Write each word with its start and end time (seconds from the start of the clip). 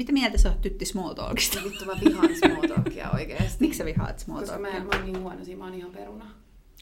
Mitä 0.00 0.12
mieltä 0.12 0.38
sä 0.38 0.48
oot 0.48 0.60
tytti 0.60 0.84
small 0.84 1.14
talkista? 1.14 1.60
Vittu 1.64 1.84
mä 1.84 1.92
vihaan 2.04 2.36
small 2.36 2.68
talkia 2.74 3.10
oikeesti. 3.10 3.56
Miksi 3.60 3.78
sä 3.78 3.84
vihaat 3.84 4.18
small 4.18 4.40
Koska 4.40 4.58
mä, 4.58 4.68
talkia? 4.68 4.84
mä 4.84 4.90
oon 4.96 5.04
niin 5.12 5.22
huono 5.22 5.44
siinä, 5.44 5.58
mä 5.58 5.64
oon 5.64 5.74
ihan 5.74 5.90
peruna. 5.90 6.30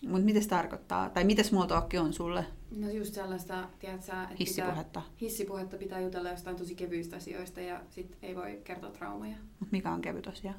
Mutta 0.03 0.25
mitä 0.25 0.41
se 0.41 0.49
tarkoittaa? 0.49 1.11
Tai 1.11 1.25
mitä 1.25 1.43
small 1.43 1.67
talk 1.67 1.91
on 2.01 2.13
sulle? 2.13 2.45
No 2.77 2.91
just 2.91 3.15
sellaista, 3.15 3.69
tiedätkö 3.79 4.07
sä, 4.07 4.23
että 4.23 4.35
Hissipuhetta. 4.39 5.01
Pitää, 5.01 5.17
hissipuhetta 5.21 5.77
pitää 5.77 6.01
jutella 6.01 6.31
jostain 6.31 6.57
tosi 6.57 6.75
kevyistä 6.75 7.17
asioista 7.17 7.61
ja 7.61 7.81
sit 7.91 8.17
ei 8.23 8.37
voi 8.37 8.61
kertoa 8.65 8.91
traumaja. 8.91 9.37
Mut 9.61 9.73
mikä 9.73 9.93
on 9.93 10.01
kevyt 10.01 10.27
asia? 10.27 10.55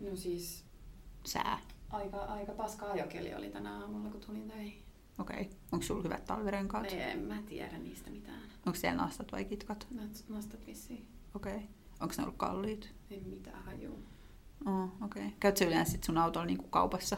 No 0.00 0.16
siis 0.16 0.64
Sää. 1.24 1.58
aika, 1.90 2.18
aika 2.18 2.52
paska 2.52 2.86
ajokeli 2.86 3.34
oli 3.34 3.50
tänä 3.50 3.80
aamulla, 3.80 4.10
kun 4.10 4.20
tulin 4.20 4.48
töihin. 4.48 4.82
Okei. 5.18 5.40
Okay. 5.40 5.52
Onko 5.72 5.86
sulla 5.86 6.02
hyvät 6.02 6.24
talvirenkaat? 6.24 6.92
Ei, 6.92 7.00
en 7.00 7.20
mä 7.20 7.42
tiedä 7.46 7.78
niistä 7.78 8.10
mitään. 8.10 8.42
Onko 8.66 8.78
siellä 8.78 9.02
nastat 9.02 9.32
vai 9.32 9.44
kitkat? 9.44 9.86
Nastat 10.28 10.66
vissiin. 10.66 11.06
Okei. 11.34 11.54
Okay. 11.54 11.66
Onko 12.00 12.14
ne 12.16 12.22
ollut 12.22 12.36
kalliit? 12.36 12.90
En 13.10 13.22
mitään 13.26 13.62
hajua. 13.64 13.98
Oh, 14.66 14.84
okei. 14.84 15.22
Okay. 15.22 15.36
Käytkö 15.40 15.58
sä 15.58 15.64
yleensä 15.64 15.92
sit 15.92 16.04
sun 16.04 16.18
autolla 16.18 16.46
niinku 16.46 16.68
kaupassa? 16.68 17.16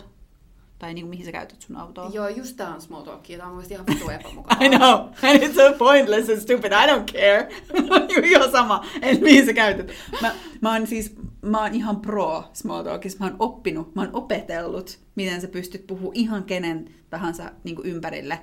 Tai 0.79 0.95
niinku 0.95 1.11
mihin 1.11 1.25
sä 1.25 1.33
käytät 1.33 1.63
sun 1.63 1.77
autoa? 1.77 2.11
Joo, 2.13 2.29
just 2.29 2.57
tää 2.57 2.75
on 2.75 2.81
small 2.81 3.03
talkia. 3.03 3.39
Tää 3.39 3.47
on 3.47 3.53
mun 3.53 3.57
mielestä 3.57 3.75
ihan 3.75 3.87
vitu 3.87 4.11
epämukavaa. 4.11 4.65
I 4.65 4.69
know, 4.69 4.95
and 5.23 5.43
it's 5.45 5.55
so 5.55 5.79
pointless 5.79 6.29
and 6.31 6.41
stupid, 6.41 6.73
I 6.73 6.87
don't 6.87 7.13
care. 7.13 7.49
Niinku 8.09 8.21
ihan 8.25 8.51
sama, 8.51 8.85
että 9.03 9.25
mihin 9.25 9.47
sä 9.47 9.53
käytät. 9.53 9.91
Mä, 10.23 10.35
mä 10.61 10.73
oon 10.73 10.87
siis, 10.87 11.15
mä 11.43 11.63
oon 11.63 11.75
ihan 11.75 12.01
pro 12.01 12.45
small 12.53 12.83
talkissa. 12.83 13.19
Mä 13.21 13.27
oon 13.27 13.37
oppinut, 13.39 13.95
mä 13.95 14.03
oon 14.03 14.11
opetellut, 14.13 14.99
miten 15.15 15.41
sä 15.41 15.49
pystyt 15.49 15.87
puhumaan 15.87 16.17
ihan 16.17 16.45
kenen 16.45 16.95
tahansa 17.11 17.51
niin 17.65 17.77
ympärille. 17.85 18.41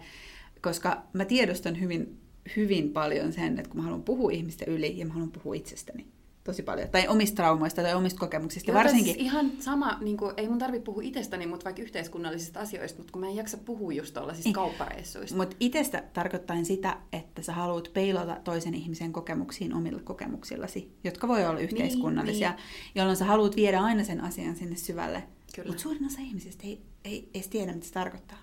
Koska 0.62 1.02
mä 1.14 1.26
tiedostan 1.26 1.80
hyvin, 1.80 2.21
hyvin 2.56 2.90
paljon 2.94 3.34
sen, 3.34 3.60
että 3.60 3.70
kun 3.70 3.78
mä 3.78 3.84
haluan 3.84 4.04
puhua 4.04 4.32
ihmisten 4.32 4.68
yli 4.68 4.98
ja 4.98 5.06
mä 5.06 5.14
haluan 5.14 5.32
puhua 5.32 5.54
itsestäni 5.56 6.06
tosi 6.44 6.64
paljon. 6.64 6.90
Tai 6.90 7.08
omista 7.08 7.36
traumoista 7.36 7.82
tai 7.82 7.94
omista 7.94 8.20
kokemuksista. 8.20 8.72
Joo, 8.72 8.78
Varsinkin, 8.80 9.14
Siis 9.14 9.26
ihan 9.26 9.52
sama, 9.60 9.98
niin 10.02 10.18
kuin, 10.18 10.34
ei 10.38 10.50
mun 10.50 10.58
tarvitse 10.58 10.86
puhua 10.86 11.02
itsestäni, 11.04 11.48
mutta 11.48 11.64
vaikka 11.64 11.82
yhteiskunnallisista 11.82 12.60
asioista, 12.60 12.98
mutta 12.98 13.12
kun 13.12 13.22
mä 13.22 13.28
en 13.28 13.36
jaksa 13.36 13.58
puhua 13.58 13.94
just 13.94 14.14
tuollaisista 14.14 14.50
Ei. 14.50 14.54
kauppareissuista. 14.54 15.38
Mutta 15.38 15.56
itsestä 15.60 16.04
tarkoittain 16.14 16.66
sitä, 16.66 16.98
että 17.14 17.42
sä 17.42 17.54
haluat 17.54 17.94
peilata 17.94 18.38
toisen 18.44 18.74
ihmisen 18.74 19.14
kokemuksiin 19.14 19.74
omilla 19.74 20.02
kokemuksillasi, 20.04 20.92
jotka 21.04 21.28
voi 21.28 21.46
olla 21.46 21.60
yhteiskunnallisia, 21.60 22.50
niin. 22.50 22.60
jolloin 22.96 23.18
sä 23.18 23.26
haluat 23.26 23.56
viedä 23.56 23.82
aina 23.82 24.04
sen 24.04 24.22
asian 24.22 24.56
sinne 24.56 24.76
syvälle. 24.76 25.24
Mutta 25.68 25.82
suurin 25.82 26.06
osa 26.06 26.22
ihmisistä 26.22 26.64
ei, 26.64 26.82
ei 27.06 27.30
edes 27.34 27.48
tiedä, 27.48 27.74
mitä 27.74 27.88
se 27.88 27.94
tarkoittaa. 27.94 28.38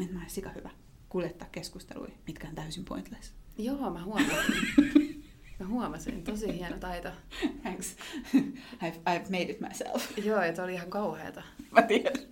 Että 0.00 0.12
mä 0.12 0.18
olen 0.18 0.30
sika 0.30 0.50
hyvä 0.50 0.70
kuljettaa 1.10 1.48
keskusteluja, 1.52 2.12
mitkä 2.26 2.48
on 2.48 2.54
täysin 2.54 2.84
pointless. 2.84 3.32
Joo, 3.58 3.90
mä 3.90 4.04
huomasin. 4.04 4.34
mä 5.60 5.66
huomasin, 5.66 6.24
tosi 6.24 6.58
hieno 6.58 6.78
taito. 6.78 7.08
Thanks. 7.62 7.96
I've, 8.82 9.00
I've 9.08 9.30
made 9.30 9.42
it 9.42 9.60
myself. 9.60 10.18
Joo, 10.24 10.42
että 10.42 10.64
oli 10.64 10.74
ihan 10.74 10.90
kauheata. 10.90 11.42
Mä 11.70 11.82
tiedän. 11.82 12.22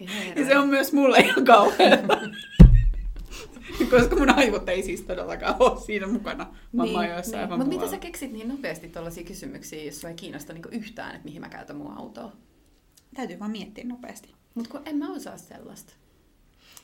Ihan 0.00 0.26
Ja 0.36 0.46
se 0.46 0.58
on 0.58 0.68
myös 0.68 0.92
mulle 0.92 1.18
ihan 1.18 1.44
kauheaa. 1.44 1.98
Koska 3.90 4.16
mun 4.16 4.30
aivot 4.30 4.68
ei 4.68 4.82
siis 4.82 5.02
todellakaan 5.02 5.56
ole 5.58 5.80
siinä 5.80 6.06
mukana, 6.06 6.54
vaan 6.76 6.88
mä 6.88 6.98
oon 6.98 7.08
jossain 7.08 7.42
aivan 7.42 7.58
Mutta 7.58 7.68
mitä 7.68 7.80
muualla. 7.80 7.90
sä 7.90 7.98
keksit 7.98 8.32
niin 8.32 8.48
nopeasti 8.48 8.88
tuollaisia 8.88 9.24
kysymyksiä, 9.24 9.84
jos 9.84 10.00
sua 10.00 10.10
ei 10.10 10.16
kiinnosta 10.16 10.52
niinku 10.52 10.68
yhtään, 10.72 11.10
että 11.14 11.24
mihin 11.24 11.40
mä 11.40 11.48
käytän 11.48 11.76
mun 11.76 11.98
autoa? 11.98 12.32
Täytyy 13.14 13.38
vaan 13.38 13.50
miettiä 13.50 13.84
nopeasti. 13.84 14.34
Mutta 14.54 14.70
kun 14.70 14.82
en 14.84 14.96
mä 14.96 15.12
osaa 15.12 15.36
sellaista. 15.36 15.92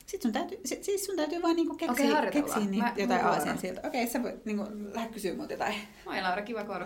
Sitten 0.05 0.21
sun 0.21 0.31
täytyy, 0.31 0.59
si- 0.65 0.83
siis 0.83 1.05
sun 1.05 1.15
täytyy 1.15 1.41
vaan 1.41 1.55
niinku 1.55 1.75
keksiä, 1.75 2.15
harjoitellaan. 2.15 2.31
keksiä 2.53 2.71
niin 2.71 2.83
Mä- 2.83 2.93
jotain 2.97 3.25
aasian 3.25 3.57
sieltä. 3.57 3.87
Okei, 3.87 4.07
sä 4.07 4.23
voit 4.23 4.45
niinku 4.45 4.63
lähde 4.93 5.13
kysyä 5.13 5.35
multa 5.35 5.53
jotain. 5.53 5.75
Moi 6.05 6.21
Laura, 6.21 6.41
kiva 6.41 6.63
koru. 6.63 6.85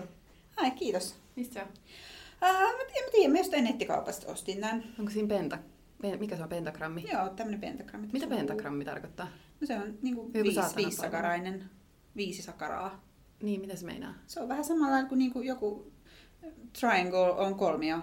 Ai, 0.57 0.71
kiitos. 0.71 1.15
Mistä 1.35 1.53
se 1.53 1.61
on? 1.61 1.67
Uh, 1.67 2.57
mä 2.77 2.83
tiedän, 2.93 3.07
mä 3.07 3.11
tiedän, 3.11 3.31
mä 3.31 3.37
jostain 3.37 3.63
nettikaupasta 3.63 4.31
ostin 4.31 4.61
tän. 4.61 4.83
Onko 4.99 5.11
siinä 5.11 5.27
penta? 5.27 5.57
pen- 6.01 6.19
Mikä 6.19 6.35
se 6.37 6.43
on 6.43 6.49
pentagrammi? 6.49 7.05
Joo, 7.13 7.29
tämmönen 7.29 7.61
pentagrammi. 7.61 8.09
Mitä 8.13 8.27
pentagrammi 8.27 8.85
tarkoittaa? 8.85 9.27
No 9.61 9.67
se 9.67 9.75
on 9.75 9.97
niinku 10.01 10.31
saatanan 10.53 10.75
viisisakarainen. 10.75 11.69
Viisi 12.15 12.41
sakaraa. 12.41 13.03
Niin, 13.43 13.61
mitä 13.61 13.75
se 13.75 13.85
meinaa? 13.85 14.13
Se 14.27 14.39
on 14.39 14.49
vähän 14.49 14.63
samalla 14.65 15.03
kuin 15.03 15.19
niinku 15.19 15.41
joku 15.41 15.91
triangle 16.79 17.31
on 17.31 17.55
kolmio. 17.55 17.97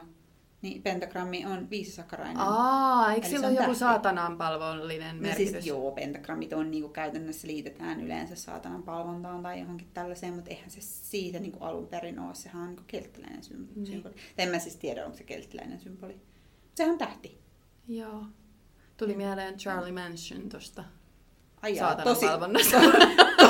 Niin 0.65 0.83
pentagrammi 0.83 1.47
on 1.47 1.71
viisisakarainen. 1.71 2.37
Aa, 2.39 3.13
eikö 3.13 3.27
sillä 3.27 3.47
ole 3.47 3.53
joku 3.55 3.65
tähti. 3.65 3.79
saatanan 3.79 4.39
palvollinen 4.39 5.17
No 5.17 5.23
merkitys? 5.23 5.53
siis 5.53 5.67
joo, 5.67 5.93
pentagrammit 5.93 6.53
on 6.53 6.71
niinku 6.71 6.89
käytännössä 6.89 7.47
liitetään 7.49 8.01
yleensä 8.01 8.35
saatanan 8.37 8.83
palvontaan 8.83 9.43
tai 9.43 9.61
johonkin 9.61 9.89
tällaiseen, 9.95 10.35
mutta 10.35 10.51
eihän 10.51 10.71
se 10.71 10.81
siitä 10.81 11.39
niinku 11.39 11.65
alun 11.65 11.87
perin 11.87 12.19
ole. 12.19 12.35
Sehän 12.35 12.63
on 12.63 12.69
niinku 12.69 12.83
kelttiläinen 12.87 13.41
sym- 13.45 13.67
Niin. 13.75 13.87
symboli. 13.87 14.15
Tai 14.15 14.45
en 14.45 14.49
mä 14.49 14.59
siis 14.59 14.77
tiedä, 14.77 15.05
onko 15.05 15.17
se 15.17 15.25
kelttiläinen 15.25 15.81
symboli. 15.81 16.17
Sehän 16.75 16.93
on 16.93 16.99
tähti. 16.99 17.39
Joo. 17.89 18.25
Tuli 18.97 19.17
mieleen 19.17 19.57
Charlie 19.57 19.93
Manson 19.93 20.49
tosta 20.49 20.85
Ai 21.63 21.77
jaa, 21.77 21.95
tosi. 21.97 22.27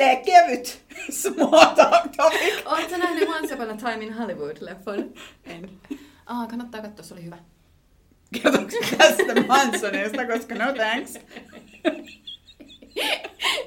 silleen 0.00 0.24
kevyt 0.24 0.82
small 1.22 1.64
talk 1.74 2.16
topic. 2.16 2.62
Oletko 2.66 2.96
nähnyt 2.96 3.28
Once 3.28 3.54
Upon 3.54 3.70
a 3.70 3.76
Time 3.76 4.04
in 4.04 4.12
Hollywood-leffon? 4.14 5.18
En. 5.44 5.70
Aa, 6.26 6.46
kannattaa 6.46 6.82
katsoa, 6.82 7.04
se 7.04 7.14
oli 7.14 7.24
hyvä. 7.24 7.38
Kertooko 8.42 8.68
tästä 8.98 9.34
Mansonista, 9.46 10.26
koska 10.26 10.54
no 10.54 10.72
thanks. 10.72 11.18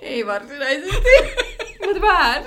Ei 0.02 0.26
varsinaisesti, 0.26 1.10
mutta 1.86 2.02
vähän. 2.02 2.44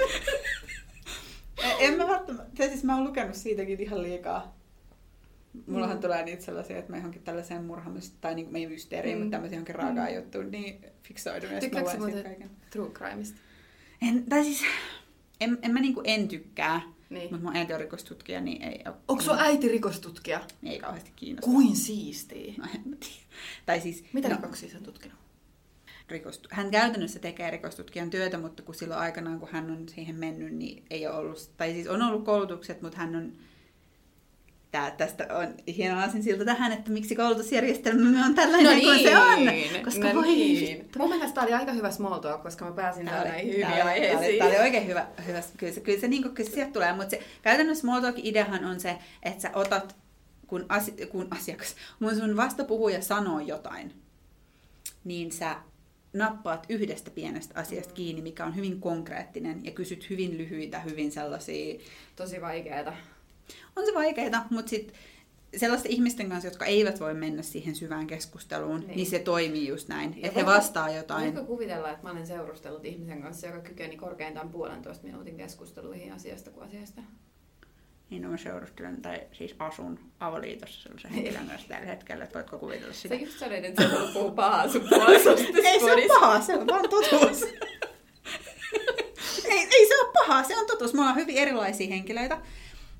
En 1.78 1.94
mä 1.96 2.08
välttämättä, 2.08 2.68
siis 2.68 2.84
mä 2.84 2.94
oon 2.96 3.04
lukenut 3.04 3.34
siitäkin 3.34 3.80
ihan 3.82 4.02
liikaa. 4.02 4.56
Mullahan 5.66 5.96
Mm. 5.96 6.00
tulee 6.00 6.24
niitä 6.24 6.44
sellaisia, 6.44 6.78
että 6.78 6.90
mä 6.90 6.96
johonkin 6.96 7.22
tällaiseen 7.22 7.64
murhaamista, 7.64 8.16
tai 8.20 8.34
me 8.50 8.58
ei 8.58 8.66
mysteeriin, 8.66 9.16
Mm. 9.16 9.22
mutta 9.22 9.30
tämmöisiä 9.36 9.56
johonkin 9.56 9.74
raakaa 9.74 10.08
Mm. 10.08 10.14
juttuun, 10.14 10.50
niin 10.50 10.84
fiksoidun, 11.02 11.50
Tykkäätkö 11.60 11.90
sä 11.90 11.98
muuten. 11.98 12.50
True 12.70 12.90
Crimeista? 12.90 13.40
En, 14.02 14.24
tai 14.28 14.44
siis, 14.44 14.62
en, 15.40 15.58
en 15.62 15.72
mä 15.72 15.80
niinku 15.80 16.00
en 16.04 16.28
tykkää, 16.28 16.80
Niin. 17.10 17.30
mutta 17.30 17.44
mun 17.46 17.56
äiti 17.56 17.72
on 17.72 17.80
rikostutkija, 17.80 18.40
niin 18.40 18.62
ei 18.62 18.80
oo- 18.86 18.96
Onko 19.08 19.22
sun 19.22 19.38
äiti 19.38 19.68
rikostutkija? 19.68 20.40
Ei 20.64 20.78
kauheasti 20.78 21.10
kiinnosta. 21.16 21.50
Kuin 21.50 21.76
siistiä. 21.76 22.54
No, 22.58 22.64
en 22.74 22.82
mä 22.88 22.96
tiedä. 22.96 23.22
Tai 23.66 23.80
siis, 23.80 24.04
Mitä 24.12 24.28
no, 24.28 24.36
rikoksia 24.36 24.68
sä 24.70 24.80
tutkinut? 24.80 25.18
rikostu- 26.08 26.48
hän 26.50 26.70
käytännössä 26.70 27.18
tekee 27.18 27.50
rikostutkijan 27.50 28.10
työtä, 28.10 28.38
mutta 28.38 28.62
kun 28.62 28.74
silloin 28.74 29.00
aikanaan, 29.00 29.40
kun 29.40 29.48
hän 29.52 29.70
on 29.70 29.88
siihen 29.88 30.16
mennyt, 30.16 30.52
niin 30.52 30.84
ei 30.90 31.06
ole 31.06 31.16
ollut, 31.16 31.50
tai 31.56 31.72
siis 31.72 31.86
on 31.86 32.02
ollut 32.02 32.24
koulutukset, 32.24 32.82
mutta 32.82 32.98
hän 32.98 33.16
on, 33.16 33.32
tää, 34.76 34.90
tästä 34.90 35.26
on 35.30 35.54
hieno 35.76 36.00
asia 36.00 36.22
siltä 36.22 36.44
tähän, 36.44 36.72
että 36.72 36.90
miksi 36.90 37.16
koulutusjärjestelmämme 37.16 38.24
on 38.24 38.34
tällainen 38.34 38.80
kuin 38.80 39.02
se 39.02 39.18
on. 39.18 39.38
Koska 39.84 40.08
no 40.08 40.14
voi 40.14 40.26
niin. 40.26 40.90
Mun 40.98 41.08
mielestä 41.08 41.34
tää 41.34 41.44
oli 41.44 41.52
aika 41.52 41.72
hyvä 41.72 41.90
small 41.90 42.18
talk, 42.18 42.42
koska 42.42 42.64
mä 42.64 42.72
pääsin 42.72 43.06
Tää 43.06 43.24
näihin 43.24 43.60
tää 43.60 43.72
oli, 43.72 43.80
aiheisiin. 43.80 44.38
tää 44.38 44.48
oli 44.48 44.56
oikein 44.56 44.86
hyvä. 44.86 45.06
hyvä. 45.26 45.42
Kyllä 45.56 45.72
se, 45.72 45.80
kyllä 45.80 46.00
se, 46.00 46.08
niin 46.08 46.22
kyllä 46.22 46.50
se 46.50 46.54
sieltä 46.54 46.72
tulee, 46.72 46.92
mutta 46.92 47.10
se 47.10 47.22
käytännössä 47.42 47.80
small 47.80 48.00
talk 48.00 48.18
ideahan 48.18 48.64
on 48.64 48.80
se, 48.80 48.98
että 49.22 49.42
sä 49.42 49.50
otat, 49.54 49.96
kun, 50.46 50.66
asi, 50.68 50.92
kun 50.92 51.28
asiakas, 51.30 51.76
mun 52.00 52.16
sun 52.16 52.36
vastapuhuja 52.36 53.02
sanoo 53.02 53.40
jotain, 53.40 53.92
niin 55.04 55.32
sä 55.32 55.56
nappaat 56.12 56.66
yhdestä 56.68 57.10
pienestä 57.10 57.60
asiasta 57.60 57.94
kiinni, 57.94 58.22
mikä 58.22 58.44
on 58.44 58.56
hyvin 58.56 58.80
konkreettinen, 58.80 59.64
ja 59.64 59.70
kysyt 59.70 60.10
hyvin 60.10 60.38
lyhyitä, 60.38 60.80
hyvin 60.80 61.12
sellaisia... 61.12 61.78
Tosi 62.16 62.40
vaikeeta. 62.40 62.92
On 63.76 63.86
se 63.86 63.94
vaikeaa, 63.94 64.46
mutta 64.50 64.70
sitten 64.70 64.96
sellaisten 65.56 65.92
ihmisten 65.92 66.28
kanssa, 66.28 66.46
jotka 66.48 66.64
eivät 66.64 67.00
voi 67.00 67.14
mennä 67.14 67.42
siihen 67.42 67.74
syvään 67.74 68.06
keskusteluun, 68.06 68.80
niin, 68.80 68.96
Niin. 68.96 69.10
se 69.10 69.18
toimii 69.18 69.68
just 69.68 69.88
näin, 69.88 70.22
Ja 70.22 70.28
että 70.28 70.40
he 70.40 70.46
vastaa 70.46 70.90
jotain. 70.90 71.34
Voitko 71.34 71.52
kuvitella, 71.52 71.90
että 71.90 72.02
mä 72.02 72.10
olen 72.10 72.26
seurustellut 72.26 72.84
ihmisen 72.84 73.22
kanssa, 73.22 73.46
joka 73.46 73.60
kykeni 73.60 73.96
korkeintaan 73.96 74.48
puolentoista 74.48 75.06
minuutin 75.06 75.36
keskusteluihin 75.36 76.12
asiasta 76.12 76.50
kuin 76.50 76.66
asiasta? 76.66 77.02
Niin 78.10 78.22
no 78.22 78.28
mä 78.30 78.36
seurustelen, 78.36 79.02
tai 79.02 79.20
siis 79.32 79.54
asun 79.58 79.98
avoliitossa 80.20 80.82
sellaisen 80.82 81.10
henkilön 81.10 81.46
kanssa 81.46 81.68
tällä 81.68 81.86
hetkellä, 81.86 82.24
että 82.24 82.34
voitko 82.38 82.58
kuvitella 82.58 82.92
Sä 82.92 83.00
sitä. 83.00 83.14
just 83.14 83.38
sanoit, 83.38 83.64
että 83.64 83.82
sä 83.82 83.88
haluat 83.88 84.12
puhua 84.12 84.30
pahaa 84.30 84.68
sun 84.68 84.82
ei 85.64 85.80
se 85.80 85.92
ole 85.92 86.06
paha, 86.20 86.40
se 86.40 86.54
on 86.56 86.66
vaan 86.66 86.90
totuus. 86.90 87.42
ei, 89.50 89.68
ei 89.70 89.88
se 89.88 90.00
ole 90.02 90.12
paha, 90.12 90.42
se 90.42 90.58
on 90.58 90.66
totuus. 90.66 90.94
Me 90.94 91.00
ollaan 91.00 91.16
hyvin 91.16 91.36
erilaisia 91.36 91.88
henkilöitä. 91.88 92.38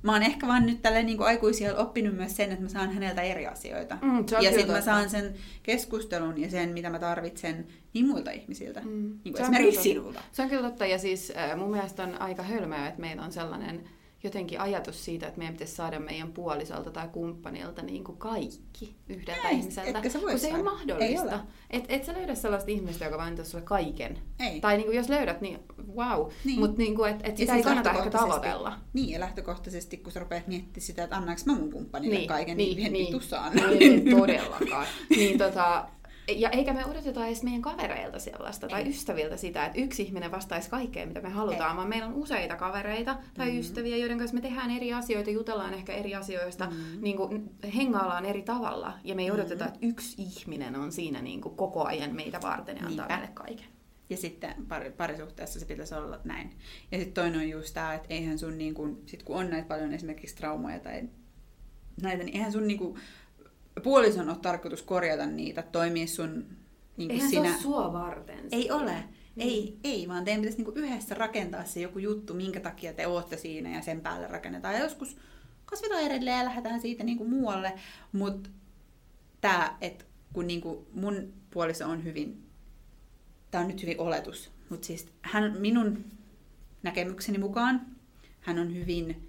Mä 0.07 0.13
oon 0.13 0.23
ehkä 0.23 0.47
vaan 0.47 0.67
nyt 0.67 0.83
tällä 0.83 1.03
niin 1.03 1.23
aikuisia 1.23 1.77
oppinut 1.77 2.17
myös 2.17 2.37
sen, 2.37 2.51
että 2.51 2.63
mä 2.63 2.69
saan 2.69 2.93
häneltä 2.93 3.23
eri 3.23 3.47
asioita. 3.47 3.99
Mm, 4.03 4.25
ja 4.41 4.53
sitten 4.53 4.75
mä 4.75 4.81
saan 4.81 5.11
sen 5.11 5.35
keskustelun 5.63 6.41
ja 6.41 6.51
sen, 6.51 6.69
mitä 6.69 6.91
mä 6.91 6.99
tarvitsen, 6.99 7.67
niin 7.95 8.07
muilta 8.07 8.31
ihmisiltä. 8.31 8.81
Mm. 8.81 9.19
Niin 9.25 9.35
kuin 9.35 9.43
esimerkiksi 9.43 9.83
sinulta. 9.83 10.23
Se 10.33 10.43
on 10.43 10.49
kyllä 10.49 10.63
totta, 10.63 10.87
ja 10.87 10.99
siis 10.99 11.33
äh, 11.37 11.59
mun 11.59 11.71
mielestä 11.71 12.03
on 12.03 12.21
aika 12.21 12.43
hölmöä, 12.43 12.89
että 12.89 13.01
meillä 13.01 13.23
on 13.23 13.33
sellainen 13.33 13.89
jotenkin 14.27 14.61
ajatus 14.61 15.05
siitä, 15.05 15.27
että 15.27 15.39
meidän 15.39 15.55
pitäisi 15.55 15.75
saada 15.75 16.01
meidän 16.01 16.33
puolisolta 16.33 16.91
tai 16.91 17.09
kumppanilta 17.09 17.83
niin 17.83 18.05
kuin 18.05 18.19
kaikki 18.19 18.97
yhdeltä 19.09 19.49
Ei, 19.49 19.57
ihmiseltä. 19.57 20.01
kun 20.01 20.39
se 20.39 20.47
ei 20.47 20.55
ole 20.55 20.63
mahdollista. 20.63 21.05
Ei 21.05 21.19
ole. 21.19 21.41
et, 21.71 21.85
et 21.89 22.05
sä 22.05 22.13
löydä 22.13 22.35
sellaista 22.35 22.71
ihmistä, 22.71 23.05
joka 23.05 23.17
vaan 23.19 23.29
antaa 23.29 23.45
sulle 23.45 23.65
kaiken. 23.65 24.19
Ei. 24.41 24.61
Tai 24.61 24.77
niin 24.77 24.87
kuin 24.87 24.97
jos 24.97 25.09
löydät, 25.09 25.41
niin 25.41 25.59
wow. 25.97 26.29
Niin. 26.45 26.61
Mutta 26.61 26.79
niin 26.79 26.95
kuin, 26.97 27.11
et, 27.11 27.17
et 27.17 27.27
Ja 27.27 27.37
sitä 27.37 27.53
siis 27.53 27.67
ei 27.67 27.75
kannata 27.75 27.93
ehkä 27.93 28.11
tavoitella. 28.11 28.79
Niin, 28.93 29.11
ja 29.11 29.21
lähtökohtaisesti, 29.21 29.97
kun 29.97 30.13
sä 30.13 30.21
rupeat 30.21 30.47
miettimään 30.47 30.81
sitä, 30.81 31.05
että 31.05 31.17
annaanko 31.17 31.43
mä 31.47 31.55
mun 31.55 31.73
kumppanille 31.73 32.15
Niin, 32.17 32.29
kaiken, 32.29 32.57
niin, 32.57 32.77
niin, 32.77 32.93
niin. 32.93 33.05
vittu 33.07 33.21
saan. 33.29 33.53
Ei 33.81 34.05
todellakaan. 34.11 34.87
niin, 35.11 35.39
tota, 35.39 35.89
ja 36.29 36.51
eikä 36.51 36.73
me 36.73 36.85
odoteta 36.87 37.27
edes 37.27 37.43
meidän 37.43 37.63
kavereilta 37.63 38.19
sellaista 38.19 38.69
tai 38.69 38.83
Ei. 38.83 38.89
ystäviltä 38.89 39.37
sitä, 39.37 39.67
että 39.67 39.81
yksi 39.81 40.03
ihminen 40.03 40.31
vastaisi 40.31 40.71
kaikkeen, 40.71 41.09
mitä 41.09 41.21
me 41.21 41.29
halutaan, 41.29 41.71
Ei. 41.71 41.77
vaan 41.77 41.89
meillä 41.89 42.07
on 42.07 42.15
useita 42.15 42.57
kavereita 42.57 43.17
tai 43.35 43.47
mm-hmm. 43.47 43.61
ystäviä, 43.61 43.97
joiden 43.97 44.19
kanssa 44.19 44.35
me 44.35 44.41
tehdään 44.41 44.71
eri 44.71 44.93
asioita, 44.93 45.31
jutellaan 45.31 45.75
ehkä 45.75 45.93
eri 45.93 46.15
asioista, 46.15 46.67
mm-hmm. 46.67 47.03
niin 47.03 47.17
kuin, 47.17 47.51
hengaillaan 47.77 48.25
eri 48.25 48.43
tavalla, 48.43 48.93
ja 49.05 49.15
me 49.15 49.23
ei 49.23 49.31
odoteta, 49.31 49.65
Mm-hmm. 49.65 49.75
että 49.75 49.87
yksi 49.87 50.23
ihminen 50.23 50.77
on 50.77 50.93
siinä 50.93 51.23
niin 51.23 51.41
kuin, 51.41 51.57
koko 51.57 51.85
ajan 51.85 52.15
meitä 52.15 52.41
varten 52.43 52.77
ja 52.77 52.87
antaa 52.87 53.07
Niinpä. 53.07 53.17
meille 53.17 53.33
kaiken. 53.35 53.67
Ja 54.11 54.17
sitten 54.17 54.55
pari, 54.69 54.91
parisuhteessa 54.91 55.61
se 55.61 55.67
pitäisi 55.67 55.95
olla 55.95 56.21
näin. 56.25 56.51
Ja 56.93 56.99
sitten 56.99 57.15
toinen 57.15 57.41
on 57.41 57.49
just 57.49 57.75
tämä, 57.75 57.95
että 57.95 58.07
eihän 58.15 58.39
sun, 58.39 58.59
niin 58.59 58.75
kun, 58.75 59.03
sit 59.07 59.23
kun 59.23 59.37
on 59.37 59.51
näitä 59.51 59.69
paljon 59.69 59.93
esimerkiksi 59.93 60.37
traumoja 60.37 60.81
tai 60.81 61.03
näitä, 62.03 62.25
niin 62.25 62.37
eihän 62.37 62.53
sun 62.53 62.67
niin 62.67 62.79
kun, 62.79 62.99
puolison 63.83 64.29
ole 64.29 64.39
tarkoitus 64.43 64.83
korjata 64.83 65.27
niitä, 65.27 65.63
toimia 65.63 66.07
sun 66.07 66.47
niin 66.97 67.11
Eihän 67.11 67.31
sinä... 67.31 67.43
se 67.43 67.51
ole 67.51 67.63
sua 67.63 67.93
varten. 67.93 68.49
Ei 68.53 68.63
sitä. 68.63 68.75
ole. 68.75 69.05
Ei, 69.37 69.79
ei, 69.85 70.09
vaan 70.09 70.25
teidän 70.25 70.41
pitäisi 70.41 70.59
niinku 70.59 70.81
yhdessä 70.81 71.15
rakentaa 71.15 71.65
se 71.65 71.81
joku 71.81 71.99
juttu, 71.99 72.35
minkä 72.35 72.61
takia 72.61 72.93
te 72.93 73.07
ootte 73.07 73.37
siinä 73.37 73.71
ja 73.71 73.83
sen 73.83 74.01
päälle 74.01 74.27
rakennetaan. 74.27 74.75
Ja 74.75 74.81
joskus 74.81 75.17
kasvetaan 75.65 76.03
edelleen 76.03 76.39
ja 76.39 76.45
lähdetään 76.45 76.81
siitä 76.81 77.05
niinku 77.05 77.25
muualle. 77.25 77.73
Mutta 78.13 78.51
tämä, 79.41 79.77
että 79.81 80.05
kun 80.33 80.47
niinku 80.47 80.87
mun 80.93 81.33
puoliso 81.51 81.89
on 81.89 82.05
hyvin, 82.05 82.47
tämä 83.51 83.63
on 83.63 83.69
nyt 83.69 83.83
hyvin 83.83 84.01
oletus, 84.01 84.51
mutta 84.69 84.87
siis 84.87 85.07
hän 85.23 85.57
minun 85.59 86.05
näkemykseni 86.83 87.39
mukaan, 87.39 87.87
hän 88.41 88.59
on 88.59 88.75
hyvin 88.75 89.26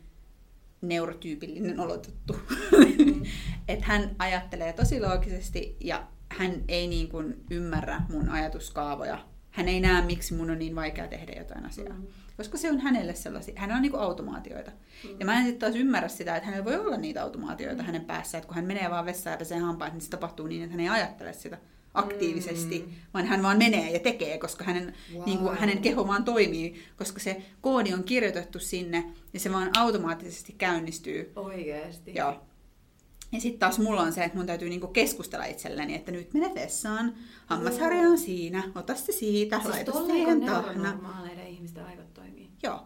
neurotyypillinen 0.82 1.80
olotettu. 1.80 2.36
Mm. 2.72 3.24
että 3.68 3.86
hän 3.86 4.16
ajattelee 4.20 4.74
tosi 4.74 5.02
loogisesti 5.02 5.78
ja 5.80 6.08
hän 6.30 6.64
ei 6.68 6.88
niin 6.88 7.10
kuin 7.10 7.44
ymmärrä 7.52 8.02
mun 8.10 8.30
ajatuskaavoja. 8.30 9.26
Hän 9.52 9.68
ei 9.68 9.80
näe, 9.80 10.02
miksi 10.06 10.34
mun 10.34 10.50
on 10.50 10.60
niin 10.60 10.76
vaikea 10.76 11.08
tehdä 11.08 11.34
jotain 11.34 11.66
asiaa. 11.66 11.94
Mm. 11.94 12.08
Koska 12.38 12.58
se 12.58 12.72
on 12.72 12.80
hänelle 12.80 13.16
sellaisia, 13.16 13.54
hänellä 13.58 13.76
on 13.76 13.82
niin 13.82 13.92
kuin 13.92 14.02
automaatioita. 14.02 14.72
Mm. 14.72 15.10
Ja 15.20 15.26
mä 15.26 15.38
en 15.38 15.46
sitten 15.46 15.60
taas 15.60 15.76
ymmärrä 15.76 16.08
sitä, 16.08 16.36
että 16.36 16.46
hänellä 16.50 16.66
voi 16.66 16.76
olla 16.76 16.98
niitä 16.98 17.24
automaatioita 17.24 17.84
hänen 17.84 18.06
päässä, 18.06 18.38
että 18.38 18.48
kun 18.48 18.56
hän 18.56 18.66
menee 18.66 18.90
vaan 18.90 19.06
vessaan 19.06 19.34
ja 19.34 19.38
pesee 19.38 19.60
hampaat, 19.60 19.94
niin 19.94 20.02
se 20.02 20.10
tapahtuu 20.10 20.48
niin, 20.48 20.64
että 20.64 20.72
hän 20.72 20.80
ei 20.80 20.90
ajattele 20.90 21.34
sitä 21.34 21.58
aktiivisesti, 22.00 22.80
Mm. 22.88 22.94
vaan 23.14 23.26
hän 23.26 23.44
vaan 23.44 23.58
menee 23.58 23.92
ja 23.92 24.00
tekee, 24.00 24.38
koska 24.38 24.64
hänen, 24.64 24.94
Wow. 25.14 25.26
niin 25.26 25.38
kuin, 25.40 25.58
hänen 25.58 25.78
keho 25.82 26.08
vaan 26.08 26.24
toimii, 26.24 26.84
koska 26.98 27.20
se 27.20 27.42
koodi 27.62 27.94
on 27.94 28.04
kirjoitettu 28.04 28.60
sinne 28.60 29.04
ja 29.34 29.40
se 29.40 29.52
vaan 29.52 29.70
automaattisesti 29.78 30.56
käynnistyy. 30.58 31.32
Oikeesti. 31.36 32.16
Joo. 32.16 32.42
Ja 33.32 33.42
sitten 33.42 33.60
taas 33.60 33.80
mulla 33.80 34.02
on 34.02 34.14
se, 34.14 34.24
että 34.24 34.38
mun 34.38 34.46
täytyy 34.48 34.70
niinku 34.70 34.88
keskustella 34.88 35.46
itselleni, 35.46 35.96
että 35.96 36.12
nyt 36.12 36.34
mene 36.34 36.52
vessaan, 36.56 37.14
hammasharja 37.46 38.10
on 38.10 38.18
siinä, 38.18 38.64
ota 38.76 38.96
se 38.96 39.12
siitä, 39.12 39.60
Siis 39.60 39.70
laita 39.70 39.92
siihen 39.92 40.42
tahna. 40.46 40.62
neuronormaaleiden 40.74 41.48
ihmisten 41.48 41.86
aivot 41.86 42.14
toimii. 42.14 42.50
Joo. 42.64 42.80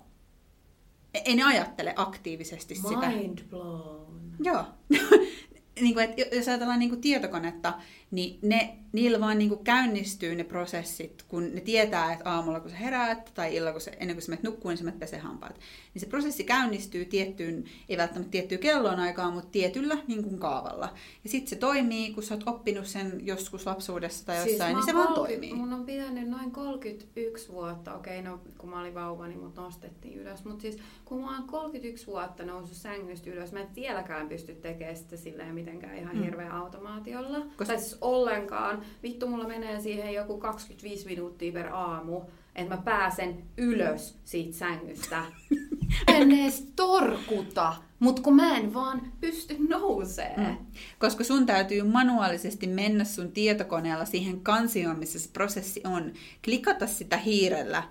E- 1.13 1.21
Ei 1.25 1.35
ne 1.35 1.43
ajattele 1.43 1.93
aktiivisesti 1.97 2.75
sitä. 2.75 3.09
Mind 3.09 3.39
blown. 3.49 4.31
Joo. 4.43 4.65
niin 5.81 5.93
kuin, 5.93 6.05
että 6.09 6.35
jos 6.35 6.47
ajatellaan 6.47 6.79
niin 6.79 6.89
kuin 6.89 7.01
tietokonetta, 7.01 7.73
niin 8.11 8.39
ne, 8.41 8.77
niillä 8.91 9.19
vaan 9.19 9.37
niin 9.37 9.49
kuin 9.49 9.63
käynnistyy 9.63 10.35
ne 10.35 10.43
prosessit, 10.43 11.23
kun 11.27 11.55
ne 11.55 11.61
tietää, 11.61 12.13
että 12.13 12.29
aamulla 12.29 12.59
kun 12.59 12.69
sä 12.69 12.75
heräät 12.75 13.31
tai 13.33 13.55
illalla 13.55 13.71
kun 13.71 13.81
sä, 13.81 13.91
ennen 13.99 14.15
kuin 14.15 14.21
sä 14.23 14.29
menet 14.29 14.43
nukkuun, 14.43 14.69
niin 14.71 14.77
sä 14.77 14.83
menet 14.83 14.99
pesee 14.99 15.19
hampaat. 15.19 15.59
Niin 15.93 15.99
se 15.99 16.05
prosessi 16.05 16.43
käynnistyy 16.43 17.05
tiettyyn, 17.05 17.63
ei 17.89 17.97
välttämättä 17.97 18.31
tiettyyn 18.31 18.61
kellon 18.61 18.99
aikaan, 18.99 19.33
mutta 19.33 19.49
tietyllä 19.51 19.97
niin 20.07 20.23
kuin 20.23 20.39
kaavalla. 20.39 20.93
Ja 21.23 21.29
sitten 21.29 21.49
se 21.49 21.55
toimii, 21.55 22.13
kun 22.13 22.23
sä 22.23 22.33
oot 22.35 22.43
oppinut 22.47 22.85
sen 22.87 23.19
joskus 23.27 23.65
lapsuudessa 23.65 24.25
tai 24.25 24.37
jossain, 24.49 24.71
mä 24.75 24.79
niin 24.79 24.85
se 24.85 24.93
vaan 24.93 25.07
30 25.07 25.47
toimii. 25.47 25.53
Mun 25.53 25.73
on 25.73 25.85
pitänyt 25.85 26.29
noin 26.29 26.51
31 26.51 27.51
vuotta, 27.51 27.95
okei, 27.95 28.21
no 28.21 28.39
kun 28.57 28.69
mä 28.69 28.79
olin 28.79 28.93
vauva, 28.93 29.27
niin 29.27 29.39
mut 29.39 29.55
nostettiin 29.55 30.19
ylös. 30.19 30.45
Mutta 30.45 30.61
siis 30.61 30.77
kun 31.05 31.21
mä 31.21 31.37
oon 31.37 31.47
31 31.47 32.07
vuotta 32.07 32.45
noussut 32.45 32.77
sängystä 32.77 33.29
ylös, 33.29 33.51
mä 33.51 33.59
en 33.61 33.67
vieläkään 33.75 34.29
pysty 34.29 34.55
tekemään 34.55 34.95
sitä 34.97 35.17
silleen 35.17 35.55
mitenkään 35.55 35.97
ihan 35.97 36.15
Mm. 36.15 36.23
hirveän 36.23 36.51
automaatiolla. 36.51 37.39
Koska- 37.39 37.65
Tai 37.65 37.79
siis 37.79 37.97
ollenkaan. 38.01 38.81
Vittu, 39.03 39.27
mulla 39.27 39.47
menee 39.47 39.81
siihen 39.81 40.13
joku 40.13 40.37
25 40.37 41.05
minuuttia 41.05 41.51
per 41.51 41.67
aamu, 41.73 42.21
että 42.55 42.75
mä 42.75 42.81
pääsen 42.81 43.43
ylös 43.57 44.15
siitä 44.23 44.57
sängystä. 44.57 45.23
en 46.15 46.31
edes 46.31 46.67
torkuta, 46.75 47.73
mut 47.99 48.19
kun 48.19 48.35
mä 48.35 48.57
en 48.57 48.73
vaan 48.73 49.11
pysty 49.19 49.55
nousee. 49.69 50.33
Mm. 50.37 50.57
Koska 50.99 51.23
sun 51.23 51.45
täytyy 51.45 51.83
manuaalisesti 51.83 52.67
mennä 52.67 53.03
sun 53.03 53.31
tietokoneella 53.31 54.05
siihen 54.05 54.39
kansioon, 54.39 54.99
missä 54.99 55.19
se 55.19 55.29
prosessi 55.33 55.81
on, 55.85 56.11
klikata 56.45 56.87
sitä 56.87 57.17
hiirellä. 57.17 57.83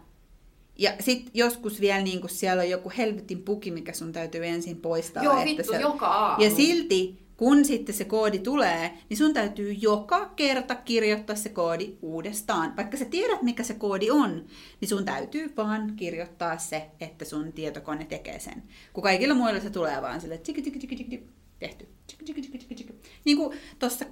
Ja 0.78 0.92
sitten 1.00 1.30
joskus 1.34 1.80
vielä 1.80 2.02
niin 2.02 2.20
kun 2.20 2.30
siellä 2.30 2.62
on 2.62 2.70
joku 2.70 2.92
helvetin 2.98 3.42
puki, 3.42 3.70
mikä 3.70 3.92
sun 3.92 4.12
täytyy 4.12 4.46
ensin 4.46 4.76
poistaa. 4.76 5.24
Joo, 5.24 5.34
että 5.34 5.44
vittu, 5.44 5.72
se... 5.72 5.80
joka 5.80 6.06
aamu. 6.06 6.44
Ja 6.44 6.50
silti, 6.50 7.18
kun 7.40 7.64
sitten 7.64 7.94
se 7.94 8.04
koodi 8.04 8.38
tulee, 8.38 8.98
niin 9.08 9.16
sun 9.16 9.34
täytyy 9.34 9.72
joka 9.72 10.32
kerta 10.36 10.74
kirjoittaa 10.74 11.36
se 11.36 11.48
koodi 11.48 11.96
uudestaan. 12.02 12.76
Vaikka 12.76 12.96
sä 12.96 13.04
tiedät, 13.04 13.42
mikä 13.42 13.62
se 13.62 13.74
koodi 13.74 14.10
on, 14.10 14.44
niin 14.80 14.88
sun 14.88 15.04
täytyy 15.04 15.52
vaan 15.56 15.92
kirjoittaa 15.96 16.58
se, 16.58 16.86
että 17.00 17.24
sun 17.24 17.52
tietokone 17.52 18.04
tekee 18.04 18.38
sen. 18.38 18.62
Kun 18.92 19.02
kaikilla 19.02 19.34
muilla 19.34 19.60
se 19.60 19.70
tulee 19.70 20.02
vaan 20.02 20.20
sille 20.20 20.38
tiki 20.38 20.62
tiki 20.62 20.78
tiki 20.78 20.96
tiki 20.96 21.26
tehty. 21.58 21.88
Tiki, 22.06 22.24
tiki, 22.24 22.42
tiki, 22.42 22.58
tiki, 22.58 22.74
tiki. 22.74 22.94
Niin 23.24 23.36
kuin 23.36 23.58
tossa 23.78 24.04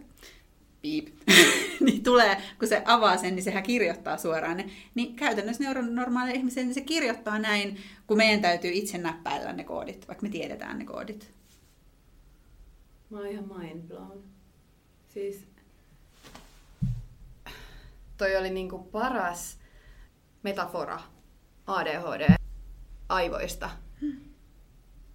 piip, 0.82 1.08
niin 1.84 2.02
tulee, 2.02 2.36
kun 2.58 2.68
se 2.68 2.82
avaa 2.84 3.16
sen, 3.16 3.34
niin 3.34 3.44
sehän 3.44 3.62
kirjoittaa 3.62 4.16
suoraan 4.16 4.56
ne. 4.56 4.70
Niin 4.94 5.16
käytännössä 5.16 5.64
neuronormaali 5.64 6.32
ihmisen, 6.32 6.66
niin 6.66 6.74
se 6.74 6.80
kirjoittaa 6.80 7.38
näin, 7.38 7.76
kun 8.06 8.16
meidän 8.16 8.40
täytyy 8.40 8.70
itse 8.74 8.98
näppäillä 8.98 9.52
ne 9.52 9.64
koodit, 9.64 10.08
vaikka 10.08 10.22
me 10.22 10.28
tiedetään 10.28 10.78
ne 10.78 10.84
koodit. 10.84 11.37
Mä 13.10 13.18
oon 13.18 13.26
ihan 13.26 13.58
mind 13.58 13.88
blown. 13.88 14.22
Siis... 15.08 15.48
Toi 18.16 18.36
oli 18.36 18.50
niinku 18.50 18.78
paras 18.78 19.58
metafora 20.42 21.00
ADHD-aivoista, 21.66 23.70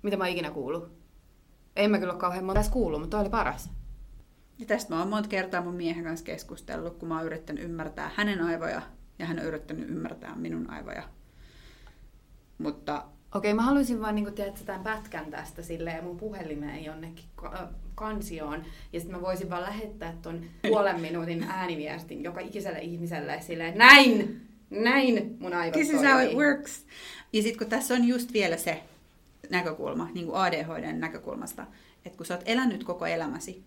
mitä 0.04 0.18
mä 0.18 0.24
oon 0.24 0.32
ikinä 0.32 0.52
kuullut. 0.52 0.92
En 1.76 1.92
mä 1.92 2.00
kyllä 2.00 2.14
ole 2.14 2.20
kauhean 2.20 2.46
monta 2.46 2.62
kuullut, 2.72 3.00
mutta 3.00 3.18
toi 3.18 3.22
oli 3.22 3.30
paras. 3.30 3.70
Ja 4.60 4.66
tästä 4.66 4.94
mä 4.94 5.00
oon 5.00 5.10
monta 5.10 5.30
kertaa 5.30 5.62
mun 5.62 5.76
miehen 5.76 6.04
kanssa 6.04 6.26
keskustellut, 6.26 6.98
kun 6.98 7.08
mä 7.08 7.18
oon 7.18 7.26
yrittänyt 7.26 7.64
ymmärtää 7.64 8.12
hänen 8.16 8.42
aivoja 8.42 8.82
ja 9.20 9.26
hän 9.26 9.40
on 9.40 9.46
yrittänyt 9.46 9.90
ymmärtää 9.90 10.36
minun 10.36 10.70
aivoja. 10.70 11.04
Mutta 12.58 13.06
Okei, 13.36 13.54
mä 13.54 13.62
haluaisin 13.62 14.02
vaan 14.02 14.16
niinku 14.16 14.32
tehdä 14.32 14.52
tämän 14.66 14.84
pätkän 14.84 15.32
tästä 15.32 15.62
silleen 15.62 16.04
mun 16.04 16.18
puhelimeen 16.18 16.84
jonnekin 16.84 17.26
kansioon. 17.96 18.64
Ja 18.94 19.00
sitten 19.00 19.18
mä 19.20 19.22
voisin 19.26 19.50
vaan 19.50 19.62
lähettää 19.64 20.14
ton 20.22 20.42
puolen 20.68 21.00
minuutin 21.00 21.44
ääniviestin 21.44 22.24
joka 22.24 22.40
ikiselle 22.40 22.80
ihmiselle 22.80 23.42
silleen, 23.42 23.78
näin! 23.78 24.42
Näin 24.70 25.38
mun 25.40 25.54
aivot 25.54 25.74
this 25.74 25.90
is 25.90 26.02
how 26.02 26.22
it 26.24 26.38
works. 26.38 26.86
Ja 27.34 27.42
sitten 27.42 27.58
kun 27.60 27.70
tässä 27.70 27.94
on 27.94 28.08
just 28.08 28.34
vielä 28.34 28.58
se 28.58 28.84
näkökulma, 29.50 30.10
niin 30.14 30.26
kuin 30.26 30.36
ADHDn 30.38 31.00
näkökulmasta, 31.00 31.66
että 32.06 32.18
kun 32.18 32.26
sä 32.26 32.34
oot 32.34 32.44
elänyt 32.46 32.84
koko 32.84 33.06
elämäsi, 33.06 33.64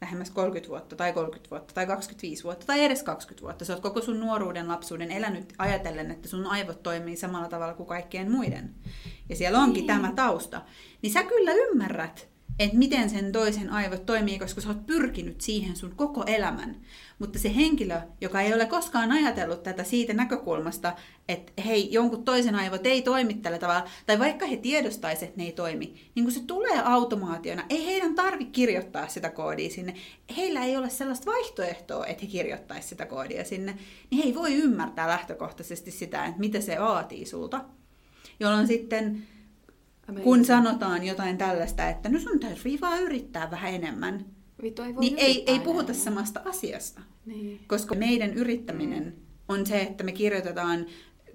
lähemmäs 0.00 0.30
30 0.30 0.68
vuotta 0.68 0.96
tai 0.96 1.12
30 1.12 1.50
vuotta 1.50 1.74
tai 1.74 1.86
25 1.86 2.44
vuotta 2.44 2.66
tai 2.66 2.84
edes 2.84 3.02
20 3.02 3.42
vuotta. 3.42 3.64
Sä 3.64 3.72
oot 3.72 3.82
koko 3.82 4.00
sun 4.02 4.20
nuoruuden, 4.20 4.68
lapsuuden 4.68 5.10
elänyt 5.10 5.52
ajatellen, 5.58 6.10
että 6.10 6.28
sun 6.28 6.46
aivot 6.46 6.82
toimii 6.82 7.16
samalla 7.16 7.48
tavalla 7.48 7.74
kuin 7.74 7.86
kaikkien 7.86 8.30
muiden. 8.30 8.74
Ja 9.28 9.36
siellä 9.36 9.58
onkin 9.58 9.86
Niin. 9.86 9.86
tämä 9.86 10.12
tausta. 10.16 10.62
Niin 11.02 11.12
sä 11.12 11.22
kyllä 11.22 11.52
ymmärrät, 11.52 12.28
että 12.58 12.76
miten 12.76 13.10
sen 13.10 13.32
toisen 13.32 13.70
aivot 13.70 14.06
toimii, 14.06 14.38
koska 14.38 14.60
sä 14.60 14.68
oot 14.68 14.86
pyrkinyt 14.86 15.40
siihen 15.40 15.76
sun 15.76 15.94
koko 15.96 16.24
elämän. 16.26 16.76
Mutta 17.18 17.38
se 17.38 17.54
henkilö, 17.56 18.00
joka 18.20 18.40
ei 18.40 18.54
ole 18.54 18.66
koskaan 18.66 19.12
ajatellut 19.12 19.62
tätä 19.62 19.84
siitä 19.84 20.14
näkökulmasta, 20.14 20.92
että 21.28 21.62
hei, 21.62 21.92
jonkun 21.92 22.24
toisen 22.24 22.54
aivot 22.54 22.86
ei 22.86 23.02
toimi 23.02 23.34
tällä 23.34 23.58
tavalla, 23.58 23.88
tai 24.06 24.18
vaikka 24.18 24.46
he 24.46 24.56
tiedostaisivat, 24.56 25.28
että 25.28 25.40
ne 25.40 25.44
ei 25.44 25.52
toimi, 25.52 26.10
niin 26.14 26.24
kun 26.24 26.32
se 26.32 26.40
tulee 26.46 26.82
automaationa, 26.84 27.64
ei 27.70 27.86
heidän 27.86 28.14
tarvi 28.14 28.44
kirjoittaa 28.44 29.08
sitä 29.08 29.30
koodia 29.30 29.70
sinne. 29.70 29.94
Heillä 30.36 30.64
ei 30.64 30.76
ole 30.76 30.90
sellaista 30.90 31.30
vaihtoehtoa, 31.30 32.06
että 32.06 32.22
he 32.22 32.30
kirjoittaisivat 32.30 32.88
sitä 32.88 33.06
koodia 33.06 33.44
sinne, 33.44 33.76
niin 34.10 34.22
he 34.22 34.28
ei 34.28 34.34
voi 34.34 34.54
ymmärtää 34.54 35.08
lähtökohtaisesti 35.08 35.90
sitä, 35.90 36.24
että 36.24 36.40
mitä 36.40 36.60
se 36.60 36.76
vaatii 36.80 37.26
sulta. 37.26 37.64
Jolloin 38.40 38.66
sitten. 38.66 39.26
Kun 40.22 40.44
sanotaan 40.44 41.04
jotain 41.06 41.38
tällaista, 41.38 41.88
että 41.88 42.08
no 42.08 42.18
sun 42.20 42.40
täytyy 42.40 42.80
vaan 42.80 43.02
yrittää 43.02 43.50
vähän 43.50 43.74
enemmän, 43.74 44.26
Vittu 44.62 44.82
ei 44.82 44.92
niin 44.92 45.18
ei, 45.18 45.50
ei 45.50 45.60
puhuta 45.60 45.92
enää. 45.92 46.04
samasta 46.04 46.40
asiasta. 46.44 47.00
Niin. 47.26 47.60
Koska 47.66 47.94
meidän 47.94 48.34
yrittäminen 48.34 49.04
Mm. 49.04 49.12
on 49.48 49.66
se, 49.66 49.80
että 49.80 50.04
me 50.04 50.12
kirjoitetaan 50.12 50.86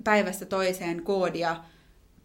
päivästä 0.03 0.45
toiseen 0.45 1.03
koodia 1.03 1.63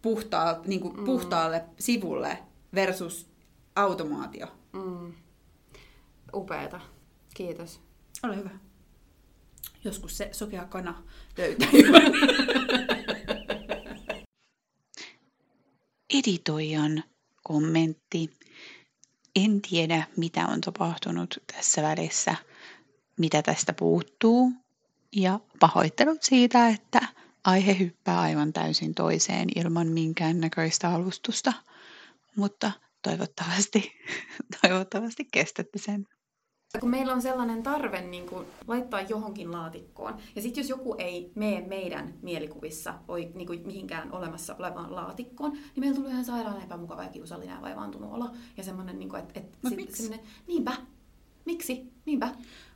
puhtaa, 0.01 0.61
niin 0.67 0.79
kuin 0.81 0.97
Mm. 0.97 1.05
puhtaalle 1.05 1.63
sivulle 1.79 2.37
versus 2.75 3.27
automaatio. 3.75 4.47
Mm. 4.73 5.13
Upeeta. 6.35 6.79
Kiitos. 7.33 7.79
Ole 8.23 8.35
hyvä. 8.35 8.49
Joskus 9.83 10.17
se 10.17 10.29
sokea 10.31 10.65
kana 10.65 11.03
löytää. 11.37 11.67
Editoijan 16.19 17.03
kommentti. 17.43 18.29
En 19.35 19.61
tiedä, 19.61 20.03
mitä 20.17 20.47
on 20.47 20.61
tapahtunut 20.61 21.43
tässä 21.53 21.81
välissä, 21.81 22.35
mitä 23.19 23.41
tästä 23.41 23.73
puuttuu. 23.73 24.51
Ja 25.15 25.39
pahoittelut 25.59 26.23
siitä, 26.23 26.67
että 26.67 27.07
aihe 27.43 27.79
hyppää 27.79 28.19
aivan 28.19 28.53
täysin 28.53 28.95
toiseen 28.95 29.49
ilman 29.55 29.87
minkään 29.87 30.39
näköistä 30.39 30.89
alustusta. 30.89 31.53
Mutta 32.35 32.71
toivottavasti, 33.01 33.91
toivottavasti 34.61 35.27
kestätte 35.31 35.79
sen. 35.79 36.07
Kun 36.79 36.89
meillä 36.89 37.13
on 37.13 37.21
sellainen 37.21 37.63
tarve 37.63 38.01
niin 38.01 38.25
kuin, 38.29 38.47
laittaa 38.67 39.01
johonkin 39.01 39.51
laatikkoon, 39.51 40.17
ja 40.35 40.41
sitten 40.41 40.61
jos 40.61 40.69
joku 40.69 40.95
ei 40.97 41.31
mene 41.35 41.67
meidän 41.67 42.13
mielikuvissa 42.21 42.93
oi, 43.07 43.31
niin 43.35 43.47
kuin, 43.47 43.67
mihinkään 43.67 44.11
olemassa 44.11 44.55
olevaan 44.59 44.95
laatikkoon, 44.95 45.51
niin 45.51 45.79
meillä 45.79 45.95
tulee 45.95 46.11
ihan 46.11 46.25
sairaan 46.25 46.61
epämukava 46.63 47.03
ja 47.03 47.09
kiusallinen 47.09 47.55
ja 47.55 47.61
vaivaantunut 47.61 48.13
olo. 48.13 48.29
Ja 48.57 48.63
semmoinen, 48.63 48.99
niin 48.99 49.09
kuin, 49.09 49.19
että, 49.19 49.39
että 49.39 49.57
Mut 49.61 49.69
sit- 49.69 49.77
miksi? 49.77 50.03
semmoinen, 50.03 50.27
niinpä, 50.47 50.71
miksi, 51.45 51.91
niinpä. 52.05 52.29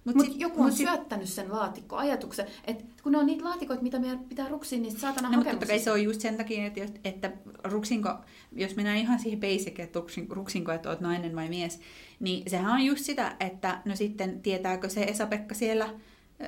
Mut 0.05 0.15
Mutta 0.15 0.31
Mut 0.31 0.41
joku 0.41 0.57
mut 0.57 0.65
on 0.65 0.71
sit- 0.71 0.87
syöttänyt 0.87 1.29
sen 1.29 1.51
laatikkoajatuksen, 1.51 2.47
että 2.65 2.83
kun 3.03 3.11
ne 3.11 3.17
on 3.17 3.25
niitä 3.25 3.43
laatikoita, 3.45 3.83
mitä 3.83 3.99
meidän 3.99 4.19
pitää 4.19 4.49
ruksia 4.49 4.79
niistä 4.79 4.99
saatana 4.99 5.29
No, 5.29 5.43
mutta 5.43 5.65
kai 5.65 5.79
se 5.79 5.91
on 5.91 6.03
just 6.03 6.21
sen 6.21 6.37
takia, 6.37 6.65
että, 6.65 6.79
jos- 6.79 6.91
että 7.03 7.31
ruksinko, 7.63 8.09
jos 8.55 8.75
mennään 8.75 8.97
ihan 8.97 9.19
siihen 9.19 9.39
basic, 9.39 9.79
että 9.79 9.99
ruksin- 9.99 10.27
ruksinko, 10.29 10.71
että 10.71 10.89
oot 10.89 11.01
nainen 11.01 11.35
vai 11.35 11.49
mies, 11.49 11.79
niin 12.19 12.49
sehän 12.49 12.71
on 12.73 12.81
just 12.85 13.05
sitä, 13.05 13.35
että 13.39 13.81
no 13.85 13.95
sitten 13.95 14.41
tietääkö 14.41 14.89
se 14.89 15.03
Esa-Pekka 15.03 15.55
siellä 15.55 15.85
äh, 15.85 15.93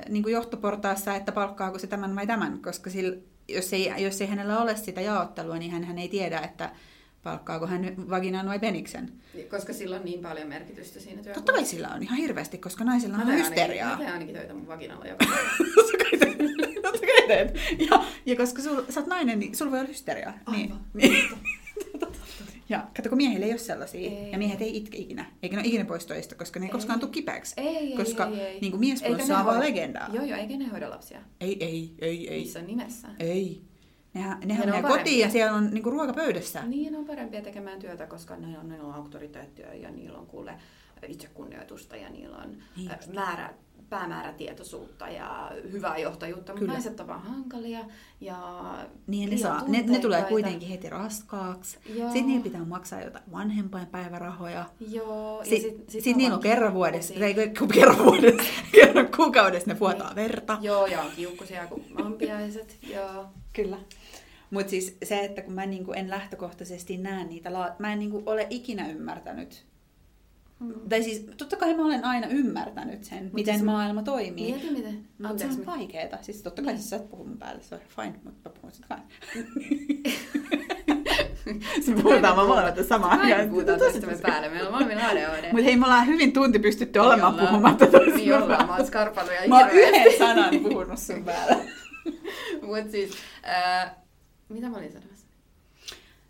niin 0.08 0.22
kuin 0.22 0.32
johtoportaassa, 0.32 1.14
että 1.14 1.32
palkkaako 1.32 1.78
se 1.78 1.86
tämän 1.86 2.16
vai 2.16 2.26
tämän, 2.26 2.58
koska 2.62 2.90
sillä, 2.90 3.16
jos, 3.48 3.72
ei, 3.72 3.92
jos 4.02 4.20
ei 4.20 4.26
hänellä 4.28 4.58
ole 4.60 4.76
sitä 4.76 5.00
jaottelua, 5.00 5.58
niin 5.58 5.70
hän, 5.70 5.84
hän 5.84 5.98
ei 5.98 6.08
tiedä, 6.08 6.40
että 6.40 6.70
palkkaako 7.24 7.66
hän 7.66 7.94
vaginan 8.10 8.48
vai 8.48 8.58
peniksen. 8.58 9.12
Koska 9.50 9.72
sillä 9.72 9.96
on 9.96 10.04
niin 10.04 10.20
paljon 10.20 10.48
merkitystä 10.48 11.00
siinä 11.00 11.22
työssä. 11.22 11.34
Totta 11.34 11.52
kai 11.52 11.64
sillä 11.64 11.88
on 11.88 12.02
ihan 12.02 12.18
hirveästi, 12.18 12.58
koska 12.58 12.84
naisilla 12.84 13.16
on 13.16 13.32
hysteriaa. 13.32 13.90
Mä 13.90 13.96
teen 13.96 14.12
ainakin 14.12 14.34
töitä 14.34 14.54
mun 14.54 14.66
vaginalla 14.66 15.06
joka 15.06 15.24
päivä. 15.26 15.50
Ja, 17.90 18.04
ja 18.26 18.36
koska 18.36 18.62
sul, 18.62 18.82
sä 18.88 19.00
oot 19.00 19.06
nainen, 19.06 19.38
niin 19.38 19.56
sulla 19.56 19.70
voi 19.70 19.78
olla 19.80 19.88
hysteriaa. 19.88 20.32
Niin. 20.50 20.72
Aivan. 20.72 20.80
niin. 20.94 21.28
Ja 22.68 22.86
kato, 22.96 23.08
kun 23.08 23.18
miehillä 23.18 23.46
ei 23.46 23.52
ole 23.52 23.58
sellaisia. 23.58 24.10
Ei. 24.10 24.32
Ja 24.32 24.38
miehet 24.38 24.60
ei 24.62 24.76
itke 24.76 24.98
ikinä. 24.98 25.24
Eikä 25.42 25.56
ne 25.56 25.60
ole 25.60 25.68
ikinä 25.68 25.84
pois 25.84 26.06
töistä, 26.06 26.34
koska 26.34 26.60
ne 26.60 26.66
ei, 26.66 26.68
Ei. 26.68 26.72
koskaan 26.72 27.00
tule 27.00 27.10
kipeäksi. 27.10 27.54
Ei, 27.56 27.76
ei, 27.76 27.96
koska 27.96 28.26
ei, 28.26 28.40
ei. 28.40 28.60
Niin 28.60 28.72
kuin 28.72 28.80
mies 28.80 29.04
saa 29.26 29.44
vaan 29.44 29.60
legendaa. 29.60 30.10
Joo, 30.12 30.24
joo, 30.24 30.38
eikä 30.38 30.56
ne 30.56 30.68
hoida 30.68 30.90
lapsia. 30.90 31.20
Ei, 31.40 31.56
ei, 31.64 31.94
ei, 31.98 32.28
ei. 32.28 32.40
Missään 32.40 32.66
nimessä. 32.66 33.08
Ei. 33.18 33.62
Nehän, 34.14 34.40
nehän 34.44 34.66
ne 34.66 34.74
on 34.74 34.82
menee 34.82 34.98
kotiin 34.98 35.18
ja 35.18 35.24
parempia. 35.24 35.30
siellä 35.30 35.56
on 35.56 35.70
niinku 35.70 35.90
ruoka 35.90 36.12
pöydässä. 36.12 36.62
Niin, 36.62 36.92
ne 36.92 36.98
on 36.98 37.04
parempia 37.04 37.42
tekemään 37.42 37.78
työtä, 37.78 38.06
koska 38.06 38.36
ne 38.36 38.58
on, 38.58 38.68
ne 38.68 38.82
on 38.82 38.94
auktoriteettia 38.94 39.74
ja 39.74 39.90
niillä 39.90 40.18
on 40.18 40.26
kuule 40.26 40.54
itsekunnioitusta 41.08 41.96
ja 41.96 42.10
niillä 42.10 42.36
on 42.36 42.56
Niin 42.76 42.90
äh, 42.90 42.98
määrä, 43.14 43.54
päämäärätietoisuutta 43.88 45.08
ja 45.08 45.50
hyvää 45.72 45.98
johtajuutta, 45.98 46.52
mutta 46.52 46.58
Kyllä. 46.58 46.72
naiset 46.72 47.00
on 47.00 47.06
vaan 47.06 47.22
hankalia 47.22 47.84
ja 48.20 48.62
Niin 49.06 49.30
ne, 49.30 49.36
saa, 49.36 49.62
ne, 49.68 49.82
ne 49.82 49.98
tulee 49.98 50.22
kuitenkin 50.22 50.68
heti 50.68 50.90
raskaaksi. 50.90 51.78
Joo. 51.86 52.06
Sitten 52.06 52.26
niillä 52.26 52.42
pitää 52.42 52.64
maksaa 52.64 53.02
jotain 53.02 53.24
vanhempainpäivärahoja. 53.32 54.64
Joo, 54.88 55.38
ja 55.38 55.44
Sitten 55.44 55.70
sit, 55.70 55.90
sit, 55.90 56.04
sit 56.04 56.16
niillä 56.16 56.34
on 56.34 56.42
kerran 56.42 56.74
vuodessa, 56.74 57.14
kun 57.58 57.68
kerran 57.68 57.98
vuodessa, 57.98 58.52
kerran 58.72 59.08
kuukaudessa 59.16 59.70
ne 59.72 59.80
vuotaa 59.80 60.12
verta. 60.14 60.58
Joo, 60.60 60.86
ja 60.86 61.00
on 61.00 61.10
kiukkusia 61.16 61.66
kuin 61.66 61.84
ampiaiset, 62.04 62.78
joo. 62.94 63.26
Kyllä. 63.54 63.76
Mutta 64.50 64.70
siis 64.70 64.96
se, 65.04 65.20
että 65.20 65.42
kun 65.42 65.54
mä 65.54 65.66
niinku 65.66 65.92
en 65.92 66.10
lähtökohtaisesti 66.10 66.96
näe 66.96 67.24
niitä, 67.24 67.52
la- 67.52 67.76
mä 67.78 67.92
en 67.92 67.98
niinku 67.98 68.22
ole 68.26 68.46
ikinä 68.50 68.88
ymmärtänyt. 68.88 69.64
Mm. 70.60 70.72
Tai 70.88 71.02
siis 71.02 71.26
totta 71.36 71.56
kai 71.56 71.74
mä 71.76 71.84
olen 71.84 72.04
aina 72.04 72.26
ymmärtänyt 72.26 73.04
sen, 73.04 73.24
Mut 73.24 73.32
miten 73.32 73.54
siis- 73.54 73.64
maailma 73.64 74.02
toimii. 74.02 74.52
Mieti 74.52 74.70
miten. 74.70 75.08
Mutta 75.18 75.38
se 75.38 75.44
on 75.60 75.66
vaikeeta. 75.66 76.18
Siis 76.22 76.42
totta 76.42 76.62
kai 76.62 76.72
Niin. 76.72 76.82
sä 76.82 76.96
et 76.96 77.10
puhu 77.10 77.24
mun 77.24 77.38
päälle, 77.38 77.62
se 77.62 77.74
on 77.74 77.80
fine, 77.96 78.14
mutta 78.24 78.48
mä 78.50 78.54
puhun 78.60 78.72
sit 78.72 78.86
fine. 78.88 79.02
Se 81.86 81.92
puhutaan 82.02 82.36
vaan 82.36 82.48
molemmat 82.48 82.86
samaan 82.88 83.20
Aina 83.20 83.50
puhutaan 83.50 83.78
toistemme 83.78 84.16
päälle. 84.22 84.48
Meillä 84.48 84.66
on 84.68 84.72
molemmilla 84.74 85.02
ADHD. 85.08 85.52
Mutta 85.52 85.64
hei, 85.64 85.76
me 85.76 85.84
ollaan 85.86 86.06
hyvin 86.06 86.32
tunti 86.32 86.58
pystytty 86.58 86.98
olemaan 86.98 87.34
puhumatta 87.34 87.86
toistemme 87.86 88.16
Niin 88.16 88.34
ollaan, 88.34 88.66
mä 88.66 88.76
oon 88.76 88.86
skarpannut 88.86 89.34
ja 89.42 89.48
Mä 89.48 89.58
oon 89.58 89.70
yhden 89.70 90.18
sanan 90.18 90.54
puhunut 90.62 90.98
sun 90.98 91.24
päällä. 91.24 91.56
Mut 92.66 92.90
siis, 92.90 93.12
ää, 93.42 94.02
mitä 94.48 94.68
mä 94.68 94.76
olin 94.76 94.92
sanomassa? 94.92 95.26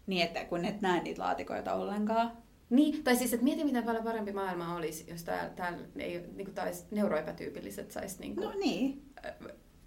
Niin, 0.06 0.26
että 0.26 0.44
kun 0.44 0.64
et 0.64 0.80
näe 0.80 1.02
niitä 1.02 1.22
laatikoita 1.22 1.74
ollenkaan. 1.74 2.32
Niin, 2.70 3.04
tai 3.04 3.16
siis, 3.16 3.32
että 3.32 3.44
mieti 3.44 3.64
miten 3.64 3.84
paljon 3.84 4.04
parempi 4.04 4.32
maailma 4.32 4.76
olisi, 4.76 5.04
jos 5.08 5.24
täällä, 5.24 5.50
täällä 5.50 5.78
ei, 5.96 6.18
niin 6.18 6.44
kuin 6.44 6.54
tais 6.54 6.86
neuroepätyypilliset 6.90 7.90
sais 7.90 8.18
niin 8.18 8.34
kuin, 8.34 8.44
No 8.44 8.52
niin. 8.58 9.02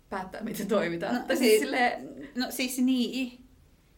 päättää, 0.10 0.44
miten 0.44 0.68
toimitaan. 0.68 1.16
No, 1.16 1.22
tai 1.28 1.38
siis 1.38 1.60
silleen, 1.60 2.10
no 2.36 2.46
siis 2.50 2.78
niin. 2.78 3.47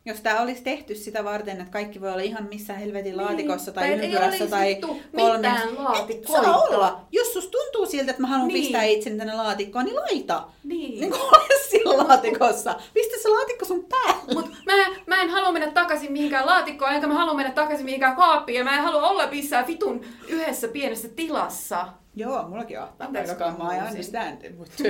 Jos 0.10 0.22
tämä 0.22 0.42
olisi 0.42 0.62
tehty 0.64 0.96
sitä 0.96 1.24
varten, 1.24 1.60
että 1.60 1.72
kaikki 1.72 2.02
voi 2.02 2.10
olla 2.12 2.22
ihan 2.22 2.48
missä 2.50 2.74
helvetin 2.74 3.18
laatikossa 3.18 3.72
tai, 3.72 3.84
Tai 3.90 4.00
ei 4.00 4.06
ympyrässä 4.06 4.48
tai 4.48 4.82
mitään 5.14 5.76
laatikoita. 5.84 6.44
saa 6.44 6.58
olla. 6.62 7.02
Jos 7.12 7.34
sus 7.34 7.48
tuntuu 7.48 7.86
siltä, 7.86 8.12
että 8.12 8.22
mä 8.22 8.28
haluan 8.28 8.48
Niin. 8.48 8.62
pistää 8.62 8.84
itseni 8.84 9.18
tänne 9.18 9.34
laatikkoon, 9.34 9.86
niin 9.86 9.96
laita. 9.96 10.44
niin. 10.64 11.00
Niin 11.00 11.12
kuin 11.12 11.22
ole 11.22 11.44
siellä 11.70 11.98
laatikossa. 12.08 12.76
Pistä 12.94 13.16
se 13.22 13.30
laatikko 13.30 13.66
sun 13.66 13.86
päälle. 13.90 14.34
Mut 14.34 14.50
mä, 14.66 14.74
mä 15.08 15.22
en 15.22 15.30
halua 15.30 15.52
mennä 15.52 15.72
takaisin 15.72 16.12
mihinkään 16.12 16.46
laatikkoon, 16.46 16.92
enkä 16.94 17.08
mä 17.08 17.14
halua 17.14 17.34
mennä 17.34 17.52
takaisin 17.52 17.86
mihinkään 17.86 18.16
kaappiin, 18.16 18.58
ja 18.58 18.64
mä 18.64 18.76
en 18.78 18.84
halua 18.84 19.08
olla 19.10 19.28
missään 19.28 19.68
vitun 19.68 20.06
yhdessä 20.28 20.68
pienessä 20.68 21.08
tilassa. 21.08 21.88
Joo, 22.16 22.48
mullakin 22.48 22.80
on 22.80 22.88
Anteeksi, 23.00 23.36
tamperikammaa 23.36 23.74
ja 23.74 23.80
kun 23.82 23.90
understand. 23.90 24.50
Mutta, 24.58 24.84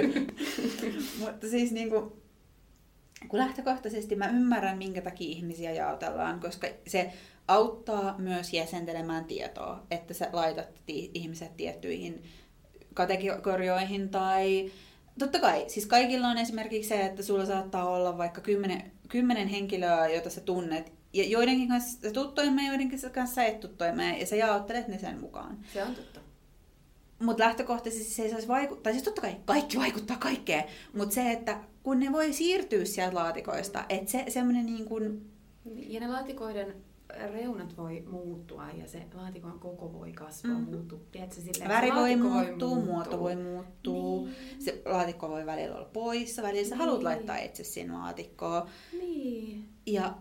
mutta 1.20 1.48
siis 1.48 1.72
niinku, 1.72 2.18
kun 3.28 3.40
lähtökohtaisesti 3.40 4.16
mä 4.16 4.28
ymmärrän, 4.30 4.78
minkä 4.78 5.02
takia 5.02 5.30
ihmisiä 5.30 5.72
jaotellaan, 5.72 6.40
koska 6.40 6.68
se 6.88 7.14
auttaa 7.48 8.16
myös 8.18 8.54
jäsentelemään 8.54 9.26
tietoa, 9.26 9.84
että 9.92 10.14
sä 10.14 10.30
laitat 10.34 10.68
ti- 10.86 11.12
ihmiset 11.14 11.58
tiettyihin 11.58 12.24
kategorioihin 12.94 14.10
tai 14.10 14.72
totta 15.20 15.40
kai, 15.40 15.66
siis 15.68 15.86
kaikilla 15.86 16.28
on 16.28 16.38
esimerkiksi 16.38 16.90
se, 16.90 17.06
että 17.06 17.24
sulla 17.24 17.46
saattaa 17.46 17.90
olla 17.90 18.18
vaikka 18.18 18.42
kymmenen, 18.42 18.92
kymmenen 19.10 19.48
henkilöä, 19.48 20.08
jota 20.08 20.30
sä 20.30 20.42
tunnet, 20.42 20.94
ja 21.14 21.24
joidenkin 21.24 21.70
kanssa 21.70 22.02
sä 22.02 22.12
tuut 22.12 22.36
toimeen, 22.36 22.68
joidenkin 22.68 23.00
kanssa 23.12 23.36
sä 23.36 23.46
et 23.46 23.60
tuu 23.60 23.70
toimeen, 23.70 24.20
ja 24.20 24.26
sä 24.26 24.36
jaottelet 24.36 24.88
ne 24.88 24.98
sen 24.98 25.20
mukaan. 25.20 25.58
Se 25.74 25.84
on 25.84 25.96
totta. 25.96 26.20
Mutta 27.20 27.44
lähtökohtaisesti 27.44 28.14
se 28.14 28.24
ei 28.24 28.30
saisi 28.30 28.48
vaikuttaa, 28.48 28.94
siis 28.94 29.04
totta 29.04 29.22
kai 29.22 29.36
kaikki 29.46 29.78
vaikuttaa 29.78 30.18
kaikkeen, 30.18 30.64
mutta 30.94 31.16
se, 31.16 31.32
että 31.32 31.58
kun 31.90 32.00
ne 32.00 32.12
voi 32.12 32.34
siirtyä 32.34 32.86
sieltä 32.86 33.16
laatikoista, 33.16 33.86
että 33.90 34.12
se 34.12 34.26
semmoinen 34.28 34.66
niin 34.66 34.86
kuin, 34.86 35.32
Ja 35.76 36.00
ne 36.00 36.08
laatikoiden 36.08 36.76
reunat 37.34 37.78
voi 37.78 38.04
muuttua 38.12 38.70
ja 38.78 38.88
se 38.88 39.08
laatikon 39.14 39.60
koko 39.60 39.94
voi 39.94 40.12
kasvaa, 40.14 40.52
Mm. 40.54 40.58
mm. 40.66 40.72
muuttua. 40.72 41.00
Tiedätkö, 41.12 41.42
silleen, 41.42 41.70
väri 41.70 41.92
voi 41.96 42.16
muuttua, 42.16 42.76
muoto 42.76 43.20
voi 43.20 43.36
muuttua, 43.36 44.22
Niin. 44.28 44.36
se 44.60 44.82
laatikko 44.86 45.30
voi 45.30 45.46
välillä 45.46 45.76
olla 45.76 45.90
poissa, 45.94 46.42
välillä 46.42 46.64
sä 46.70 46.76
Niin. 46.76 46.80
haluat 46.86 47.04
laittaa 47.04 47.38
itse 47.38 47.64
sinne 47.64 47.94
laatikkoon. 47.94 48.68
Niin. 49.00 49.66
Ja 49.86 50.18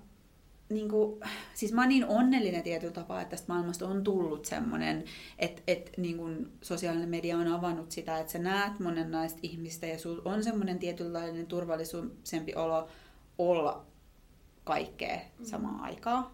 niin 0.71 0.89
kuin, 0.89 1.21
siis 1.55 1.73
mä 1.73 1.81
oon 1.81 1.89
niin 1.89 2.07
onnellinen 2.07 2.63
tietyllä 2.63 2.93
tapaa, 2.93 3.21
että 3.21 3.31
tästä 3.31 3.53
maailmasta 3.53 3.89
on 3.89 4.05
tullut 4.05 4.45
semmoinen, 4.45 5.05
että, 5.39 5.63
että 5.67 5.91
niin 5.97 6.17
kuin 6.17 6.53
sosiaalinen 6.63 7.09
media 7.09 7.39
on 7.39 7.49
avannut 7.49 7.91
sitä, 7.91 8.19
että 8.19 8.33
sä 8.33 8.39
näet 8.39 8.81
monenlaista 8.81 9.39
ihmistä 9.43 9.87
ja 9.87 9.99
sulla 9.99 10.23
on 10.25 10.45
semmoinen 10.45 10.79
tietynlainen 10.79 11.47
turvallisempi 11.47 12.55
olo 12.55 12.89
olla 13.39 13.87
kaikkea 14.65 15.21
samaan 15.43 15.81
aikaan. 15.81 16.27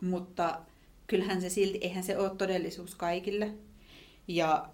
Mutta 0.00 0.60
kyllähän 1.06 1.40
se 1.40 1.48
silti, 1.48 1.78
eihän 1.80 2.04
se 2.04 2.18
ole 2.18 2.30
todellisuus 2.30 2.94
kaikille. 2.94 3.54
Ja 4.28 4.68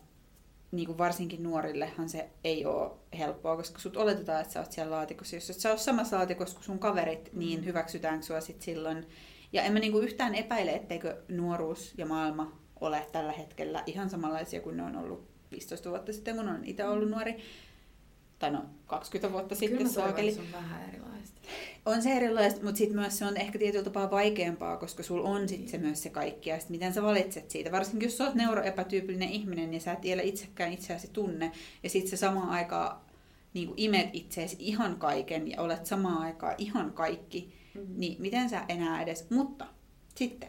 niin 0.72 0.86
kuin 0.86 0.98
varsinkin 0.98 1.42
nuorillehan 1.42 2.08
se 2.08 2.28
ei 2.44 2.66
ole 2.66 2.90
helppoa, 3.18 3.56
koska 3.56 3.78
sut 3.78 3.96
oletetaan, 3.96 4.40
että 4.40 4.52
sä 4.52 4.60
oot 4.60 4.72
siellä 4.72 4.96
laatikossa. 4.96 5.36
Jos 5.36 5.50
et 5.50 5.56
sä 5.56 5.70
oot 5.70 5.78
samassa 5.78 6.16
laatikossa 6.16 6.54
kuin 6.54 6.64
sun 6.64 6.78
kaverit, 6.78 7.30
niin 7.32 7.64
hyväksytäänkö 7.64 8.26
sua 8.26 8.40
sit 8.40 8.62
silloin 8.62 9.06
Ja 9.52 9.62
en 9.62 9.72
mä 9.72 9.78
niinku 9.78 9.98
yhtään 9.98 10.34
epäile, 10.34 10.70
etteikö 10.70 11.22
nuoruus 11.28 11.94
ja 11.98 12.06
maailma 12.06 12.60
ole 12.80 13.06
tällä 13.12 13.32
hetkellä 13.32 13.82
ihan 13.86 14.10
samanlaisia 14.10 14.60
kuin 14.60 14.76
ne 14.76 14.82
on 14.82 14.96
ollut 14.96 15.30
15 15.50 15.90
vuotta 15.90 16.12
sitten, 16.12 16.36
kun 16.36 16.48
on 16.48 16.64
itse 16.64 16.84
ollut 16.84 17.10
nuori. 17.10 17.36
Tai 18.40 18.50
no 18.50 18.64
20 18.86 19.32
vuotta 19.32 19.54
Kyllä 19.54 19.68
sitten 19.70 19.88
saakeli. 19.90 20.32
se 20.32 20.40
on 20.40 20.52
vähän 20.52 20.88
erilaista. 20.88 21.40
On 21.86 22.02
se 22.02 22.12
erilaista, 22.12 22.62
mutta 22.64 22.78
sitten 22.78 22.96
myös 22.98 23.18
se 23.18 23.24
on 23.26 23.36
ehkä 23.36 23.58
tietyllä 23.58 23.84
tapaa 23.84 24.10
vaikeampaa, 24.10 24.76
koska 24.76 25.02
sul 25.02 25.24
on 25.24 25.48
sitten 25.48 25.68
se 25.68 25.78
myös 25.78 26.02
se 26.02 26.10
kaikki 26.10 26.50
ja 26.50 26.60
sit 26.60 26.70
miten 26.70 26.92
sä 26.94 27.02
valitset 27.02 27.50
siitä. 27.50 27.72
Varsinkin 27.72 28.06
jos 28.06 28.18
sä 28.18 28.24
oot 28.24 28.34
neuroepätyypillinen 28.34 29.28
ihminen, 29.28 29.70
niin 29.70 29.80
sä 29.80 29.92
et 29.92 30.02
vielä 30.02 30.22
itsekään 30.22 30.72
itseäsi 30.72 31.08
tunne 31.12 31.52
ja 31.82 31.90
sitten 31.90 32.10
sä 32.10 32.16
samaan 32.16 32.50
aikaan 32.50 33.00
niin 33.54 33.74
imet 33.76 34.08
itseesi 34.12 34.56
ihan 34.58 34.96
kaiken 34.96 35.50
ja 35.50 35.60
olet 35.60 35.86
samaan 35.86 36.22
aikaan 36.22 36.54
ihan 36.58 36.92
kaikki, 36.92 37.60
Mm. 37.74 37.86
niin 37.96 38.16
miten 38.22 38.50
sä 38.50 38.64
enää 38.68 39.02
edes... 39.02 39.30
Mutta 39.30 39.66
sitten, 40.14 40.48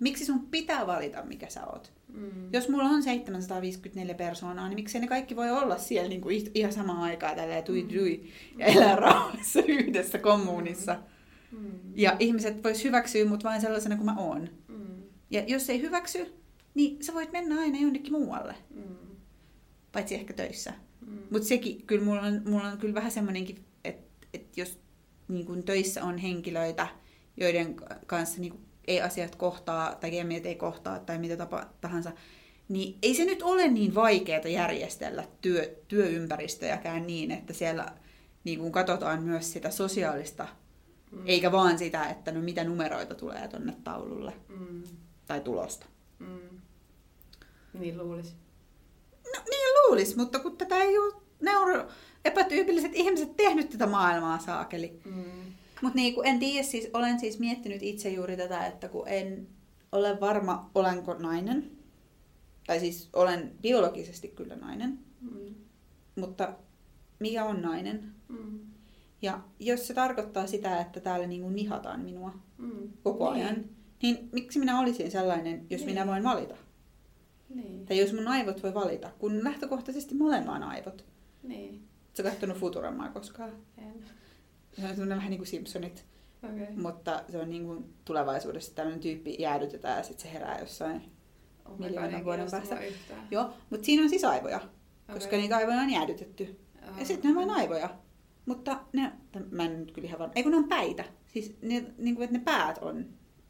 miksi 0.00 0.24
sun 0.24 0.46
pitää 0.46 0.86
valita, 0.86 1.22
mikä 1.22 1.48
sä 1.48 1.66
oot? 1.66 1.92
Mm. 2.12 2.52
Jos 2.52 2.68
mulla 2.68 2.84
on 2.84 3.02
754 3.02 4.14
persoonaa, 4.14 4.68
niin 4.68 4.74
miksei 4.76 5.00
ne 5.00 5.06
kaikki 5.06 5.36
voi 5.36 5.50
olla 5.50 5.78
siellä 5.78 6.08
niin 6.08 6.20
kuin 6.20 6.50
ihan 6.54 6.72
samaan 6.72 7.02
aikaan 7.02 7.36
tälleen 7.36 7.64
tui 7.64 7.82
tui 7.82 8.22
ja 8.58 8.66
elää 8.66 8.96
rauhassa 8.96 9.60
yhdessä 9.68 10.18
kommunissa. 10.18 10.96
Mm. 11.52 11.70
Ja 11.94 12.16
ihmiset 12.18 12.64
vois 12.64 12.84
hyväksyä 12.84 13.24
mut 13.24 13.44
vain 13.44 13.60
sellaisena 13.60 13.96
kuin 13.96 14.06
mä 14.06 14.16
oon. 14.18 14.48
Mm. 14.68 15.02
Ja 15.30 15.44
jos 15.46 15.70
ei 15.70 15.82
hyväksy, 15.82 16.34
niin 16.74 17.04
sä 17.04 17.14
voit 17.14 17.32
mennä 17.32 17.60
aina 17.60 17.78
jonnekin 17.78 18.12
muualle. 18.12 18.54
Mm. 18.74 18.96
Paitsi 19.92 20.14
ehkä 20.14 20.32
töissä. 20.32 20.72
Mm. 21.06 21.18
Mutta 21.30 21.48
sekin, 21.48 21.82
kyllä 21.86 22.04
mulla 22.04 22.22
on, 22.22 22.42
mulla 22.46 22.68
on 22.68 22.78
kyllä 22.78 22.94
vähän 22.94 23.10
semmoinenkin, 23.10 23.64
että 23.84 24.26
et 24.34 24.56
jos 24.56 24.78
niin 25.28 25.46
kun 25.46 25.62
töissä 25.62 26.04
on 26.04 26.18
henkilöitä, 26.18 26.88
joiden 27.36 27.76
kanssa 28.06 28.40
niin 28.40 28.52
kun 28.52 28.60
ei 28.86 29.00
asiat 29.00 29.36
kohtaa, 29.36 29.94
tai 29.94 30.10
kemiat 30.10 30.46
ei 30.46 30.54
kohtaa, 30.54 30.98
tai 30.98 31.18
mitä 31.18 31.36
tapa 31.36 31.66
tahansa, 31.80 32.12
niin 32.68 32.98
ei 33.02 33.14
se 33.14 33.24
nyt 33.24 33.42
ole 33.42 33.68
niin 33.68 33.94
vaikeaa 33.94 34.48
järjestellä 34.48 35.24
työ, 35.40 35.76
työympäristöjäkään 35.88 37.06
niin, 37.06 37.30
että 37.30 37.52
siellä 37.52 37.92
niin 38.44 38.58
kun 38.58 38.72
katsotaan 38.72 39.22
myös 39.22 39.52
sitä 39.52 39.70
sosiaalista, 39.70 40.48
Mm. 41.10 41.22
eikä 41.26 41.52
vaan 41.52 41.78
sitä, 41.78 42.04
että 42.08 42.32
no 42.32 42.40
mitä 42.40 42.64
numeroita 42.64 43.14
tulee 43.14 43.48
tonne 43.48 43.76
taululle 43.84 44.32
Mm. 44.48 44.82
tai 45.26 45.40
tulosta. 45.40 45.86
Mm. 46.18 46.38
Niin 47.78 47.98
luulisi. 47.98 48.34
No 49.36 49.42
niin 49.50 49.68
luulis, 49.86 50.16
mutta 50.16 50.38
kun 50.38 50.56
tätä 50.56 50.76
ei 50.76 50.98
ole 50.98 51.14
neuro 51.40 51.86
epätyypilliset 52.24 52.90
ihmiset 52.94 53.36
tehnyt 53.36 53.70
tätä 53.70 53.86
maailmaa 53.86 54.38
saakeli. 54.38 55.00
Mm. 55.04 55.22
Mutta 55.82 55.96
niin, 55.96 56.14
en 56.24 56.38
tiedä, 56.38 56.62
siis 56.62 56.88
olen 56.92 57.20
siis 57.20 57.38
miettinyt 57.38 57.82
itse 57.82 58.08
juuri 58.10 58.36
tätä, 58.36 58.66
että 58.66 58.88
kun 58.88 59.08
en 59.08 59.46
ole 59.92 60.20
varma, 60.20 60.70
olenko 60.74 61.14
nainen, 61.14 61.70
tai 62.66 62.80
siis 62.80 63.08
olen 63.12 63.52
biologisesti 63.62 64.28
kyllä 64.28 64.56
nainen, 64.56 64.98
Mm. 65.20 65.54
mutta 66.16 66.52
mikä 67.18 67.44
on 67.44 67.62
nainen? 67.62 68.14
Mm. 68.28 68.60
Ja 69.22 69.40
jos 69.60 69.86
se 69.86 69.94
tarkoittaa 69.94 70.46
sitä, 70.46 70.80
että 70.80 71.00
täällä 71.00 71.26
niinku 71.26 71.48
nihataan 71.48 72.00
minua 72.00 72.34
Mm. 72.58 72.88
koko 73.02 73.32
Niin. 73.32 73.44
ajan, 73.46 73.64
niin 74.02 74.28
miksi 74.32 74.58
minä 74.58 74.80
olisin 74.80 75.10
sellainen, 75.10 75.66
jos 75.70 75.80
Niin. 75.80 75.90
minä 75.90 76.06
voin 76.06 76.24
valita? 76.24 76.54
Niin. 77.54 77.86
Tai 77.86 77.98
jos 77.98 78.12
mun 78.12 78.28
aivot 78.28 78.62
voi 78.62 78.74
valita, 78.74 79.10
kun 79.18 79.44
lähtökohtaisesti 79.44 80.14
molemmat 80.14 80.62
aivot. 80.62 81.04
Niin. 81.42 81.82
Oletko 82.08 82.22
katsonut 82.22 82.56
Futuramaa 82.58 83.08
koskaan? 83.08 83.52
En. 83.78 83.94
Se 84.76 85.02
on 85.02 85.08
vähän 85.08 85.30
niin 85.30 85.38
kuin 85.38 85.46
Simpsonit. 85.46 86.04
Okay. 86.42 86.66
mutta 86.76 87.24
se 87.28 87.38
on 87.38 87.50
niin 87.50 87.64
kuin 87.64 87.94
tulevaisuudessa 88.04 88.74
tämmöinen 88.74 89.00
tyyppi 89.00 89.36
jäädytetään 89.38 89.96
ja 89.96 90.02
sitten 90.02 90.22
se 90.22 90.32
herää 90.32 90.58
jossain. 90.58 91.02
Oh 91.64 91.78
miljoonan 91.78 92.24
vuoden 92.24 92.50
päästä. 92.50 92.78
Joo, 93.30 93.50
mutta 93.70 93.86
siinä 93.86 94.02
on 94.02 94.08
siis 94.08 94.24
aivoja, 94.24 94.60
koska 95.12 95.28
Okei. 95.28 95.40
niitä 95.40 95.56
aivoja 95.56 95.80
on 95.80 95.90
jäädytetty. 95.90 96.60
Ah, 96.82 96.98
Ja 96.98 97.04
sitten 97.04 97.34
ne 97.34 97.40
on 97.40 97.46
vain 97.46 97.60
aivoja. 97.60 97.98
Mutta 98.46 98.80
ne, 98.92 99.12
mä 99.50 99.64
en 99.64 99.80
nyt 99.80 99.92
kyllä 99.92 100.08
ihan 100.08 100.18
varma, 100.18 100.32
ei 100.36 100.42
kun 100.42 100.52
ne 100.52 100.58
on 100.58 100.68
päitä. 100.68 101.04
Siis 101.26 101.56
ne, 101.62 101.84
niin 101.98 102.14
kuin, 102.16 102.24
että 102.24 102.38
ne 102.38 102.44
päät 102.44 102.78
on 102.78 103.06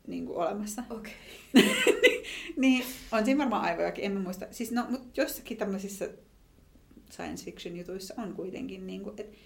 niin 0.06 0.26
kuin 0.26 0.38
olemassa. 0.38 0.82
Okei. 0.90 1.12
niin 2.56 2.84
on 3.12 3.24
siinä 3.24 3.38
varmaan 3.38 3.64
aivojakin, 3.64 4.04
en 4.04 4.12
mä 4.12 4.20
muista. 4.20 4.46
Siis 4.50 4.72
no, 4.72 4.86
mutta 4.90 5.20
jossakin 5.20 5.56
tämmöisissä 5.56 6.08
science 7.10 7.44
fiction 7.44 7.76
jutuissa 7.76 8.14
on 8.18 8.34
kuitenkin, 8.34 8.86
niin 8.86 9.02
kuin, 9.02 9.20
että 9.20 9.36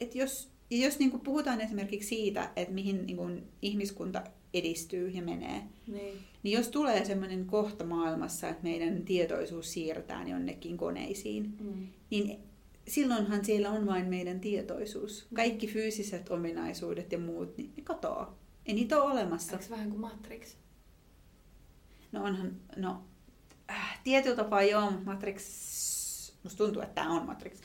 et 0.00 0.14
jos, 0.14 0.52
ja 0.70 0.84
jos 0.86 0.98
niin 0.98 1.10
kuin 1.10 1.20
puhutaan 1.20 1.60
esimerkiksi 1.60 2.08
siitä, 2.08 2.50
että 2.56 2.74
mihin 2.74 3.06
niin 3.06 3.16
kuin 3.16 3.42
ihmiskunta 3.62 4.22
edistyy 4.54 5.08
ja 5.08 5.22
menee, 5.22 5.62
Niin. 5.86 6.18
niin 6.42 6.52
jos 6.58 6.68
tulee 6.68 7.04
semmoinen 7.04 7.46
kohta 7.46 7.84
maailmassa, 7.84 8.48
että 8.48 8.62
meidän 8.62 9.02
tietoisuus 9.02 9.72
siirretään 9.72 10.28
jonnekin 10.28 10.76
koneisiin, 10.76 11.56
Mm. 11.60 11.86
niin 12.10 12.38
silloinhan 12.88 13.44
siellä 13.44 13.70
on 13.70 13.86
vain 13.86 14.06
meidän 14.06 14.40
tietoisuus. 14.40 15.26
Kaikki 15.34 15.66
fyysiset 15.66 16.28
ominaisuudet 16.30 17.12
ja 17.12 17.18
muut, 17.18 17.56
niin 17.56 17.72
ne 17.76 17.82
katoaa. 17.82 18.38
Ei 18.66 18.74
niitä 18.74 19.02
ole 19.02 19.12
olemassa. 19.12 19.52
Onko 19.56 19.64
vähän 19.70 19.90
kuin 19.90 20.00
Matrix? 20.00 20.54
No 22.12 22.24
onhan, 22.24 22.56
no 22.76 23.02
äh, 23.70 24.00
tietyllä 24.04 24.36
tapaa 24.36 24.62
joo, 24.62 24.92
Matrix, 25.04 25.42
musta 26.42 26.64
tuntuu, 26.64 26.82
että 26.82 26.94
tämä 26.94 27.12
on 27.12 27.26
Matrix. 27.26 27.58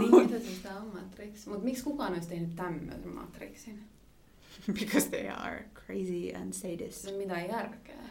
niin, 0.00 0.16
mitä 0.22 0.38
se 0.38 0.54
sitä 0.54 0.76
on 0.76 0.86
Matrix? 0.94 1.46
Mutta 1.46 1.64
miksi 1.64 1.84
kukaan 1.84 2.12
olisi 2.12 2.28
tehnyt 2.28 2.56
tämmöisen 2.56 3.08
Matrixin? 3.08 3.82
Because 4.80 5.08
they 5.08 5.28
are 5.28 5.64
crazy 5.74 6.32
and 6.34 6.52
sadist. 6.52 7.00
Se 7.00 7.12
mitään 7.12 7.48
järkeä. 7.48 8.02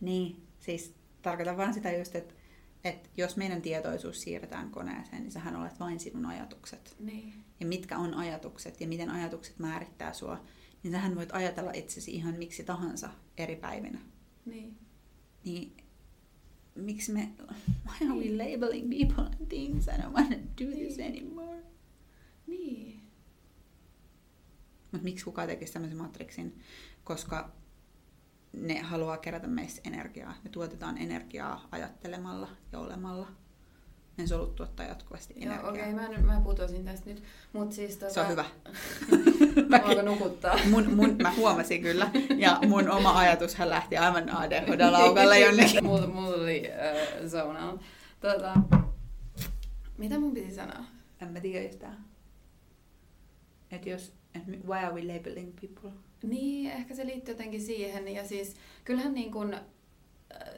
Niin, 0.00 0.46
siis 0.60 0.94
tarkoitan 1.22 1.56
vaan 1.56 1.74
sitä 1.74 1.92
just, 1.92 2.14
että, 2.14 2.34
että 2.84 3.08
jos 3.16 3.36
meidän 3.36 3.62
tietoisuus 3.62 4.22
siirretään 4.22 4.70
koneeseen, 4.70 5.22
niin 5.22 5.32
sähän 5.32 5.56
olet 5.56 5.80
vain 5.80 6.00
sinun 6.00 6.26
ajatukset. 6.26 6.96
Niin. 6.98 7.34
Ja 7.60 7.66
mitkä 7.66 7.98
on 7.98 8.14
ajatukset 8.14 8.80
ja 8.80 8.88
miten 8.88 9.10
ajatukset 9.10 9.58
määrittää 9.58 10.12
sua, 10.12 10.44
niin 10.82 10.92
sähän 10.92 11.16
voit 11.16 11.32
ajatella 11.32 11.70
itsesi 11.74 12.14
ihan 12.14 12.34
miksi 12.34 12.64
tahansa 12.64 13.08
eri 13.38 13.56
päivinä. 13.56 13.98
Niin. 14.44 14.78
Niin 15.44 15.83
miksi 16.74 17.12
me, 17.12 17.28
why 17.86 18.08
are 18.08 18.18
we 18.18 18.30
labeling 18.30 18.90
people 18.90 19.24
and 19.24 19.48
things? 19.48 19.88
I 19.88 19.92
don't 19.92 20.12
want 20.12 20.30
to 20.30 20.64
do 20.64 20.70
this 20.70 20.98
anymore. 20.98 21.62
Niin. 22.46 23.00
Mutta 24.92 25.04
miksi 25.04 25.24
kukaan 25.24 25.48
tekisi 25.48 25.72
tämmöisen 25.72 25.98
matriksin? 25.98 26.60
Koska 27.04 27.52
ne 28.52 28.80
haluaa 28.80 29.18
kerätä 29.18 29.46
meistä 29.46 29.80
energiaa. 29.84 30.34
Me 30.44 30.50
tuotetaan 30.50 30.98
energiaa 30.98 31.68
ajattelemalla 31.70 32.48
ja 32.72 32.78
olemalla. 32.78 33.28
Ne 34.16 34.26
solut 34.26 34.56
tuottaa 34.56 34.86
jatkuvasti 34.86 35.34
Joo, 35.36 35.42
energiaa. 35.42 35.70
okei, 35.70 35.92
okay, 35.92 36.18
mä, 36.22 36.34
mä 36.34 36.40
putosin 36.40 36.84
tästä 36.84 37.10
nyt. 37.10 37.22
Mut 37.52 37.72
siis 37.72 37.96
tota... 37.96 38.14
Se 38.14 38.20
on 38.20 38.28
hyvä. 38.28 38.44
Mä 39.68 40.02
nukuttaa. 40.02 40.58
Mun, 40.70 40.94
mun, 40.94 41.16
mä 41.22 41.32
huomasin 41.36 41.82
kyllä. 41.82 42.10
Ja 42.36 42.58
mun 42.68 42.90
oma 42.90 43.18
ajatushan 43.18 43.70
lähti 43.70 43.96
aivan 43.96 44.28
ADHD-laukalle 44.28 45.38
jonnekin. 45.38 45.84
mulla, 45.84 46.06
mulla 46.06 46.36
oli 46.36 46.70
äh, 46.72 47.78
Tota, 48.20 48.54
mitä 49.98 50.18
mun 50.18 50.34
piti 50.34 50.54
sanoa? 50.54 50.84
En 51.22 51.28
mä 51.28 51.40
tiedä 51.40 51.64
yhtään. 51.64 52.04
Että 53.70 53.88
jos, 53.88 54.12
et 54.34 54.42
why 54.66 54.78
are 54.78 54.94
we 54.94 55.14
labeling 55.14 55.52
people? 55.60 55.90
Niin, 56.22 56.70
ehkä 56.70 56.94
se 56.94 57.06
liittyy 57.06 57.34
jotenkin 57.34 57.62
siihen. 57.62 58.08
Ja 58.08 58.28
siis 58.28 58.56
kyllähän 58.84 59.14
niin 59.14 59.32
kun, 59.32 59.56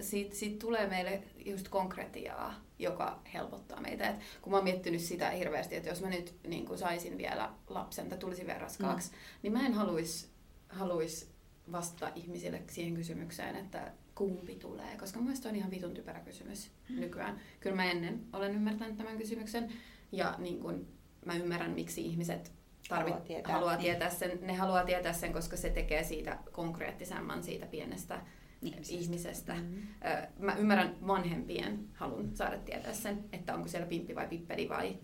siitä, 0.00 0.34
siitä 0.34 0.58
tulee 0.58 0.86
meille 0.86 1.22
just 1.44 1.68
konkretiaa, 1.68 2.54
joka 2.78 3.20
helpottaa 3.34 3.80
meitä. 3.80 4.08
Et 4.08 4.16
kun 4.42 4.50
mä 4.50 4.56
oon 4.56 4.64
miettinyt 4.64 5.00
sitä 5.00 5.30
hirveästi, 5.30 5.76
että 5.76 5.88
jos 5.88 6.02
mä 6.02 6.10
nyt 6.10 6.34
niin 6.46 6.66
kun 6.66 6.78
saisin 6.78 7.18
vielä 7.18 7.52
lapsen 7.68 8.08
tai 8.08 8.18
tulisin 8.18 8.46
vielä 8.46 8.58
raskaaksi, 8.58 9.10
mm. 9.10 9.16
niin 9.42 9.52
mä 9.52 9.66
en 9.66 9.74
haluaisi 9.74 10.28
haluais 10.68 11.30
vastata 11.72 12.12
ihmisille 12.14 12.62
siihen 12.70 12.94
kysymykseen, 12.94 13.56
että 13.56 13.92
kumpi 14.14 14.54
tulee, 14.54 14.96
koska 14.98 15.18
mun 15.18 15.26
mielestä 15.26 15.48
on 15.48 15.56
ihan 15.56 15.70
vitun 15.70 15.94
typerä 15.94 16.20
kysymys 16.20 16.70
nykyään. 16.88 17.40
Kyllä 17.60 17.76
mä 17.76 17.90
ennen 17.90 18.20
olen 18.32 18.54
ymmärtänyt 18.54 18.96
tämän 18.96 19.18
kysymyksen 19.18 19.72
ja 20.12 20.34
niin 20.38 20.60
kun 20.60 20.86
mä 21.24 21.34
ymmärrän, 21.34 21.70
miksi 21.70 22.06
ihmiset 22.06 22.52
tarvit, 22.88 23.12
Haluaa 23.14 23.26
tietää. 23.26 23.52
haluaa 23.52 23.76
tietää 23.76 24.10
sen, 24.10 24.38
ne 24.42 24.54
haluaa 24.54 24.84
tietää 24.84 25.12
sen, 25.12 25.32
koska 25.32 25.56
se 25.56 25.70
tekee 25.70 26.04
siitä 26.04 26.38
konkreettisemman 26.52 27.42
siitä 27.42 27.66
pienestä 27.66 28.20
Ihmisestä. 28.62 28.94
ihmisestä. 28.94 29.54
Mm. 29.54 29.76
Ö, 29.78 30.26
Mä 30.38 30.56
ymmärrän 30.56 30.96
vanhempien 31.06 31.88
halun 31.92 32.30
saada 32.34 32.58
tietää 32.58 32.92
sen, 32.92 33.24
että 33.32 33.54
onko 33.54 33.68
siellä 33.68 33.86
pimppi 33.86 34.14
vai 34.14 34.26
pippeli 34.28 34.68
vai 34.68 34.98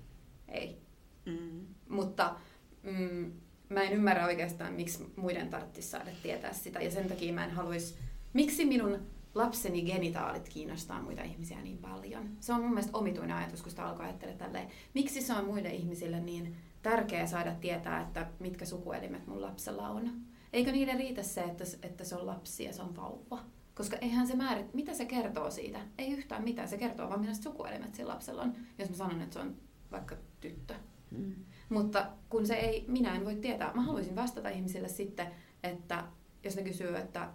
ei. 0.49 0.83
Mm. 1.27 1.67
Mutta 1.89 2.37
mm, 2.83 3.33
mä 3.69 3.83
en 3.83 3.93
ymmärrä 3.93 4.27
oikeastaan, 4.27 4.73
miksi 4.73 5.13
muiden 5.17 5.49
tarvitsisi 5.51 5.89
saada 5.89 6.11
tietää 6.23 6.53
sitä. 6.53 6.81
Ja 6.81 6.91
sen 6.91 7.09
takia 7.09 7.33
mä 7.33 7.45
en 7.45 7.51
haluaisi... 7.51 7.95
Miksi 8.33 8.65
minun 8.65 8.99
lapseni 9.35 9.83
genitaalit 9.83 10.49
kiinnostaa 10.49 11.03
muita 11.03 11.23
ihmisiä 11.23 11.63
niin 11.63 11.79
paljon? 11.79 12.29
Se 12.41 12.53
on 12.53 12.61
mun 12.61 12.71
mielestä 12.71 12.99
omituinen 12.99 13.37
ajatus, 13.37 13.63
kun 13.63 13.71
sitä 13.71 13.85
alkaa 13.85 14.07
ajattelemaan 14.07 14.39
tälleen. 14.39 14.69
Miksi 14.95 15.23
se 15.23 15.33
on 15.33 15.45
muille 15.45 15.71
ihmisille 15.71 16.21
niin 16.21 16.57
tärkeää 16.83 17.27
saada 17.27 17.53
tietää, 17.55 18.01
että 18.03 18.27
mitkä 18.39 18.65
sukuelimet 18.65 19.27
mun 19.27 19.41
lapsella 19.43 19.89
on? 19.89 20.11
Eikö 20.53 20.73
niiden 20.73 20.99
riitä 20.99 21.23
se, 21.23 21.43
että, 21.43 21.65
että 21.83 22.05
se 22.05 22.17
on 22.17 22.27
lapsi 22.27 22.65
ja 22.65 22.73
se 22.73 22.83
on 22.83 22.97
vauva? 22.97 23.45
Koska 23.75 23.97
eihän 23.97 24.27
se 24.27 24.37
määrit, 24.37 24.75
mitä 24.75 24.95
se 24.95 25.05
kertoo 25.05 25.51
siitä? 25.51 25.81
Ei 25.99 26.13
yhtään 26.13 26.45
mitään, 26.45 26.69
se 26.69 26.79
kertoo 26.79 27.09
vaan 27.09 27.21
millaiset 27.21 27.45
sukuelimet 27.45 27.95
sillä 27.95 28.13
lapsella 28.13 28.43
on, 28.43 28.57
jos 28.79 28.91
mä 28.91 28.97
sanon, 28.97 29.23
että 29.23 29.35
se 29.35 29.41
on 29.41 29.57
vaikka 29.91 30.17
tyttö. 30.41 30.75
Mm. 31.11 31.35
Mutta 31.69 32.11
kun 32.29 32.47
se 32.47 32.55
ei, 32.55 32.85
minä 32.89 33.15
en 33.15 33.25
voi 33.25 33.37
tietää, 33.37 33.75
mä 33.75 33.83
haluaisin 33.83 34.17
vastata 34.17 34.49
ihmisille 34.49 34.89
sitten, 34.89 35.27
että 35.63 36.05
jos 36.45 36.57
ne 36.57 36.63
kysyy, 36.63 36.97
että 36.97 37.33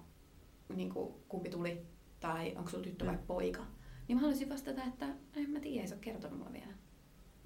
niin 0.75 0.89
kuin, 0.93 1.13
kumpi 1.27 1.49
tuli, 1.49 1.85
tai 2.19 2.55
onko 2.55 2.69
sulla 2.69 2.83
tyttö 2.83 3.05
vai 3.05 3.15
mm. 3.15 3.27
poika, 3.27 3.65
niin 4.07 4.15
mä 4.15 4.21
haluaisin 4.21 4.49
vastata, 4.49 4.83
että 4.83 5.05
en 5.35 5.49
mä 5.49 5.59
tiedä, 5.59 5.81
ei 5.81 5.87
se 5.87 5.93
ole 5.93 6.01
kertonut 6.01 6.37
mulle 6.37 6.53
vielä. 6.53 6.73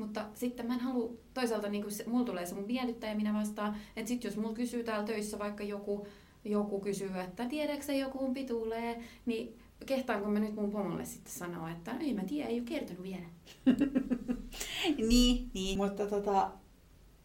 Mutta 0.02 0.26
sitten 0.34 0.68
mä 0.68 0.74
en 0.74 0.80
halua, 0.80 1.14
toisaalta 1.34 1.70
niin 1.70 1.84
kuin 1.84 1.94
se, 1.94 2.04
mulla 2.08 2.26
tulee 2.26 2.46
se 2.46 2.56
mun 2.56 2.66
miellyttäjä, 2.66 3.16
minä 3.16 3.34
vastaan, 3.34 3.76
että 3.96 4.10
sitten 4.10 4.30
jos 4.30 4.38
mulla 4.38 4.54
kysyy 4.54 4.84
täällä 4.84 5.06
töissä 5.06 5.40
vaikka 5.40 5.64
joku, 5.64 6.08
joku 6.46 6.80
kysyy, 6.80 7.10
että 7.20 7.46
tiedätkö 7.46 7.94
joku 7.94 8.18
kumpi 8.18 8.44
tulee, 8.44 9.04
niin 9.26 9.60
kehtaanko 9.86 10.30
mä 10.30 10.40
nyt 10.40 10.56
mun 10.56 10.72
pomolle 10.72 11.06
sitten 11.06 11.34
sanoa, 11.34 11.72
että 11.72 11.92
ei 12.00 12.14
mä 12.14 12.24
tiedä, 12.24 12.50
ei 12.50 12.60
ole 12.60 12.68
kertonut 12.68 13.04
vielä. 13.04 13.26
niin, 15.10 15.50
niin, 15.54 15.78
mutta 15.78 16.08
tota, 16.08 16.52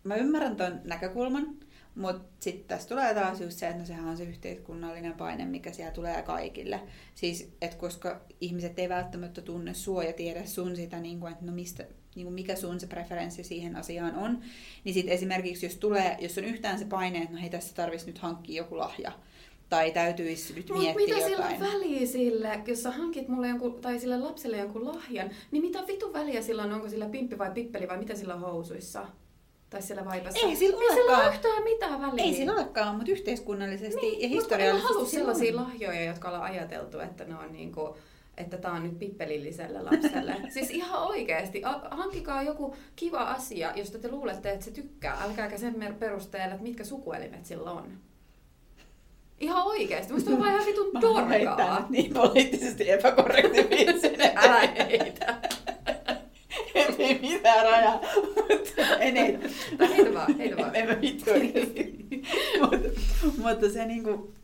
mä 0.05 0.17
ymmärrän 0.17 0.57
ton 0.57 0.81
näkökulman, 0.85 1.57
mutta 1.95 2.29
sitten 2.41 2.69
tässä 2.69 2.89
tulee 2.89 3.15
taas 3.15 3.41
just 3.41 3.59
se, 3.59 3.69
että 3.69 3.79
no 3.79 3.87
sehän 3.87 4.09
on 4.09 4.17
se 4.17 4.25
yhteiskunnallinen 4.25 5.15
paine, 5.15 5.45
mikä 5.45 5.73
siellä 5.73 5.95
tulee 5.95 6.23
kaikille. 6.23 6.81
Siis, 7.15 7.53
että 7.62 7.77
koska 7.77 8.21
ihmiset 8.41 8.79
ei 8.79 8.89
välttämättä 8.89 9.43
tunne 9.43 9.75
sua 9.75 10.05
ja 10.05 10.12
tiedä 10.12 10.47
sun 10.47 10.77
sitä, 10.77 11.01
niin 11.01 11.21
kuin, 11.21 11.33
että 11.33 11.45
no 11.45 11.53
mistä, 11.53 11.87
niin 12.16 12.26
kuin 12.26 12.35
mikä 12.35 12.57
sun 12.57 12.81
se 12.81 12.87
preferenssi 12.87 13.44
siihen 13.44 13.76
asiaan 13.76 14.14
on, 14.14 14.40
niin 14.85 14.94
sitten 14.94 15.14
esimerkiksi 15.14 15.66
jos 15.66 15.76
tulee, 15.76 16.16
jos 16.20 16.38
on 16.38 16.44
yhtään 16.44 16.79
se 16.79 16.85
paine, 16.85 17.18
että 17.18 17.35
no 17.35 17.40
hei 17.40 17.50
tässä 17.50 17.74
tarvitsisi 17.74 18.11
nyt 18.11 18.18
hankkia 18.18 18.57
joku 18.57 18.79
lahja, 18.79 19.12
tai 19.68 19.90
täytyisi 19.90 20.55
nyt 20.55 20.68
Mut 20.68 20.79
miettiä 20.79 21.07
mitä 21.07 21.29
jotain. 21.29 21.55
sillä 21.55 21.68
on 21.68 21.74
väliä 21.74 22.07
sille, 22.07 22.61
jos 22.66 22.83
sä 22.83 22.90
hankit 22.90 23.29
mulle 23.29 23.48
jonkun, 23.48 23.81
tai 23.81 23.98
sille 23.98 24.18
lapselle 24.18 24.57
jonkun 24.57 24.87
lahjan, 24.87 25.31
niin 25.50 25.62
mitä 25.62 25.87
vitu 25.87 26.12
väliä 26.12 26.42
sillä 26.42 26.62
on, 26.62 26.72
onko 26.72 26.88
sillä 26.88 27.07
pimppi 27.07 27.38
vai 27.38 27.50
pippeli 27.50 27.88
vai 27.88 27.98
mitä 27.98 28.14
sillä 28.14 28.35
on 28.35 28.40
housuissa? 28.40 29.07
Tai 29.70 29.83
siellä 29.83 30.05
vaipassa. 30.05 30.46
Ei 30.46 30.57
sillä 30.57 30.83
Ei 30.83 30.94
sillä 30.94 31.18
ole 31.18 31.35
yhtään 31.35 31.62
mitään 31.62 32.00
väliä. 32.00 32.24
Ei 32.24 32.35
sillä 32.35 32.52
olekaan, 32.52 32.96
mutta 32.96 33.12
yhteiskunnallisesti 33.12 34.00
niin, 34.00 34.22
ja 34.22 34.29
historiallisesti. 34.29 34.94
Mutta 34.94 35.11
sellaisia 35.11 35.57
lahjoja, 35.57 36.05
jotka 36.05 36.29
ollaan 36.29 36.44
ajateltu, 36.52 36.98
että 36.98 37.24
ne 37.24 37.35
on 37.35 37.52
niinku, 37.52 37.96
että 38.37 38.57
tämä 38.57 38.75
on 38.75 38.83
nyt 38.83 38.99
pippelilliselle 38.99 39.83
lapselle. 39.83 40.37
siis 40.49 40.70
ihan 40.70 41.03
oikeasti, 41.03 41.62
hankkikaa 41.90 42.42
joku 42.42 42.77
kiva 42.96 43.18
asia, 43.18 43.72
josta 43.77 43.99
te 43.99 44.11
luulette, 44.11 44.51
että 44.51 44.64
se 44.64 44.70
tykkää. 44.70 45.22
Älkääkä 45.22 45.59
sen 45.59 45.96
perusteella, 45.99 46.55
että 46.55 46.62
mitkä 46.62 46.85
sukuelimet 46.85 47.46
sillä 47.46 47.70
on. 47.70 47.92
Ihan 49.40 49.66
oikeesti. 49.66 50.12
Musta 50.12 50.31
on 50.31 50.38
vaan 50.38 50.53
ihan 50.53 50.66
vitun 50.66 50.90
torkaa. 51.01 51.87
niin 51.88 52.12
poliittisesti 52.14 52.90
epäkorrekti 52.90 53.66
viitsin. 53.70 54.20
Älä 54.35 54.61
heitä. 54.61 55.38
ei 56.99 57.18
mitään 57.20 57.64
rajaa. 57.64 58.01
en 59.01 59.16
heitä. 59.16 59.49
heitä 59.88 60.14
vaan, 60.14 60.38
heitä 60.38 60.57
vaan. 60.57 60.77
En 60.77 60.88
mä 60.88 61.01
vittu 61.01 61.31
mutta, 62.61 62.88
mutta 63.38 63.70
se 63.70 63.85
niinku, 63.85 64.35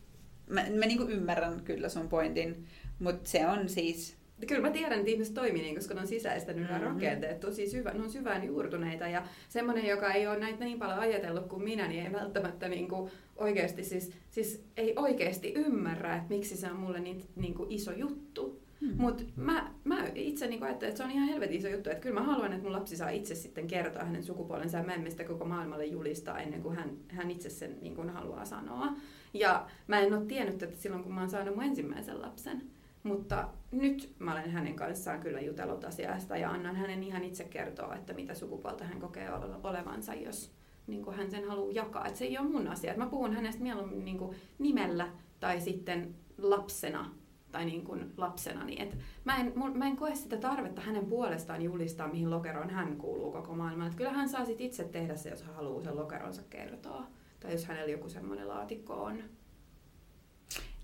mä, 0.46 0.64
mä 0.74 0.86
niinku 0.86 1.04
ymmärrän 1.04 1.60
kyllä 1.64 1.88
sun 1.88 2.08
pointin, 2.08 2.66
mutta 3.02 3.30
se 3.30 3.46
on 3.46 3.68
siis... 3.68 4.16
Kyllä 4.46 4.62
mä 4.62 4.70
tiedän, 4.70 4.98
että 4.98 5.10
ihmiset 5.10 5.34
toimii 5.34 5.62
niin, 5.62 5.74
koska 5.74 5.94
ne 5.94 6.00
on 6.00 6.06
sisäistänyt 6.06 6.62
mm-hmm. 6.62 6.80
nämä 6.80 6.92
rakenteet 6.92 7.40
tosi 7.40 7.70
syvä, 7.70 7.90
ne 7.90 8.02
on 8.02 8.10
syvään 8.10 8.44
juurtuneita 8.44 9.08
ja 9.08 9.22
semmoinen, 9.48 9.86
joka 9.86 10.12
ei 10.12 10.26
ole 10.26 10.38
näitä 10.38 10.64
niin 10.64 10.78
paljon 10.78 10.98
ajatellut 10.98 11.46
kuin 11.46 11.64
minä, 11.64 11.88
niin 11.88 12.06
ei 12.06 12.12
välttämättä 12.12 12.68
niin 12.68 12.88
kuin 12.88 13.10
oikeasti, 13.36 13.84
siis, 13.84 14.12
siis 14.30 14.64
ei 14.76 14.92
oikeasti 14.96 15.52
ymmärrä, 15.52 16.16
että 16.16 16.28
miksi 16.28 16.56
se 16.56 16.70
on 16.70 16.76
mulle 16.76 17.00
niin, 17.00 17.24
niin 17.36 17.54
kuin 17.54 17.72
iso 17.72 17.92
juttu. 17.92 18.62
Hmm. 18.80 18.94
Mutta 18.96 19.22
mä, 19.36 19.70
mä 19.84 20.06
itse 20.14 20.46
niin 20.46 20.62
ajattelen, 20.62 20.90
että 20.90 20.98
se 20.98 21.04
on 21.04 21.10
ihan 21.10 21.28
helvetin 21.28 21.56
iso 21.56 21.68
juttu. 21.68 21.90
Että 21.90 22.02
kyllä 22.02 22.20
mä 22.20 22.26
haluan, 22.26 22.52
että 22.52 22.62
mun 22.62 22.72
lapsi 22.72 22.96
saa 22.96 23.10
itse 23.10 23.34
sitten 23.34 23.66
kertoa 23.66 24.04
hänen 24.04 24.24
sukupuolensa 24.24 24.78
ja 24.78 24.84
mä 24.84 24.94
en 24.94 25.10
sitä 25.10 25.24
koko 25.24 25.44
maailmalle 25.44 25.86
julistaa 25.86 26.40
ennen 26.40 26.62
kuin 26.62 26.76
hän, 26.76 26.90
hän 27.08 27.30
itse 27.30 27.50
sen 27.50 27.76
niin 27.80 27.94
kuin 27.94 28.10
haluaa 28.10 28.44
sanoa. 28.44 28.92
Ja 29.34 29.66
mä 29.86 30.00
en 30.00 30.14
ole 30.14 30.26
tiennyt 30.26 30.62
että 30.62 30.80
silloin, 30.80 31.02
kun 31.02 31.14
mä 31.14 31.20
oon 31.20 31.30
saanut 31.30 31.54
mun 31.54 31.64
ensimmäisen 31.64 32.22
lapsen. 32.22 32.62
Mutta 33.02 33.48
nyt 33.70 34.14
mä 34.18 34.32
olen 34.32 34.50
hänen 34.50 34.74
kanssaan 34.74 35.20
kyllä 35.20 35.40
jutellut 35.40 35.84
asiasta 35.84 36.36
ja 36.36 36.50
annan 36.50 36.76
hänen 36.76 37.02
ihan 37.02 37.24
itse 37.24 37.44
kertoa, 37.44 37.94
että 37.94 38.12
mitä 38.12 38.34
sukupuolta 38.34 38.84
hän 38.84 39.00
kokee 39.00 39.28
olevansa, 39.62 40.14
jos 40.14 40.52
niin 40.86 41.04
kuin 41.04 41.16
hän 41.16 41.30
sen 41.30 41.48
haluaa 41.48 41.72
jakaa. 41.72 42.06
Että 42.06 42.18
se 42.18 42.24
ei 42.24 42.38
ole 42.38 42.48
mun 42.48 42.68
asia. 42.68 42.90
Että 42.90 43.04
mä 43.04 43.10
puhun 43.10 43.34
hänestä 43.34 43.62
mieluummin 43.62 44.04
niin 44.04 44.18
kuin 44.18 44.36
nimellä 44.58 45.08
tai 45.40 45.60
sitten 45.60 46.14
lapsena 46.38 47.14
tai 47.52 47.64
niin 47.64 47.84
kuin 47.84 48.12
lapsena. 48.16 48.64
Niin 48.64 48.82
et 48.82 48.98
mä, 49.24 49.36
en, 49.36 49.52
mä 49.74 49.86
en 49.86 49.96
koe 49.96 50.14
sitä 50.14 50.36
tarvetta 50.36 50.80
hänen 50.80 51.06
puolestaan 51.06 51.62
julistaa, 51.62 52.08
mihin 52.08 52.30
lokeroon 52.30 52.70
hän 52.70 52.96
kuuluu 52.96 53.32
koko 53.32 53.54
maailmaan. 53.54 53.90
Et 53.90 53.96
kyllä 53.96 54.12
hän 54.12 54.28
saa 54.28 54.44
sit 54.44 54.60
itse 54.60 54.84
tehdä 54.84 55.16
se, 55.16 55.30
jos 55.30 55.42
hän 55.42 55.54
haluaa 55.54 55.82
sen 55.82 55.96
lokeronsa 55.96 56.42
kertoa. 56.50 57.06
Tai 57.40 57.52
jos 57.52 57.66
hänellä 57.66 57.90
joku 57.90 58.08
semmoinen 58.08 58.48
laatikko 58.48 58.94
on. 58.94 59.22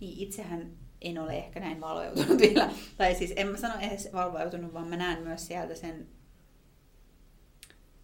Niin, 0.00 0.18
itsehän 0.18 0.70
en 1.01 1.19
ole 1.19 1.39
ehkä 1.39 1.61
näin 1.61 1.81
valveutunut 1.81 2.39
vielä. 2.49 2.71
Tai 2.97 3.15
siis 3.15 3.33
en 3.37 3.49
mä 3.49 3.57
sano 3.57 3.75
edes 3.81 4.09
valveutunut, 4.13 4.75
vaan 4.75 4.89
mä 4.89 4.97
näen 4.97 5.23
myös 5.23 5.47
sieltä 5.47 5.75
sen, 5.75 6.09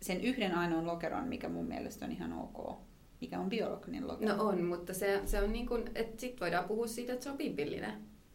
sen 0.03 0.21
yhden 0.21 0.55
ainoan 0.55 0.87
lokeron, 0.87 1.29
mikä 1.29 1.49
mun 1.49 1.67
mielestä 1.67 2.05
on 2.05 2.13
ihan 2.13 2.33
ok. 2.33 2.79
Mikä 3.21 3.41
on 3.41 3.49
biologinen 3.49 4.09
lokero. 4.09 4.37
No 4.37 4.45
on, 4.45 4.65
mutta 4.65 4.95
se, 4.95 5.23
se 5.25 5.43
on 5.43 5.53
niin 5.53 5.67
kuin, 5.67 5.91
että 5.95 6.21
sit 6.21 6.41
voidaan 6.41 6.65
puhua 6.65 6.87
siitä, 6.87 7.13
että 7.13 7.25
se 7.25 7.31
on 7.31 7.37
pimpillinen. 7.37 7.93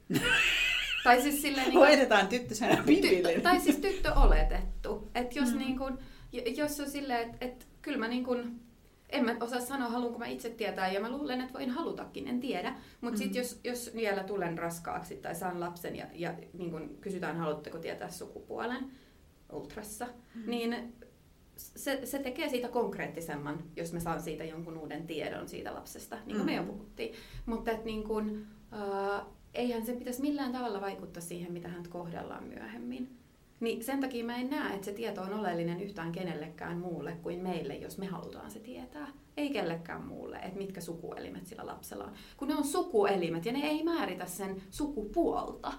tai 1.04 1.22
siis 1.22 1.42
silleen... 1.42 1.66
Niin 1.66 1.74
kuin, 1.74 1.88
Hoidetaan 1.88 2.28
tyttösenä 2.28 2.84
pimpillinen. 2.86 3.42
tai 3.42 3.60
siis 3.60 3.78
tyttö 3.78 4.14
oletettu. 4.14 5.10
Että 5.16 5.40
jos, 5.40 5.54
mm. 5.54 5.58
niin 5.60 5.78
kuin, 5.78 5.98
jos 6.58 6.80
on 6.80 6.90
silleen, 6.90 7.30
että 7.30 7.46
et, 7.46 7.68
kyllä 7.82 7.98
mä 7.98 8.08
niin 8.08 8.24
kuin, 8.24 8.60
en 9.10 9.26
mä 9.26 9.36
osaa 9.40 9.60
sanoa, 9.60 9.90
haluanko 9.90 10.20
mä 10.20 10.28
itse 10.28 10.50
tietää, 10.50 10.92
ja 10.92 11.02
mä 11.02 11.12
luulen, 11.12 11.42
että 11.42 11.54
voin 11.54 11.70
halutakin, 11.70 12.28
en 12.28 12.40
tiedä. 12.40 12.76
Mutta 13.02 13.18
mm. 13.18 13.24
sitten 13.24 13.40
jos, 13.40 13.60
jos 13.64 13.92
vielä 13.96 14.24
tulen 14.24 14.58
raskaaksi 14.58 15.16
tai 15.16 15.36
saan 15.36 15.60
lapsen 15.60 15.96
ja, 15.96 16.06
ja 16.14 16.34
niin 16.54 16.72
kun 16.72 16.98
kysytään, 17.02 17.38
haluatteko 17.38 17.78
tietää 17.78 18.10
sukupuolen 18.10 18.92
ultrassa, 19.52 20.08
mm. 20.36 20.50
niin 20.50 20.94
se, 21.56 22.06
se 22.06 22.20
tekee 22.20 22.50
siitä 22.50 22.68
konkreettisemman, 22.68 23.64
jos 23.76 23.94
mä 23.94 24.00
saan 24.00 24.22
siitä 24.22 24.44
jonkun 24.44 24.78
uuden 24.78 25.08
tiedon 25.08 25.48
siitä 25.48 25.74
lapsesta, 25.74 26.16
niin 26.16 26.26
kuin 26.26 26.40
mm. 26.40 26.46
me 26.46 26.56
jo 26.56 26.64
puhuttiin. 26.64 27.14
Mutta 27.46 27.72
että 27.72 27.86
niin 27.86 28.04
kun, 28.04 28.46
äh, 28.74 29.26
eihän 29.54 29.86
se 29.86 29.94
pitäisi 29.94 30.22
millään 30.22 30.52
tavalla 30.52 30.82
vaikuttaa 30.82 31.22
siihen, 31.22 31.52
mitä 31.52 31.68
hän 31.68 31.90
kohdellaan 31.90 32.44
myöhemmin. 32.44 33.20
Niin 33.60 33.84
sen 33.84 34.00
takia 34.00 34.26
mä 34.26 34.36
en 34.36 34.50
näe, 34.50 34.74
että 34.74 34.86
se 34.86 34.92
tieto 34.92 35.22
on 35.22 35.34
oleellinen 35.34 35.82
yhtään 35.82 36.12
kenellekään 36.12 36.78
muulle 36.78 37.18
kuin 37.24 37.40
meille, 37.40 37.76
jos 37.76 37.98
me 37.98 38.06
halutaan 38.06 38.52
se 38.52 38.60
tietää. 38.60 39.08
Ei 39.38 39.50
kellekään 39.50 40.04
muulle, 40.04 40.38
että 40.38 40.58
mitkä 40.58 40.82
sukuelimet 40.82 41.48
sillä 41.48 41.66
lapsella 41.66 42.04
on. 42.04 42.14
Kun 42.38 42.48
ne 42.48 42.56
on 42.56 42.64
sukuelimet 42.64 43.46
ja 43.46 43.52
ne 43.52 43.60
ei 43.60 43.84
määritä 43.84 44.26
sen 44.26 44.62
sukupuolta. 44.70 45.74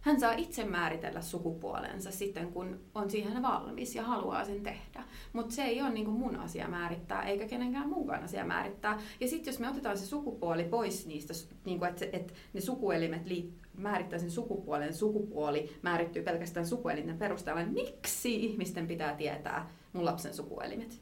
Hän 0.00 0.20
saa 0.20 0.32
itse 0.32 0.64
määritellä 0.64 1.22
sukupuolensa 1.22 2.10
sitten, 2.10 2.52
kun 2.52 2.80
on 2.94 3.10
siihen 3.10 3.42
valmis 3.42 3.94
ja 3.94 4.02
haluaa 4.02 4.44
sen 4.44 4.62
tehdä. 4.62 5.04
Mutta 5.32 5.54
se 5.54 5.62
ei 5.62 5.82
ole 5.82 5.90
niin 5.90 6.10
mun 6.10 6.36
asia 6.36 6.68
määrittää, 6.68 7.22
eikä 7.22 7.46
kenenkään 7.46 7.88
muunkaan 7.88 8.22
asia 8.22 8.44
määrittää. 8.44 9.00
Ja 9.20 9.28
sitten 9.28 9.52
jos 9.52 9.60
me 9.60 9.68
otetaan 9.68 9.98
se 9.98 10.06
sukupuoli 10.06 10.64
pois 10.64 11.06
niistä, 11.06 11.34
niin 11.64 11.84
että, 11.84 12.06
että 12.12 12.32
ne 12.52 12.60
sukuelimet 12.60 13.26
liittyvät 13.26 13.61
määrittää 13.74 14.18
sen 14.18 14.30
sukupuolen, 14.30 14.94
sukupuoli 14.94 15.76
määrittyy 15.82 16.22
pelkästään 16.22 16.66
sukuelinten 16.66 17.18
perusteella, 17.18 17.62
niin 17.62 17.74
miksi 17.74 18.44
ihmisten 18.44 18.86
pitää 18.86 19.14
tietää 19.14 19.70
mun 19.92 20.04
lapsen 20.04 20.34
sukuelimet? 20.34 21.00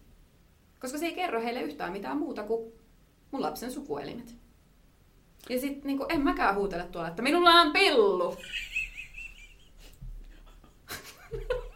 Koska 0.81 0.99
se 0.99 1.07
ei 1.07 1.15
kerro 1.15 1.43
heille 1.43 1.63
yhtään 1.63 1.93
mitään 1.93 2.19
muuta 2.19 2.43
kuin 2.43 2.73
mun 3.31 3.43
lapsen 3.43 3.73
sukuelimet. 3.73 4.35
Ja 5.49 5.61
sit 5.61 5.85
niin 5.85 5.99
en 6.09 6.21
mäkään 6.21 6.55
huutele 6.55 6.85
tuolla, 6.85 7.09
että 7.09 7.23
minulla 7.23 7.51
on 7.51 7.73
pillu. 7.73 8.37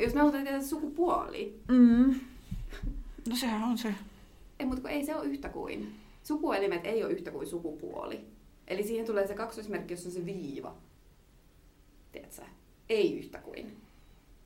jos 0.00 0.14
me 0.14 0.20
halutaan 0.20 0.42
tietää 0.42 0.62
sukupuoli. 0.62 1.60
Mm. 1.68 2.20
No 3.28 3.36
sehän 3.36 3.62
on 3.62 3.78
se. 3.78 3.94
Ei, 4.58 4.66
mutta 4.66 4.88
ei 4.88 5.04
se 5.04 5.16
ole 5.16 5.26
yhtä 5.26 5.48
kuin. 5.48 5.94
Sukuelimet 6.22 6.86
ei 6.86 7.04
ole 7.04 7.12
yhtä 7.12 7.30
kuin 7.30 7.46
sukupuoli. 7.46 8.20
Eli 8.68 8.82
siihen 8.82 9.06
tulee 9.06 9.26
se 9.26 9.34
kaksoismerkki, 9.34 9.92
jossa 9.92 10.08
on 10.08 10.12
se 10.12 10.26
viiva. 10.26 10.74
Tiedätkö? 12.12 12.42
Ei 12.88 13.18
yhtä 13.18 13.38
kuin. 13.38 13.76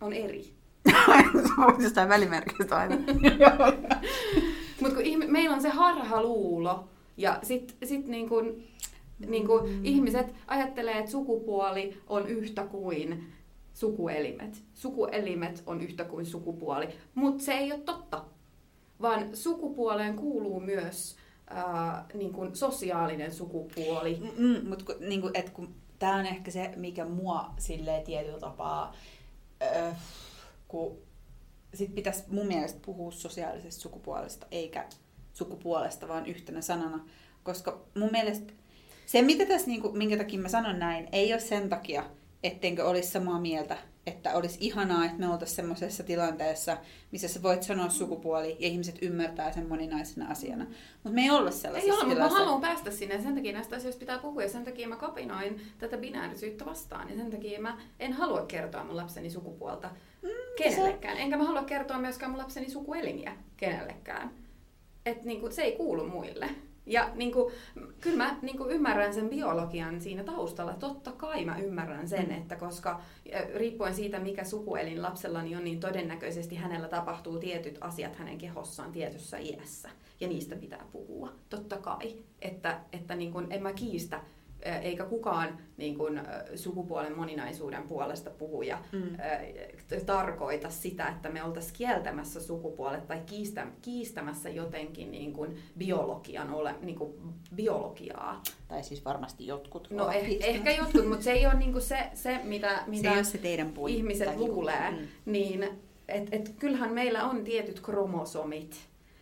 On 0.01 0.12
eri. 0.12 0.53
Puhut 1.57 1.83
jostain 1.83 2.09
välimerkistä 2.09 2.77
aina. 2.77 2.97
Mutta 4.81 4.97
kun 4.97 5.05
meillä 5.27 5.57
on 5.57 5.62
se 5.62 5.69
harhaluulo, 5.69 6.88
ja 7.17 7.38
sitten 7.43 7.88
sit 7.88 8.07
niin 8.07 8.29
kun, 8.29 8.62
niin 9.27 9.47
kun 9.47 9.69
mm. 9.69 9.85
ihmiset 9.85 10.27
ajattelee, 10.47 10.99
että 10.99 11.11
sukupuoli 11.11 11.99
on 12.07 12.29
yhtä 12.29 12.67
kuin 12.67 13.25
sukuelimet. 13.74 14.64
Sukuelimet 14.74 15.62
on 15.66 15.80
yhtä 15.80 16.04
kuin 16.04 16.26
sukupuoli, 16.26 16.88
mutta 17.14 17.44
se 17.44 17.52
ei 17.52 17.72
ole 17.72 17.80
totta. 17.80 18.24
Vaan 19.02 19.37
sukupuoleen 19.37 20.16
kuuluu 20.16 20.60
myös 20.60 21.16
äh, 21.52 22.04
niin 22.14 22.32
kun 22.32 22.56
sosiaalinen 22.56 23.32
sukupuoli. 23.32 24.32
Mm, 24.38 24.68
mutta 24.68 24.84
kun, 24.84 25.08
niin 25.08 25.20
kuin, 25.20 25.32
kun, 25.52 25.74
tää 25.98 26.14
on 26.14 26.26
ehkä 26.26 26.50
se, 26.50 26.72
mikä 26.76 27.04
mua 27.04 27.54
silleen 27.58 28.04
tietyllä 28.04 28.38
tapaa, 28.38 28.94
öö, 29.62 29.92
kun 30.68 30.98
sit 31.74 31.94
pitäisi 31.94 32.24
mun 32.28 32.46
mielestä 32.46 32.80
puhua 32.84 33.10
sosiaalisesta 33.10 33.82
sukupuolesta, 33.82 34.46
eikä 34.50 34.88
sukupuolesta, 35.32 36.08
vaan 36.08 36.26
yhtenä 36.26 36.60
sanana. 36.60 37.04
Koska 37.42 37.84
mun 37.98 38.10
mielestä 38.12 38.52
se, 39.06 39.22
mitä 39.22 39.46
tässä, 39.46 39.66
niin 39.66 39.82
kuin, 39.82 39.98
minkä 39.98 40.16
takia 40.16 40.40
mä 40.40 40.48
sanon 40.48 40.78
näin, 40.78 41.08
ei 41.12 41.32
ole 41.32 41.40
sen 41.40 41.68
takia, 41.68 42.04
ettenkö 42.44 42.85
olisi 42.85 43.11
samaa 43.11 43.40
mieltä, 43.40 43.76
että 44.07 44.35
olisi 44.35 44.59
ihanaa, 44.61 45.04
että 45.04 45.18
me 45.18 45.28
oltaisiin 45.28 45.57
semmoisessa 45.57 46.02
tilanteessa, 46.02 46.76
missä 47.12 47.28
sä 47.28 47.42
voit 47.42 47.62
sanoa 47.62 47.88
sukupuoli 47.88 48.57
ja 48.59 48.68
ihmiset 48.68 48.98
ymmärtää 49.02 49.52
sen 49.52 49.68
moninaisena 49.68 50.30
asiana. 50.30 50.64
Mutta 50.64 51.14
me 51.14 51.22
ei 51.22 51.30
olla 51.30 51.50
sellaisessa 51.50 51.94
Ei 51.94 52.00
ole, 52.00 52.09
mutta 52.09 52.24
mä 52.24 52.30
haluan 52.30 52.61
päästä 52.61 52.90
sinne. 52.90 53.22
Sen 53.22 53.35
takia 53.35 53.52
näistä 53.52 53.76
asioista 53.76 54.00
pitää 54.00 54.18
puhua 54.18 54.42
ja 54.42 54.48
sen 54.48 54.64
takia 54.64 54.88
mä 54.88 54.96
kapinoin 54.96 55.61
tätä 55.78 55.96
binäärisyyttä 55.96 56.64
vastaan. 56.64 57.11
Ja 57.11 57.16
sen 57.16 57.30
takia 57.30 57.61
mä 57.61 57.78
en 58.00 58.12
halua 58.12 58.46
kertoa 58.46 58.85
mun 58.85 58.96
lapseni 58.96 59.30
sukupuolta 59.30 59.90
kenellekään. 60.57 61.18
Enkä 61.18 61.37
mä 61.37 61.44
halua 61.44 61.64
kertoa 61.64 61.98
myöskään 61.98 62.30
mun 62.30 62.40
lapseni 62.40 62.70
sukuelimiä 62.70 63.37
kenellekään. 63.57 64.30
Et 65.07 65.24
niinku, 65.24 65.50
se 65.50 65.62
ei 65.62 65.72
kuulu 65.72 66.09
muille. 66.09 66.50
Ja 66.87 67.11
niinku, 67.14 67.53
kyllä 68.01 68.16
mä 68.16 68.37
niinku 68.42 68.68
ymmärrän 68.68 69.14
sen 69.14 69.29
biologian 69.29 70.01
siinä 70.01 70.25
taustalla. 70.25 70.75
Totta 70.75 71.12
kai 71.12 71.44
mä 71.44 71.59
ymmärrän 71.59 72.09
sen, 72.09 72.33
että 72.33 72.57
koska 72.57 73.01
riippuen 73.55 73.94
siitä, 73.94 74.18
mikä 74.18 74.44
sukuelin 74.44 75.03
lapsellani 75.03 75.57
on, 75.57 75.64
niin 75.64 75.81
todennäköisesti 75.81 76.55
hänellä 76.55 76.88
tapahtuu 76.88 77.38
tietyt 77.38 77.79
asiat 77.81 78.16
hänen 78.16 78.38
kehossaan 78.38 78.92
tietyssä 78.92 79.38
iässä. 79.38 79.90
Ja 80.20 80.29
niistä 80.29 80.57
pitää 80.57 80.87
puhua. 80.92 81.33
Totta 81.49 81.77
kai. 81.77 82.16
Että, 82.42 82.81
että 82.92 83.14
niinku, 83.14 83.42
en 83.51 83.62
mä 83.62 83.73
kiistä 83.73 84.20
eikä 84.83 85.05
kukaan 85.05 85.59
niin 85.77 85.98
kuin, 85.98 86.20
sukupuolen 86.55 87.16
moninaisuuden 87.16 87.83
puolesta 87.83 88.31
puhuja 88.31 88.79
Mm. 88.92 89.16
tarkoita 90.07 90.70
sitä, 90.70 91.07
että 91.09 91.29
me 91.29 91.44
oltaisiin 91.44 91.74
kieltämässä 91.77 92.40
sukupuolet 92.42 93.07
tai 93.07 93.20
kiistä, 93.27 93.66
kiistämässä 93.83 94.48
jotenkin 94.48 95.11
niin 95.11 95.33
kuin 95.33 95.59
biologian 95.79 96.55
ole, 96.55 96.74
niin 96.83 96.96
kuin 96.98 97.12
biologiaa. 97.55 98.42
Tai 98.68 98.83
siis 98.85 99.05
varmasti 99.05 99.46
jotkut 99.46 99.90
No 99.90 100.11
eh, 100.11 100.37
ehkä 100.40 100.70
jotkut, 100.72 101.09
mutta 101.09 101.24
se 101.24 101.33
ei 101.33 101.46
ole 101.46 101.55
niin 101.55 101.72
kuin 101.72 101.83
se, 101.83 101.98
se, 102.14 102.40
mitä, 102.44 102.77
Se 102.77 102.83
mitä 102.90 103.12
ole 103.12 103.24
se 103.24 103.38
teidän 103.38 103.72
pointti. 103.72 103.98
ihmiset 103.98 104.37
luulee, 104.37 104.90
Mm. 104.90 105.07
niin 105.27 105.68
et, 106.09 106.29
et 106.33 106.55
kyllähän 106.59 106.92
meillä 106.92 107.24
on 107.24 107.44
tietyt 107.44 107.81
kromosomit. 107.81 108.77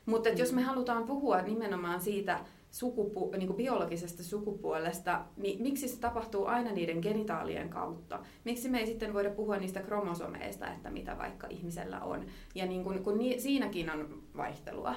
Mutta 0.06 0.28
et 0.28 0.38
jos 0.38 0.52
me 0.52 0.62
halutaan 0.62 1.04
puhua 1.04 1.42
nimenomaan 1.42 2.00
siitä 2.00 2.40
sukupu, 2.72 3.32
niin 3.36 3.46
kuin 3.46 3.56
biologisesta 3.56 4.22
sukupuolesta, 4.22 5.24
niin 5.36 5.62
miksi 5.62 5.88
se 5.88 6.00
tapahtuu 6.00 6.46
aina 6.46 6.72
niiden 6.72 6.98
genitaalien 6.98 7.68
kautta? 7.68 8.20
Miksi 8.44 8.68
me 8.68 8.78
ei 8.78 8.86
sitten 8.86 9.14
voida 9.14 9.30
puhua 9.30 9.56
niistä 9.56 9.82
kromosomeista, 9.82 10.72
että 10.72 10.90
mitä 10.90 11.18
vaikka 11.18 11.46
ihmisellä 11.50 12.00
on? 12.00 12.26
Ja 12.54 12.66
niin 12.66 12.84
kun, 12.84 13.04
kun 13.04 13.18
ni, 13.18 13.40
siinäkin 13.40 13.90
on 13.90 14.22
vaihtelua. 14.36 14.94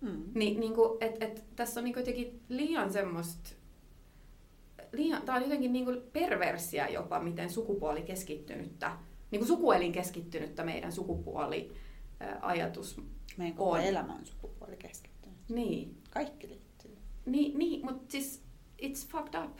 Mm. 0.00 0.24
Niin, 0.34 0.60
niin 0.60 0.74
kuin, 0.74 0.98
et, 1.00 1.22
et, 1.22 1.44
tässä 1.56 1.80
on 1.80 1.84
niin 1.84 1.96
jotenkin 1.96 2.40
liian 2.48 2.92
semmoista, 2.92 3.50
liian, 4.92 5.22
tää 5.22 5.34
on 5.34 5.42
jotenkin 5.42 5.72
niin 5.72 5.84
kuin 5.84 6.02
perversia 6.12 6.88
jopa, 6.88 7.20
miten 7.20 7.50
sukupuoli 7.50 8.02
keskittynyttä, 8.02 8.92
niin 9.30 9.40
kuin 9.40 9.48
sukuelin 9.48 9.92
keskittynyttä 9.92 10.64
meidän 10.64 10.92
sukupuoli-ajatus. 10.92 13.00
Meidän 13.36 13.56
koko 13.56 13.70
On. 13.70 13.80
elämä 13.80 14.14
on 14.14 14.26
sukupuoli 14.26 14.76
keskittynyt. 14.76 15.38
Niin, 15.48 15.96
Kaikki 16.10 16.48
liittyy. 16.48 16.65
Niin, 17.26 17.58
niin 17.58 17.84
mutta 17.86 18.12
siis 18.12 18.42
it's 18.82 19.08
fucked 19.08 19.44
up. 19.44 19.58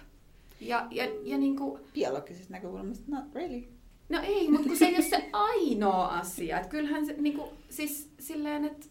Ja, 0.61 0.87
ja, 0.91 1.05
ja 1.25 1.39
niin 1.39 1.57
kuin, 1.57 1.81
Biologisesta 1.95 2.53
näkökulmasta, 2.53 3.05
not 3.09 3.35
really. 3.35 3.65
no 4.09 4.21
ei, 4.23 4.51
mutta 4.51 4.69
kun 4.69 4.77
se 4.77 4.87
ei 4.87 4.95
ole 4.95 5.03
se 5.03 5.31
ainoa 5.33 6.07
asia. 6.07 6.61
Et 6.61 6.67
kyllähän 6.67 7.07
se 7.07 7.13
niin 7.13 7.37
kuin, 7.37 7.51
siis 7.71 8.11
silleen, 8.19 8.65
että 8.65 8.87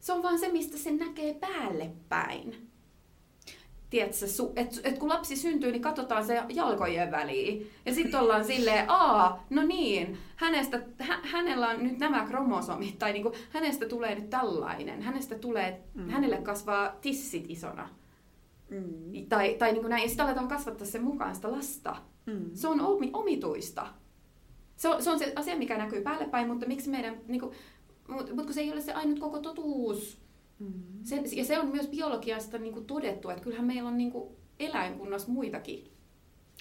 se 0.00 0.12
on 0.12 0.22
vaan 0.22 0.38
se, 0.38 0.52
mistä 0.52 0.78
se 0.78 0.90
näkee 0.90 1.34
päälle 1.34 1.90
päin. 2.08 2.65
Tiedätkö, 3.96 4.26
su, 4.26 4.52
et, 4.56 4.80
et 4.84 4.98
kun 4.98 5.08
lapsi 5.08 5.36
syntyy, 5.36 5.72
niin 5.72 5.82
katsotaan 5.82 6.24
se 6.24 6.42
jalkojen 6.48 7.10
väliin. 7.10 7.70
Ja 7.86 7.94
sitten 7.94 8.20
ollaan 8.20 8.44
silleen, 8.44 8.90
aa, 8.90 9.44
no 9.50 9.62
niin, 9.62 10.18
hänestä, 10.36 10.82
hä, 10.98 11.18
hänellä 11.22 11.68
on 11.68 11.82
nyt 11.84 11.98
nämä 11.98 12.26
kromosomit, 12.26 12.98
tai 12.98 13.12
niinku, 13.12 13.32
hänestä 13.50 13.88
tulee 13.88 14.14
nyt 14.14 14.30
tällainen, 14.30 15.02
hänestä 15.02 15.38
tulee, 15.38 15.80
Mm. 15.94 16.08
hänelle 16.10 16.36
kasvaa 16.36 16.96
tissit 17.00 17.44
isona. 17.48 17.88
Mm. 18.70 19.26
Tai, 19.28 19.54
tai 19.58 19.72
niinku 19.72 19.88
näin, 19.88 20.02
ja 20.02 20.08
sitten 20.08 20.26
aletaan 20.26 20.48
kasvattaa 20.48 20.86
sen 20.86 21.04
mukaan 21.04 21.34
sitä 21.34 21.52
lasta. 21.52 21.96
Mm. 22.26 22.50
Se 22.54 22.68
on 22.68 22.80
omi, 22.80 23.10
omituista. 23.12 23.86
Se 24.76 24.88
on, 24.88 25.02
se 25.02 25.10
on 25.10 25.18
se 25.18 25.32
asia, 25.36 25.56
mikä 25.56 25.78
näkyy 25.78 26.00
päälle 26.02 26.24
päin, 26.28 26.48
mutta 26.48 26.66
miksi 26.66 26.90
meidän, 26.90 27.16
niinku, 27.28 27.52
mutta 28.08 28.34
mut 28.34 28.44
kun 28.44 28.54
se 28.54 28.60
ei 28.60 28.72
ole 28.72 28.80
se 28.80 28.92
ainut 28.92 29.18
koko 29.18 29.38
totuus. 29.38 30.25
Mm. 30.58 30.72
Se, 31.02 31.16
ja 31.32 31.44
se 31.44 31.58
on 31.58 31.68
myös 31.68 31.86
biologiasta 31.88 32.58
niin 32.58 32.72
kuin 32.72 32.86
todettu, 32.86 33.30
että 33.30 33.42
kyllähän 33.42 33.66
meillä 33.66 33.88
on 33.88 33.98
niin 33.98 34.12
kuin 34.12 34.36
eläinkunnassa 34.58 35.28
muitakin. 35.28 35.90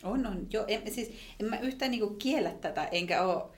On, 0.03 0.25
on. 0.25 0.47
Joo, 0.53 0.65
en, 0.67 0.93
siis, 0.93 1.12
en 1.39 1.45
mä 1.49 1.60
yhtään 1.60 1.91
niinku 1.91 2.15
kiellä 2.15 2.51
tätä, 2.51 2.86
enkä 2.86 3.23
oo... 3.23 3.51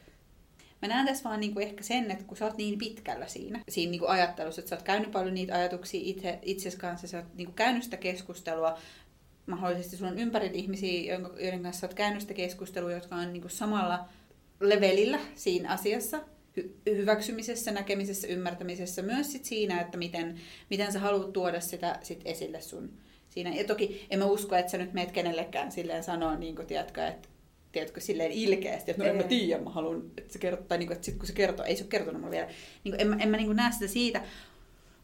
Mä 0.82 0.88
näen 0.88 1.06
tässä 1.06 1.30
vaan 1.30 1.40
niinku 1.40 1.60
ehkä 1.60 1.84
sen, 1.84 2.12
että 2.12 2.24
kun 2.24 2.38
sä 2.38 2.46
oot 2.46 2.58
niin 2.58 2.78
pitkällä 2.80 3.28
siinä, 3.28 3.64
siinä 3.70 3.92
niinku 3.92 4.06
ajattelussa, 4.08 4.62
että 4.62 4.70
sä 4.70 4.76
oot 4.76 4.84
käynyt 4.84 5.12
paljon 5.12 5.34
niitä 5.34 5.56
ajatuksia 5.56 6.02
itse, 6.04 6.40
itses 6.42 6.76
kanssa, 6.76 7.08
sä 7.08 7.18
oot 7.18 7.36
niinku 7.36 7.54
käynyt 7.54 7.84
sitä 7.84 7.98
keskustelua, 7.98 8.78
mahdollisesti 9.46 9.98
sulla 9.98 10.12
on 10.12 10.20
ympärillä 10.20 10.56
ihmisiä, 10.56 11.14
joiden 11.40 11.64
kanssa 11.64 11.80
sä 11.80 11.88
oot 11.88 11.94
käynyt 11.94 12.22
sitä 12.22 12.34
keskustelua, 12.34 12.92
jotka 12.92 13.16
on 13.16 13.34
niinku 13.34 13.50
samalla 13.50 14.06
levelillä 14.60 15.20
siinä 15.36 15.72
asiassa, 15.72 16.20
hyväksymisessä, 16.86 17.72
näkemisessä, 17.72 18.28
ymmärtämisessä, 18.28 19.02
myös 19.02 19.32
sit 19.32 19.46
siinä, 19.46 19.82
että 19.82 19.98
miten, 19.98 20.40
miten 20.70 20.94
sä 20.94 21.00
haluat 21.00 21.34
tuoda 21.34 21.60
sitä 21.60 22.00
sit 22.02 22.22
esille 22.26 22.62
sun 22.62 22.94
siinä. 23.30 23.56
Ja 23.56 23.64
toki 23.64 24.08
en 24.10 24.20
mä 24.20 24.26
usko, 24.26 24.56
että 24.56 24.72
sä 24.72 24.78
nyt 24.78 24.94
meet 24.94 25.12
kenellekään 25.12 25.72
silleen 25.72 26.04
sanoa, 26.04 26.36
niin 26.36 26.56
kuin, 26.56 26.68
tiedätkö, 26.68 27.08
että 27.08 27.30
tiedätkö, 27.72 28.02
silleen 28.02 28.32
ilkeästi, 28.32 28.92
että 28.92 29.04
no 29.04 29.10
en 29.10 29.16
mä 29.16 29.24
tiedä, 29.24 29.64
mä 29.64 29.70
haluan, 29.70 30.12
että 30.18 30.34
se 30.34 30.40
kertoo, 30.40 30.66
tai 30.68 30.78
niin 30.78 30.88
kuin, 30.88 30.96
että 30.96 31.06
sit 31.06 31.18
kun 31.18 31.28
se 31.28 31.34
kertoo, 31.34 31.66
ei 31.66 31.76
se 31.76 31.84
ole 31.84 31.90
kertonut 31.90 32.22
mulle 32.22 32.36
vielä, 32.36 32.48
niin 32.84 32.92
kuin, 32.92 33.02
en, 33.02 33.08
mä- 33.08 33.18
en 33.20 33.30
mä 33.30 33.38
niin 33.38 33.48
kuin 33.48 33.56
näe 33.56 33.72
sitä 33.72 33.88
siitä, 33.88 34.22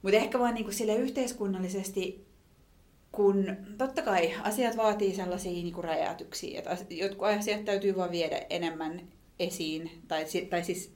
mutta 0.01 0.17
ehkä 0.17 0.39
vaan 0.39 0.53
niin 0.53 0.63
kuin 0.63 0.73
silleen 0.73 1.01
yhteiskunnallisesti, 1.01 2.25
kun 3.11 3.57
totta 3.77 4.01
kai 4.01 4.33
asiat 4.43 4.77
vaatii 4.77 5.15
sellaisia 5.15 5.51
niin 5.51 5.73
kuin 5.73 5.83
räjäytyksiä, 5.83 6.59
että 6.59 6.77
jotkut 6.89 7.27
asiat 7.27 7.65
täytyy 7.65 7.95
vaan 7.95 8.11
viedä 8.11 8.45
enemmän 8.49 9.01
esiin, 9.39 9.91
tai, 10.07 10.25
tai 10.49 10.63
siis 10.63 10.91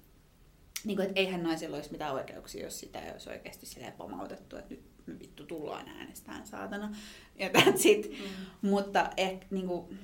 niin 0.87 0.97
kuin, 0.97 1.07
että 1.07 1.19
eihän 1.19 1.43
naisilla 1.43 1.75
olisi 1.75 1.91
mitään 1.91 2.13
oikeuksia, 2.13 2.63
jos 2.63 2.79
sitä 2.79 2.99
ei 2.99 3.11
olisi 3.11 3.29
oikeasti 3.29 3.65
silleen 3.65 3.93
pomautettu, 3.93 4.57
että 4.57 4.69
nyt 4.69 4.83
me 5.05 5.19
vittu 5.19 5.45
tullaan 5.45 5.87
äänestään 5.87 6.47
saatana. 6.47 6.95
Ja 7.35 7.49
that's 7.55 7.81
it. 7.83 8.09
Mm. 8.09 8.69
Mutta 8.69 9.09
ehkä 9.17 9.45
niin 9.49 9.67
kuin, 9.67 9.99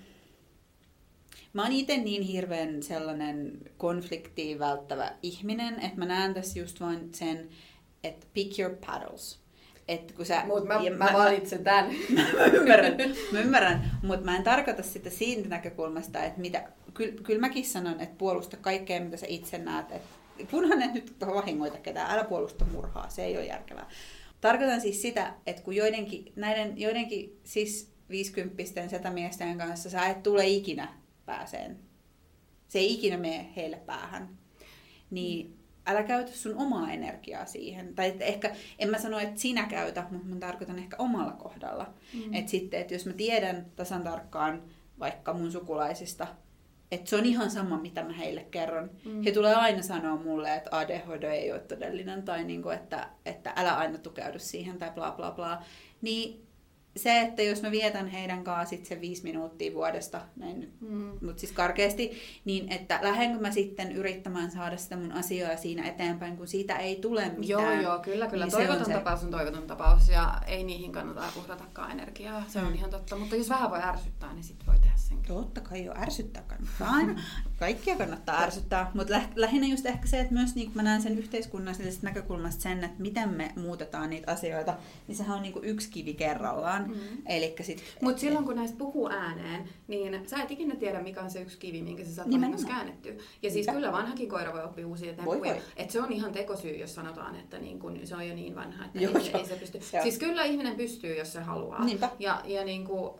mä 1.54 1.63
oon 1.63 1.72
itse 1.72 1.98
niin 1.98 2.22
hirveän 2.22 2.84
sellainen 2.84 3.58
konfliktiin 3.78 4.60
välttävä 4.60 5.12
ihminen, 5.24 5.74
että 5.80 6.00
mä 6.00 6.06
näen 6.06 6.34
tässä 6.34 6.60
just 6.60 6.82
vain 6.82 7.13
sen, 7.13 7.50
että 8.04 8.28
pick 8.34 8.60
your 8.60 8.76
paddles. 8.88 9.43
Kun 10.15 10.26
sä, 10.26 10.43
Mutta 10.46 10.67
mä, 10.67 10.84
ja 10.84 10.91
mä, 10.91 11.10
valitsen 11.13 11.63
tämän. 11.63 11.96
mä 12.38 12.46
ymmärrän, 12.46 12.98
mä 13.32 13.39
ymmärrän 13.39 13.91
mutta 14.04 14.26
mä 14.26 14.38
en 14.38 14.43
tarkoita 14.43 14.84
sitä 14.84 15.10
siitä 15.10 15.50
näkökulmasta, 15.50 16.24
että 16.24 16.41
mitä, 16.41 16.63
kyllä, 16.93 17.13
kyllä 17.24 17.39
mäkin 17.39 17.65
sanon, 17.65 18.00
että 18.00 18.15
puolusta 18.17 18.58
kaikkea, 18.58 19.02
mitä 19.02 19.17
sä 19.17 19.26
itse 19.30 19.58
näet. 19.58 19.91
Että 19.91 20.23
kunhan 20.52 20.82
et 20.82 20.93
nyt 20.93 21.15
vahingoita 21.19 21.78
ketään, 21.78 22.12
älä 22.12 22.24
puolusta 22.24 22.65
murhaa, 22.65 23.10
se 23.10 23.26
ei 23.26 23.38
ole 23.38 23.46
järkevää. 23.46 23.89
Tarkoitan 24.41 24.82
siis 24.82 25.02
sitä, 25.02 25.34
että 25.46 25.62
kun 25.62 25.76
joidenkin, 25.76 26.34
näiden 26.36 26.80
joidenkin 26.80 27.39
siis 27.43 27.93
50 28.10 28.88
setämiesten 28.88 29.58
kanssa 29.58 29.89
sä 29.89 30.08
et 30.08 30.24
tule 30.24 30.48
ikinä 30.48 30.88
pääseen, 31.26 31.80
se 32.67 32.80
ei 32.80 32.93
ikinä 32.93 33.17
mene 33.17 33.54
heille 33.56 33.78
päähän, 33.78 34.38
niin 35.10 35.58
älä 35.86 36.04
käytä 36.04 36.32
sun 36.32 36.58
omaa 36.58 36.91
energiaa 36.91 37.46
siihen. 37.46 37.96
Tai 37.96 38.08
että 38.08 38.24
ehkä, 38.26 38.56
en 38.80 38.89
mä 38.89 39.00
sano, 39.00 39.19
että 39.19 39.39
sinä 39.39 39.67
käytä, 39.67 40.08
mutta 40.12 40.28
mä 40.28 40.36
tarkoitan 40.36 40.80
ehkä 40.80 40.96
omalla 41.00 41.32
kohdalla. 41.32 41.93
Mm. 42.13 42.34
Että 42.34 42.52
sitten, 42.52 42.82
että 42.82 42.93
jos 42.93 43.06
mä 43.06 43.13
tiedän 43.13 43.65
tasan 43.76 44.04
tarkkaan 44.04 44.63
vaikka 45.00 45.34
mun 45.34 45.52
sukulaisista, 45.52 46.28
että 46.93 47.10
se 47.10 47.15
on 47.15 47.25
ihan 47.25 47.51
sama, 47.51 47.77
mitä 47.77 48.03
mä 48.03 48.13
heille 48.13 48.43
kerron. 48.51 48.91
Mm. 49.06 49.23
He 49.23 49.32
tulee 49.32 49.56
aina 49.56 49.82
sanoa 49.82 50.17
mulle, 50.17 50.56
että 50.56 50.77
ADHD 50.77 51.23
ei 51.23 51.51
ole 51.51 51.60
todellinen, 51.60 52.23
tai 52.23 52.43
niinku, 52.43 52.69
että, 52.69 53.10
että 53.25 53.53
älä 53.56 53.77
aina 53.77 53.97
tukeudu 53.97 54.39
siihen, 54.39 54.79
tai 54.79 54.91
bla 54.91 55.12
bla 55.12 55.32
bla. 55.32 55.63
Niin 56.01 56.47
se, 56.97 57.21
että 57.21 57.41
jos 57.41 57.62
mä 57.62 57.71
vietän 57.71 58.08
heidän 58.08 58.43
kanssa 58.43 58.69
sit 58.69 58.86
se 58.86 59.01
viisi 59.01 59.23
minuuttia 59.23 59.73
vuodesta, 59.73 60.21
näin 60.36 60.60
nyt, 60.60 60.73
mm. 60.82 61.12
mutta 61.21 61.39
siis 61.39 61.51
karkeasti, 61.51 62.12
niin 62.45 62.71
että 62.71 62.99
lähdenkö 63.01 63.39
mä 63.39 63.51
sitten 63.51 63.91
yrittämään 63.91 64.51
saada 64.51 64.77
sitä 64.77 64.95
mun 64.97 65.12
asiaa 65.12 65.58
siinä 65.58 65.84
eteenpäin, 65.88 66.38
kun 66.38 66.47
siitä 66.47 66.75
ei 66.77 66.95
tule 66.95 67.21
mitään. 67.29 67.47
Joo, 67.47 67.71
joo, 67.82 67.99
kyllä, 67.99 68.27
kyllä. 68.27 68.45
Niin 68.45 68.51
toivoton 68.51 68.79
on 68.79 68.86
se- 68.86 68.93
tapaus 68.93 69.23
on 69.23 69.32
toivoton 69.32 69.67
tapaus 69.67 70.10
ja 70.10 70.41
ei 70.47 70.63
niihin 70.63 70.91
kannata 70.91 71.23
uhratakaan 71.38 71.91
energiaa. 71.91 72.43
Se 72.47 72.60
on 72.60 72.67
Mm. 72.67 72.73
ihan 72.75 72.89
totta. 72.89 73.15
Mutta 73.15 73.36
jos 73.36 73.49
vähän 73.49 73.69
voi 73.69 73.79
ärsyttää, 73.84 74.34
niin 74.34 74.43
sitten 74.43 74.67
voi 74.67 74.75
tehdä 74.79 74.93
senkin. 74.97 75.27
Totta 75.27 75.62
kai 75.62 75.86
jo 75.86 75.93
ärsyttää 75.97 76.43
kannattaa 76.47 76.89
aina. 76.89 77.21
Kaikkia 77.60 77.95
kannattaa 77.95 78.41
ärsyttää. 78.41 78.91
Mutta 78.93 79.13
lä- 79.13 79.29
lähinnä 79.36 79.67
just 79.67 79.86
ehkä 79.86 80.08
se, 80.08 80.19
että 80.19 80.34
myös 80.34 80.56
niin 80.56 80.71
mä 80.75 80.84
näen 80.84 81.01
sen 81.01 81.17
yhteiskunnallisesta 81.17 82.06
näkökulmasta 82.08 82.62
sen, 82.62 82.84
että 82.84 83.01
miten 83.01 83.29
me 83.29 83.51
muutetaan 83.56 84.10
niitä 84.10 84.32
asioita, 84.32 84.73
niin 85.08 85.15
sehän 85.15 85.36
on 85.38 85.41
niin 85.41 85.53
yksi 85.63 85.89
kivi 85.91 86.13
kerrallaan. 86.13 86.83
Mm. 86.88 86.96
Elikkä 87.26 87.63
sit, 87.63 87.84
Mutta 88.02 88.19
silloin 88.22 88.46
kun 88.46 88.56
näistä 88.56 88.78
puhuu 88.78 89.10
ääneen, 89.10 89.69
niin 89.88 90.30
sä 90.30 90.43
et 90.43 90.52
ikinä 90.52 90.76
tiedä, 90.76 91.02
mikä 91.02 91.22
on 91.22 91.30
se 91.32 91.41
yksi 91.41 91.58
kivi, 91.58 91.82
minkä 91.82 92.04
sä 92.06 92.15
saat 92.15 92.32
vahingossa 92.32 92.67
käännettyä. 92.67 93.13
Ja 93.41 93.52
siis 93.52 93.67
kyllä 93.67 93.91
vanhakin 93.91 94.30
koira 94.30 94.54
voi 94.54 94.63
oppia 94.63 94.88
uusia 94.88 95.13
temppuja. 95.13 95.39
voi. 95.39 95.62
Et 95.78 95.89
se 95.91 96.02
on 96.02 96.12
ihan 96.12 96.32
tekosyy, 96.32 96.76
jos 96.78 96.96
sanotaan, 96.96 97.36
että 97.36 97.58
niin 97.60 97.80
kun 97.80 98.00
se 98.04 98.15
on 98.15 98.28
jo 98.28 98.36
niin 98.36 98.56
vanha, 98.56 98.86
että 98.86 99.00
Joo, 99.00 99.13
ei, 99.17 99.24
se, 99.24 99.32
joo. 99.32 99.39
ei 99.39 99.46
se 99.46 99.56
pysty. 99.56 99.80
Joo. 99.93 100.04
Siis 100.04 100.17
kyllä 100.17 100.43
ihminen 100.43 100.76
pystyy, 100.76 101.15
jos 101.17 101.34
se 101.34 101.39
haluaa. 101.41 101.86
Niinpä. 101.86 102.10
Ja, 102.19 102.41
ja 102.46 102.63
niin 102.65 102.86
kuin, 102.86 103.12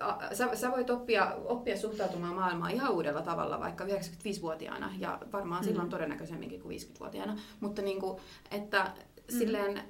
a- 0.00 0.34
sä, 0.34 0.48
sä 0.56 0.70
voit 0.70 0.90
oppia, 0.90 1.34
oppia 1.44 1.76
suhtautumaan 1.76 2.34
maailmaan 2.34 2.70
ihan 2.70 2.92
uudella 2.92 3.22
tavalla, 3.22 3.60
vaikka 3.60 3.84
95-vuotiaana, 3.84 4.92
ja 4.98 5.18
varmaan 5.32 5.62
Mm. 5.64 5.68
silloin 5.68 5.88
todennäköisemminkin 5.90 6.60
kuin 6.60 6.76
50-vuotiaana. 6.80 7.38
Mutta 7.60 7.82
niin 7.82 8.00
kuin, 8.00 8.18
että 8.50 8.90
silleen, 9.38 9.80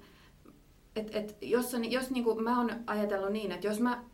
et, 0.98 1.14
et, 1.16 1.36
jos, 1.42 1.74
on- 1.74 1.90
jos 1.90 2.10
niin 2.10 2.24
kuin 2.24 2.44
mä 2.44 2.58
oon 2.58 2.70
ajatellut 2.86 3.32
niin, 3.32 3.52
että 3.52 3.66
jos 3.66 3.80
mä 3.80 4.04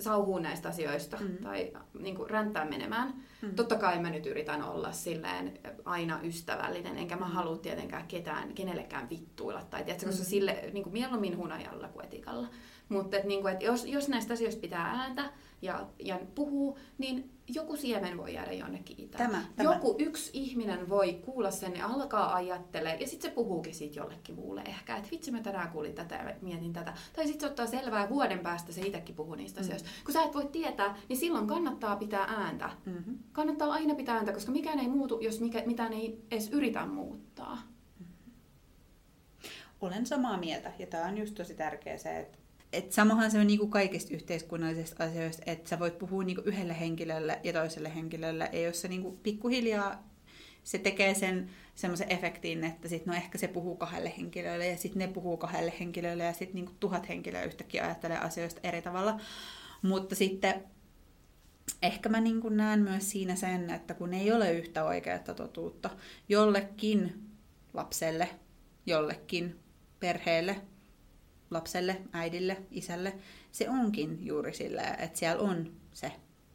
sauhuun 0.00 0.42
näistä 0.42 0.68
asioista 0.68 1.16
Mm. 1.20 1.36
tai 1.42 1.72
niin 2.00 2.16
kuin 2.16 2.30
ränttään 2.30 2.68
menemään, 2.70 3.14
Mm. 3.42 3.54
totta 3.54 3.76
kai 3.76 3.98
mä 3.98 4.10
nyt 4.10 4.26
yritän 4.26 4.62
olla 4.62 4.92
silleen 4.92 5.58
aina 5.84 6.20
ystävällinen, 6.22 6.98
enkä 6.98 7.16
mä 7.16 7.26
Mm. 7.26 7.32
halua 7.32 7.56
tietenkään 7.58 8.06
ketään, 8.08 8.54
kenellekään 8.54 9.10
vittuilla, 9.10 9.62
tai 9.70 9.84
tiedätkö, 9.84 10.06
koska 10.06 10.22
Mm. 10.22 10.26
sille 10.28 10.64
niin 10.72 10.82
kuin 10.82 10.92
mieluummin 10.92 11.36
hunajalla 11.36 11.88
kuin 11.88 12.04
etikalla. 12.04 12.48
Mutta 12.88 13.16
et, 13.16 13.24
niin 13.24 13.42
kuin, 13.42 13.54
et 13.54 13.62
jos, 13.62 13.84
jos 13.86 14.08
näistä 14.08 14.32
asioista 14.34 14.60
pitää 14.60 14.86
ääntä 14.86 15.30
ja, 15.64 15.86
ja 15.98 16.20
puhuu, 16.34 16.78
niin 16.98 17.30
joku 17.48 17.76
siemen 17.76 18.16
voi 18.16 18.34
jäädä 18.34 18.52
jonnekin 18.52 19.00
itään. 19.00 19.30
Tämä, 19.30 19.44
tämä. 19.56 19.74
Joku 19.74 19.96
yksi 19.98 20.30
ihminen 20.32 20.88
voi 20.88 21.12
kuulla 21.14 21.50
sen 21.50 21.76
ja 21.76 21.86
alkaa 21.86 22.34
ajattelemaan, 22.34 23.00
ja 23.00 23.08
sitten 23.08 23.30
se 23.30 23.34
puhuukin 23.34 23.74
siitä 23.74 23.98
jollekin 24.00 24.34
muulle 24.34 24.62
ehkä, 24.66 24.96
että 24.96 25.08
vitsi 25.10 25.30
mä 25.30 25.40
tänään 25.40 25.70
kuulin 25.70 25.94
tätä 25.94 26.14
ja 26.14 26.34
mietin 26.42 26.72
tätä. 26.72 26.92
Tai 27.16 27.24
sitten 27.26 27.40
se 27.40 27.46
ottaa 27.46 27.66
selvää 27.66 28.02
ja 28.02 28.10
vuoden 28.10 28.38
päästä 28.38 28.72
se 28.72 28.80
itsekin 28.80 29.14
puhuu 29.14 29.34
niistä 29.34 29.60
Mm. 29.60 29.64
asioista. 29.64 29.88
Kun 30.04 30.12
sä 30.12 30.22
et 30.22 30.34
voi 30.34 30.46
tietää, 30.46 30.96
niin 31.08 31.16
silloin 31.16 31.46
kannattaa 31.46 31.96
pitää 31.96 32.24
ääntä. 32.24 32.70
Mm-hmm. 32.86 33.18
Kannattaa 33.32 33.72
aina 33.72 33.94
pitää 33.94 34.16
ääntä, 34.16 34.32
koska 34.32 34.52
mikään 34.52 34.78
ei 34.78 34.88
muutu, 34.88 35.20
jos 35.20 35.40
mikä, 35.40 35.62
mitään 35.66 35.92
ei 35.92 36.24
edes 36.30 36.48
yritä 36.52 36.86
muuttaa. 36.86 37.58
Olen 39.80 40.06
samaa 40.06 40.36
mieltä, 40.36 40.72
ja 40.78 40.86
tämä 40.86 41.06
on 41.06 41.18
just 41.18 41.34
tosi 41.34 41.54
tärkeä 41.54 41.98
se, 41.98 42.18
että 42.18 42.38
et 42.74 42.92
samahan 42.92 43.30
se 43.30 43.38
on 43.38 43.46
niinku 43.46 43.66
kaikista 43.66 44.14
yhteiskunnallisista 44.14 45.04
asioista, 45.04 45.42
että 45.46 45.68
sä 45.68 45.78
voit 45.78 45.98
puhua 45.98 46.24
niinku 46.24 46.42
yhdelle 46.44 46.80
henkilölle 46.80 47.40
ja 47.44 47.52
toiselle 47.52 47.94
henkilölle, 47.94 48.50
ja 48.52 48.60
jos 48.60 48.80
se 48.80 48.88
niinku 48.88 49.12
pikkuhiljaa 49.22 50.14
se 50.64 50.78
tekee 50.78 51.14
sen 51.14 51.50
semmoisen 51.74 52.12
efektin, 52.12 52.64
että 52.64 52.88
sit, 52.88 53.06
no 53.06 53.14
ehkä 53.14 53.38
se 53.38 53.48
puhuu 53.48 53.76
kahdelle 53.76 54.12
henkilölle 54.18 54.66
ja 54.66 54.76
sitten 54.76 54.98
ne 54.98 55.14
puhuu 55.14 55.36
kahdelle 55.36 55.72
henkilölle 55.80 56.24
ja 56.24 56.32
sitten 56.32 56.54
niinku 56.54 56.72
tuhat 56.80 57.08
henkilöä 57.08 57.44
yhtäkkiä 57.44 57.84
ajattelee 57.84 58.18
asioista 58.18 58.60
eri 58.62 58.82
tavalla. 58.82 59.20
Mutta 59.82 60.14
sitten 60.14 60.64
ehkä 61.82 62.08
mä 62.08 62.20
niin 62.20 62.40
kuin 62.40 62.56
näen 62.56 62.80
myös 62.80 63.10
siinä 63.10 63.36
sen, 63.36 63.70
että 63.70 63.94
kun 63.94 64.14
ei 64.14 64.32
ole 64.32 64.52
yhtä 64.52 64.84
oikeaa 64.84 65.18
totuutta 65.18 65.90
jollekin 66.28 67.28
lapselle, 67.74 68.28
jollekin 68.86 69.60
perheelle, 70.00 70.60
lapselle, 71.54 72.02
äidille, 72.12 72.56
isälle, 72.70 73.14
se 73.52 73.70
onkin 73.70 74.18
juuri 74.26 74.54
silleen, 74.54 75.00
että 75.00 75.18
siellä 75.18 75.42
on 75.42 75.72
se, 75.92 76.12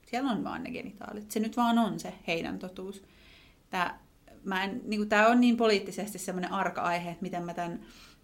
siellä 0.08 0.32
on 0.32 0.44
vaan 0.44 0.64
ne 0.64 0.72
genitaalit. 0.72 1.32
Se 1.32 1.40
nyt 1.40 1.58
vaan 1.58 1.78
on 1.78 2.00
se 2.00 2.14
heidän 2.28 2.60
totuus. 2.60 3.04
Tää, 3.70 4.00
mä 4.44 4.64
en, 4.64 4.82
niin 4.86 5.00
kuin, 5.00 5.10
tää 5.10 5.28
on 5.28 5.42
niin 5.42 5.58
poliittisesti 5.58 6.20
semmoinen 6.20 6.52
arka 6.52 6.82
aihe, 6.82 7.10
että 7.10 7.24
miten 7.24 7.44
mä 7.44 7.54
tämän 7.54 7.80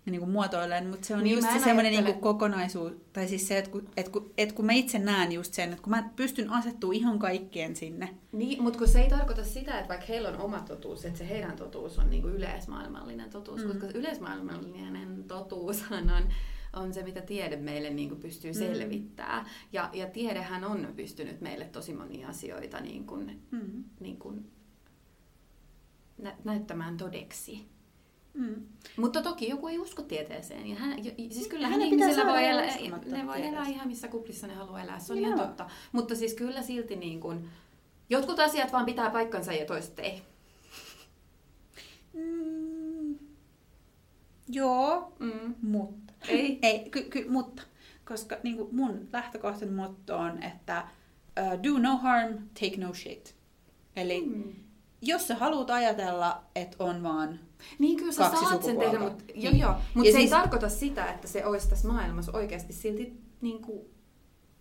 niin 0.05 0.19
kuin 0.19 0.31
muotoilen, 0.31 0.87
mutta 0.87 1.07
se 1.07 1.13
on 1.13 1.19
Niin, 1.19 1.23
niin, 1.23 1.35
just 1.35 1.49
se 1.49 1.55
en 1.55 1.63
semmoinen 1.63 1.91
niin 1.91 2.05
kuin 2.05 2.19
kokonaisuus, 2.19 2.93
tai 3.13 3.27
siis 3.27 3.47
se, 3.47 3.57
että 3.57 3.71
kun, 3.71 3.89
että, 3.97 4.11
kun, 4.11 4.33
että 4.37 4.55
kun 4.55 4.65
mä 4.65 4.71
itse 4.71 4.99
näen 4.99 5.31
just 5.31 5.53
sen, 5.53 5.69
että 5.69 5.83
kun 5.83 5.91
mä 5.91 6.09
pystyn 6.15 6.49
asettua 6.49 6.93
ihan 6.93 7.19
kaikkien 7.19 7.75
sinne, 7.75 8.09
Niin, 8.31 8.63
mutta 8.63 8.79
kun 8.79 8.87
se 8.87 9.01
ei 9.01 9.09
tarkoita 9.09 9.43
sitä, 9.43 9.77
että 9.79 9.89
vaikka 9.89 10.05
heillä 10.05 10.29
on 10.29 10.37
oma 10.37 10.59
totuus, 10.59 11.05
että 11.05 11.19
se 11.19 11.29
heidän 11.29 11.55
totuus 11.55 11.99
on 11.99 12.09
niinku 12.09 12.27
yleismaailmallinen 12.27 13.29
totuus, 13.29 13.61
mm. 13.61 13.67
koska 13.67 13.87
yleismaailmallinen 13.93 15.23
totuushan 15.27 16.09
on, 16.09 16.23
on 16.75 16.93
se, 16.93 17.03
mitä 17.03 17.21
tiede 17.21 17.55
meille 17.55 17.89
niinku 17.89 18.15
pystyy 18.15 18.51
Mm. 18.51 18.57
selvittämään. 18.57 19.45
Ja, 19.73 19.89
ja 19.93 20.07
tiedehän 20.09 20.63
on 20.63 20.87
pystynyt 20.95 21.41
meille 21.41 21.65
tosi 21.65 21.93
monia 21.93 22.27
asioita 22.27 22.79
niin 22.79 23.05
kuin, 23.05 23.41
mm, 23.51 23.83
niin 23.99 24.17
kuin 24.19 24.51
nä- 26.17 26.35
näyttämään 26.43 26.97
todeksi. 26.97 27.65
mm. 28.33 28.55
Mutta 28.97 29.21
toki 29.21 29.49
joku 29.49 29.67
ei 29.67 29.79
usko 29.79 30.01
tieteeseen. 30.01 30.67
Ja 30.67 30.75
hän, 30.75 31.03
siis 31.03 31.49
Hänen 31.51 31.69
pitää 31.71 31.85
ihmisillä 31.87 32.13
saada 32.15 32.31
voi 32.31 32.45
elää, 32.45 32.75
ne 33.05 33.27
voi 33.27 33.45
elää 33.47 33.67
ihan 33.67 33.87
missä 33.87 34.07
kuplissa 34.07 34.47
ne 34.47 34.53
haluaa 34.53 34.81
elää. 34.83 34.99
Se 34.99 35.13
on 35.13 35.19
Joo. 35.19 35.27
ihan 35.27 35.47
totta. 35.47 35.69
Mutta 35.91 36.15
siis 36.15 36.33
kyllä 36.33 36.61
silti 36.61 36.95
niin 36.95 37.19
kuin, 37.19 37.49
jotkut 38.09 38.39
asiat 38.39 38.71
vaan 38.71 38.85
pitää 38.85 39.09
paikkansa 39.09 39.53
ja 39.53 39.65
toiset 39.65 39.99
ei. 39.99 40.21
Mm, 42.13 43.15
joo, 44.49 45.13
Mm. 45.19 45.55
mutta. 45.61 46.04
Ei. 46.27 46.59
Ei, 46.61 46.89
ky, 46.89 47.01
ky, 47.03 47.29
mutta. 47.29 47.63
Koska 48.07 48.37
niin 48.43 48.57
kuin 48.57 48.75
mun 48.75 49.07
lähtökohtainen 49.13 49.75
motto 49.75 50.17
on, 50.17 50.43
että 50.43 50.87
uh, 51.41 51.63
do 51.63 51.79
no 51.79 51.97
harm, 51.97 52.37
take 52.59 52.77
no 52.77 52.93
shit. 52.93 53.35
Eli 53.95 54.21
mm. 54.25 54.53
Jos 55.01 55.27
sä 55.27 55.35
haluat 55.35 55.69
ajatella, 55.69 56.43
että 56.55 56.83
on 56.83 57.03
vaan... 57.03 57.39
Niin 57.79 57.97
kyllä 57.97 58.11
sä 58.11 58.23
Kaksi 58.29 58.45
saat 58.45 58.63
sen 58.63 58.77
tehdä, 58.77 58.99
mutta 58.99 59.23
joo, 59.35 59.51
Niin. 59.51 59.59
joo. 59.61 59.75
Mut 59.93 60.05
Ja 60.05 60.11
se 60.11 60.17
ei 60.17 60.21
siis- 60.23 60.29
tarkoita 60.37 60.69
sitä, 60.69 61.05
että 61.11 61.27
se 61.27 61.45
olisi 61.45 61.69
tässä 61.69 61.87
maailmassa 61.87 62.31
oikeasti 62.37 62.73
silti 62.73 63.13
niin 63.41 63.61
kuin, 63.61 63.81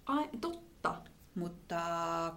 ai, 0.06 0.28
totta. 0.40 0.94
Mutta 1.34 1.80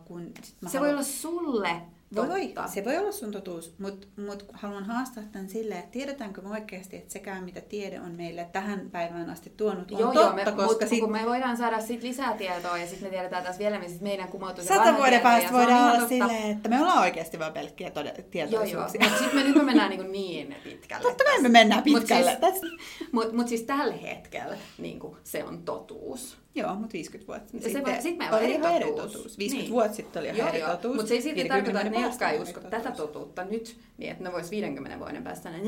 kun... 0.05 0.31
Sit 0.43 0.61
mä 0.61 0.69
se 0.69 0.79
voi 0.79 0.89
olla 0.89 1.03
sulle 1.03 1.81
Voi, 2.15 2.29
voi, 2.29 2.53
se 2.73 2.85
voi 2.85 2.97
olla 2.97 3.11
sun 3.11 3.31
totuus, 3.31 3.73
mutta 3.79 4.07
mut 4.21 4.45
haluan 4.53 4.83
haastaa 4.83 5.23
tämän 5.31 5.49
silleen, 5.49 5.79
että 5.79 5.91
tiedetäänkö 5.91 6.41
me 6.41 6.49
oikeasti, 6.49 6.95
että 6.97 7.13
sekään 7.13 7.43
mitä 7.43 7.61
tiede 7.61 8.01
on 8.01 8.11
meille 8.11 8.49
tähän 8.51 8.89
päivään 8.91 9.29
asti 9.29 9.53
tuonut 9.57 9.91
on 9.91 9.99
Joo, 9.99 10.13
totta, 10.13 10.21
joo, 10.27 10.33
me, 10.33 10.45
koska 10.45 10.63
mutta 10.63 10.87
sit 10.87 10.99
kun 10.99 11.11
me 11.11 11.25
voidaan 11.25 11.57
saada 11.57 11.81
sit 11.81 12.03
lisää 12.03 12.37
tietoa 12.37 12.77
ja 12.77 12.87
sitten 12.87 13.07
me 13.07 13.09
tiedetään 13.11 13.43
taas 13.43 13.59
vielä, 13.59 13.79
missä 13.79 14.03
meidän 14.03 14.27
kumoutuu 14.27 14.63
se 14.63 14.67
sata 14.67 14.97
vuoden 14.97 15.21
päästä 15.21 15.53
voidaan 15.53 15.81
olla 15.83 15.91
totta. 15.91 16.07
silleen, 16.07 16.51
että 16.51 16.69
me 16.69 16.79
ollaan 16.81 16.99
oikeasti 16.99 17.39
vaan 17.39 17.53
pelkkiä 17.53 17.89
tode- 17.89 18.07
Joo, 18.07 18.15
joo. 18.17 18.27
tietoisuuksia. 18.31 19.01
Mutta 19.01 19.17
sitten 19.17 19.35
me 19.35 19.43
nyt 19.43 19.55
me 19.55 19.63
mennään 19.63 19.89
niin, 19.89 20.11
niin 20.11 20.55
pitkälle. 20.63 21.03
Totta 21.03 21.23
kai 21.23 21.41
me 21.41 21.49
mennään 21.49 21.83
Mut 21.85 21.99
pitkälle. 21.99 22.37
Siis, 22.41 22.59
Siis... 22.59 23.11
Mutta 23.11 23.35
mut 23.35 23.47
siis 23.47 23.61
tällä 23.61 23.93
hetkellä 23.93 24.57
niin 24.77 24.99
se 25.23 25.43
on 25.43 25.63
totuus. 25.63 26.37
Joo, 26.57 26.75
mutta 26.75 26.93
50 26.93 27.27
vuotta 27.27 27.51
Se 27.51 27.59
sitten 27.69 27.85
voi- 27.85 28.01
sit 28.01 28.17
meillä 28.17 28.35
on 28.37 28.43
oli 28.43 28.53
eri 28.53 28.61
ihan 28.61 28.75
eri 28.75 28.85
totuus. 28.85 29.11
totuus. 29.13 29.37
50 29.37 29.63
Niin. 29.63 29.71
vuotta 29.73 29.95
sitten 29.95 30.19
oli 30.19 30.29
ihan 30.29 30.55
eri 30.55 30.61
totuus. 30.65 30.95
Mutta 30.95 31.07
se 31.07 31.13
ei 31.13 31.21
silti 31.21 31.35
50 31.35 31.55
tarkoita, 31.65 31.87
että 31.87 31.99
ne, 32.01 32.07
jotka 32.07 32.29
ei 32.29 32.39
usko 32.39 32.59
eri 32.59 32.69
tätä 32.69 32.91
totuus. 32.91 32.97
totuutta 33.09 33.43
nyt, 33.43 33.77
niin 33.97 34.11
että 34.11 34.23
ne 34.23 34.31
vois 34.31 34.51
50 34.51 34.99
vuoden 34.99 35.23
päästä 35.23 35.49
näin. 35.51 35.67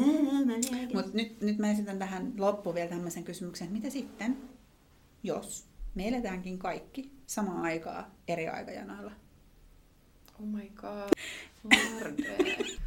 Mutta 0.93 1.11
nyt, 1.13 1.41
nyt 1.41 1.57
mä 1.57 1.71
esitän 1.71 1.99
tähän 1.99 2.33
loppuun 2.37 2.75
vielä 2.75 2.89
tämmöisen 2.89 3.23
kysymyksen, 3.23 3.65
että 3.65 3.77
mitä 3.77 3.89
sitten, 3.89 4.37
jos 5.23 5.65
me 5.95 6.07
eletäänkin 6.07 6.59
kaikki 6.59 7.11
samaan 7.27 7.61
aikaa 7.61 8.15
eri 8.27 8.47
aikajanoilla? 8.47 9.11
Oh 10.39 10.45
my 10.47 10.69
god. 10.75 11.09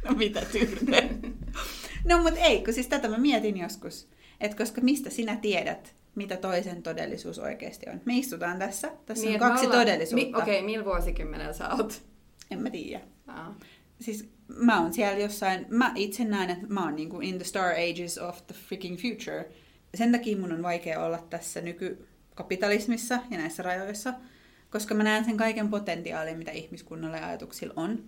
No 0.03 0.15
mitä 0.15 0.41
tyrne? 0.51 1.09
no 2.09 2.21
mut 2.21 2.33
ei, 2.37 2.63
kun 2.63 2.73
siis 2.73 2.87
tätä 2.87 3.07
mä 3.07 3.17
mietin 3.17 3.57
joskus. 3.57 4.07
Että 4.41 4.57
koska 4.57 4.81
mistä 4.81 5.09
sinä 5.09 5.35
tiedät, 5.35 5.95
mitä 6.15 6.37
toisen 6.37 6.83
todellisuus 6.83 7.39
oikeasti 7.39 7.89
on. 7.89 8.01
Me 8.05 8.13
istutaan 8.17 8.59
tässä, 8.59 8.91
tässä 9.05 9.23
Niin, 9.25 9.33
on 9.43 9.49
kaksi 9.49 9.65
ollaan- 9.65 9.81
todellisuutta. 9.81 10.25
Mi- 10.37 10.41
Okei, 10.43 10.53
okay, 10.55 10.65
millä 10.65 10.85
vuosikymmenellä 10.85 11.53
sä 11.53 11.69
oot? 11.69 12.01
En 12.51 12.59
mä 12.61 12.69
tiedä. 12.69 13.01
Ah. 13.27 13.47
Siis 13.99 14.29
mä 14.47 14.81
oon 14.81 14.93
siellä 14.93 15.19
jossain, 15.19 15.65
mä 15.69 15.91
itse 15.95 16.23
näen, 16.25 16.49
että 16.49 16.65
mä 16.69 16.83
oon 16.83 16.95
niinku 16.95 17.19
in 17.21 17.35
the 17.35 17.43
star 17.43 17.71
ages 17.73 18.17
of 18.17 18.47
the 18.47 18.55
freaking 18.67 18.97
future. 18.97 19.49
Sen 19.95 20.11
takia 20.11 20.37
mun 20.37 20.51
on 20.51 20.63
vaikea 20.63 21.03
olla 21.05 21.17
tässä 21.29 21.61
nykykapitalismissa 21.61 23.19
ja 23.31 23.37
näissä 23.37 23.63
rajoissa, 23.63 24.13
koska 24.69 24.95
mä 24.95 25.03
näen 25.03 25.25
sen 25.25 25.37
kaiken 25.37 25.69
potentiaalin, 25.69 26.37
mitä 26.37 26.51
ihmiskunnalla 26.51 27.17
ja 27.17 27.27
ajatuksilla 27.27 27.73
on. 27.75 28.03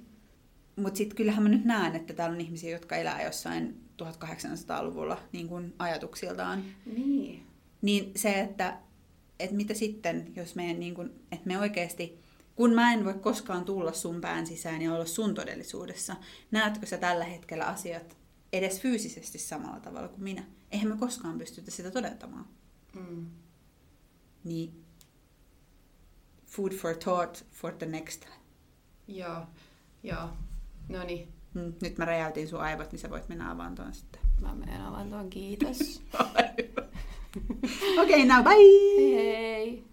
Mutta 0.76 0.97
sitten 0.97 1.16
kyllähän 1.18 1.43
mä 1.43 1.49
nyt 1.49 1.66
näen, 1.66 1.95
että 1.95 2.14
täällä 2.14 2.34
on 2.34 2.41
ihmisiä, 2.41 2.72
jotka 2.72 2.95
elää 2.95 3.24
jossain 3.24 3.82
1800-luvulla 4.03 5.22
niin 5.32 5.47
kuin 5.47 5.74
ajatuksiltaan. 5.80 6.64
Niin. 6.86 7.43
Niin 7.86 8.11
se, 8.15 8.39
että, 8.39 8.77
että 9.39 9.55
mitä 9.55 9.73
sitten, 9.73 10.31
jos 10.36 10.55
meidän, 10.55 10.79
niin 10.79 10.95
kuin, 10.95 11.09
että 11.31 11.47
me 11.47 11.59
oikeasti, 11.59 12.19
kun 12.55 12.73
mä 12.73 12.93
en 12.93 13.05
voi 13.05 13.13
koskaan 13.13 13.65
tulla 13.65 13.93
sun 13.93 14.21
pään 14.21 14.47
sisään 14.47 14.81
ja 14.81 14.93
olla 14.93 15.05
sun 15.05 15.36
todellisuudessa, 15.36 16.15
näetkö 16.51 16.86
sä 16.86 16.97
tällä 16.97 17.25
hetkellä 17.25 17.65
asiat 17.65 18.17
edes 18.53 18.79
fyysisesti 18.79 19.39
samalla 19.39 19.79
tavalla 19.79 20.07
kuin 20.07 20.23
minä? 20.23 20.43
Eihän 20.71 20.88
me 20.88 20.97
koskaan 20.97 21.38
pystytä 21.38 21.71
sitä 21.71 21.91
todentamaan. 21.91 22.45
Mm. 22.95 23.25
Niin 24.43 24.86
food 26.45 26.71
for 26.71 26.95
thought 26.95 27.45
for 27.51 27.73
the 27.73 27.86
next 27.86 28.19
time. 28.21 28.36
Joo, 29.07 29.45
joo. 30.03 30.29
No 30.89 31.03
niin, 31.03 31.36
Mm, 31.55 31.73
nyt 31.81 31.97
mä 31.97 32.05
räjäytin 32.05 32.47
sun 32.47 32.61
aivot, 32.61 32.91
niin 32.91 32.99
sä 32.99 33.09
voit 33.09 33.29
mennä 33.29 33.51
avaan 33.51 33.75
tuon 33.75 33.93
sitten. 33.93 34.21
mä 34.41 34.55
menen 34.55 34.81
avantoon, 34.81 35.29
kiitos. 35.29 35.77
okay, 37.99 38.23
now 38.23 38.41
bye. 38.41 38.53
Hey. 38.97 39.83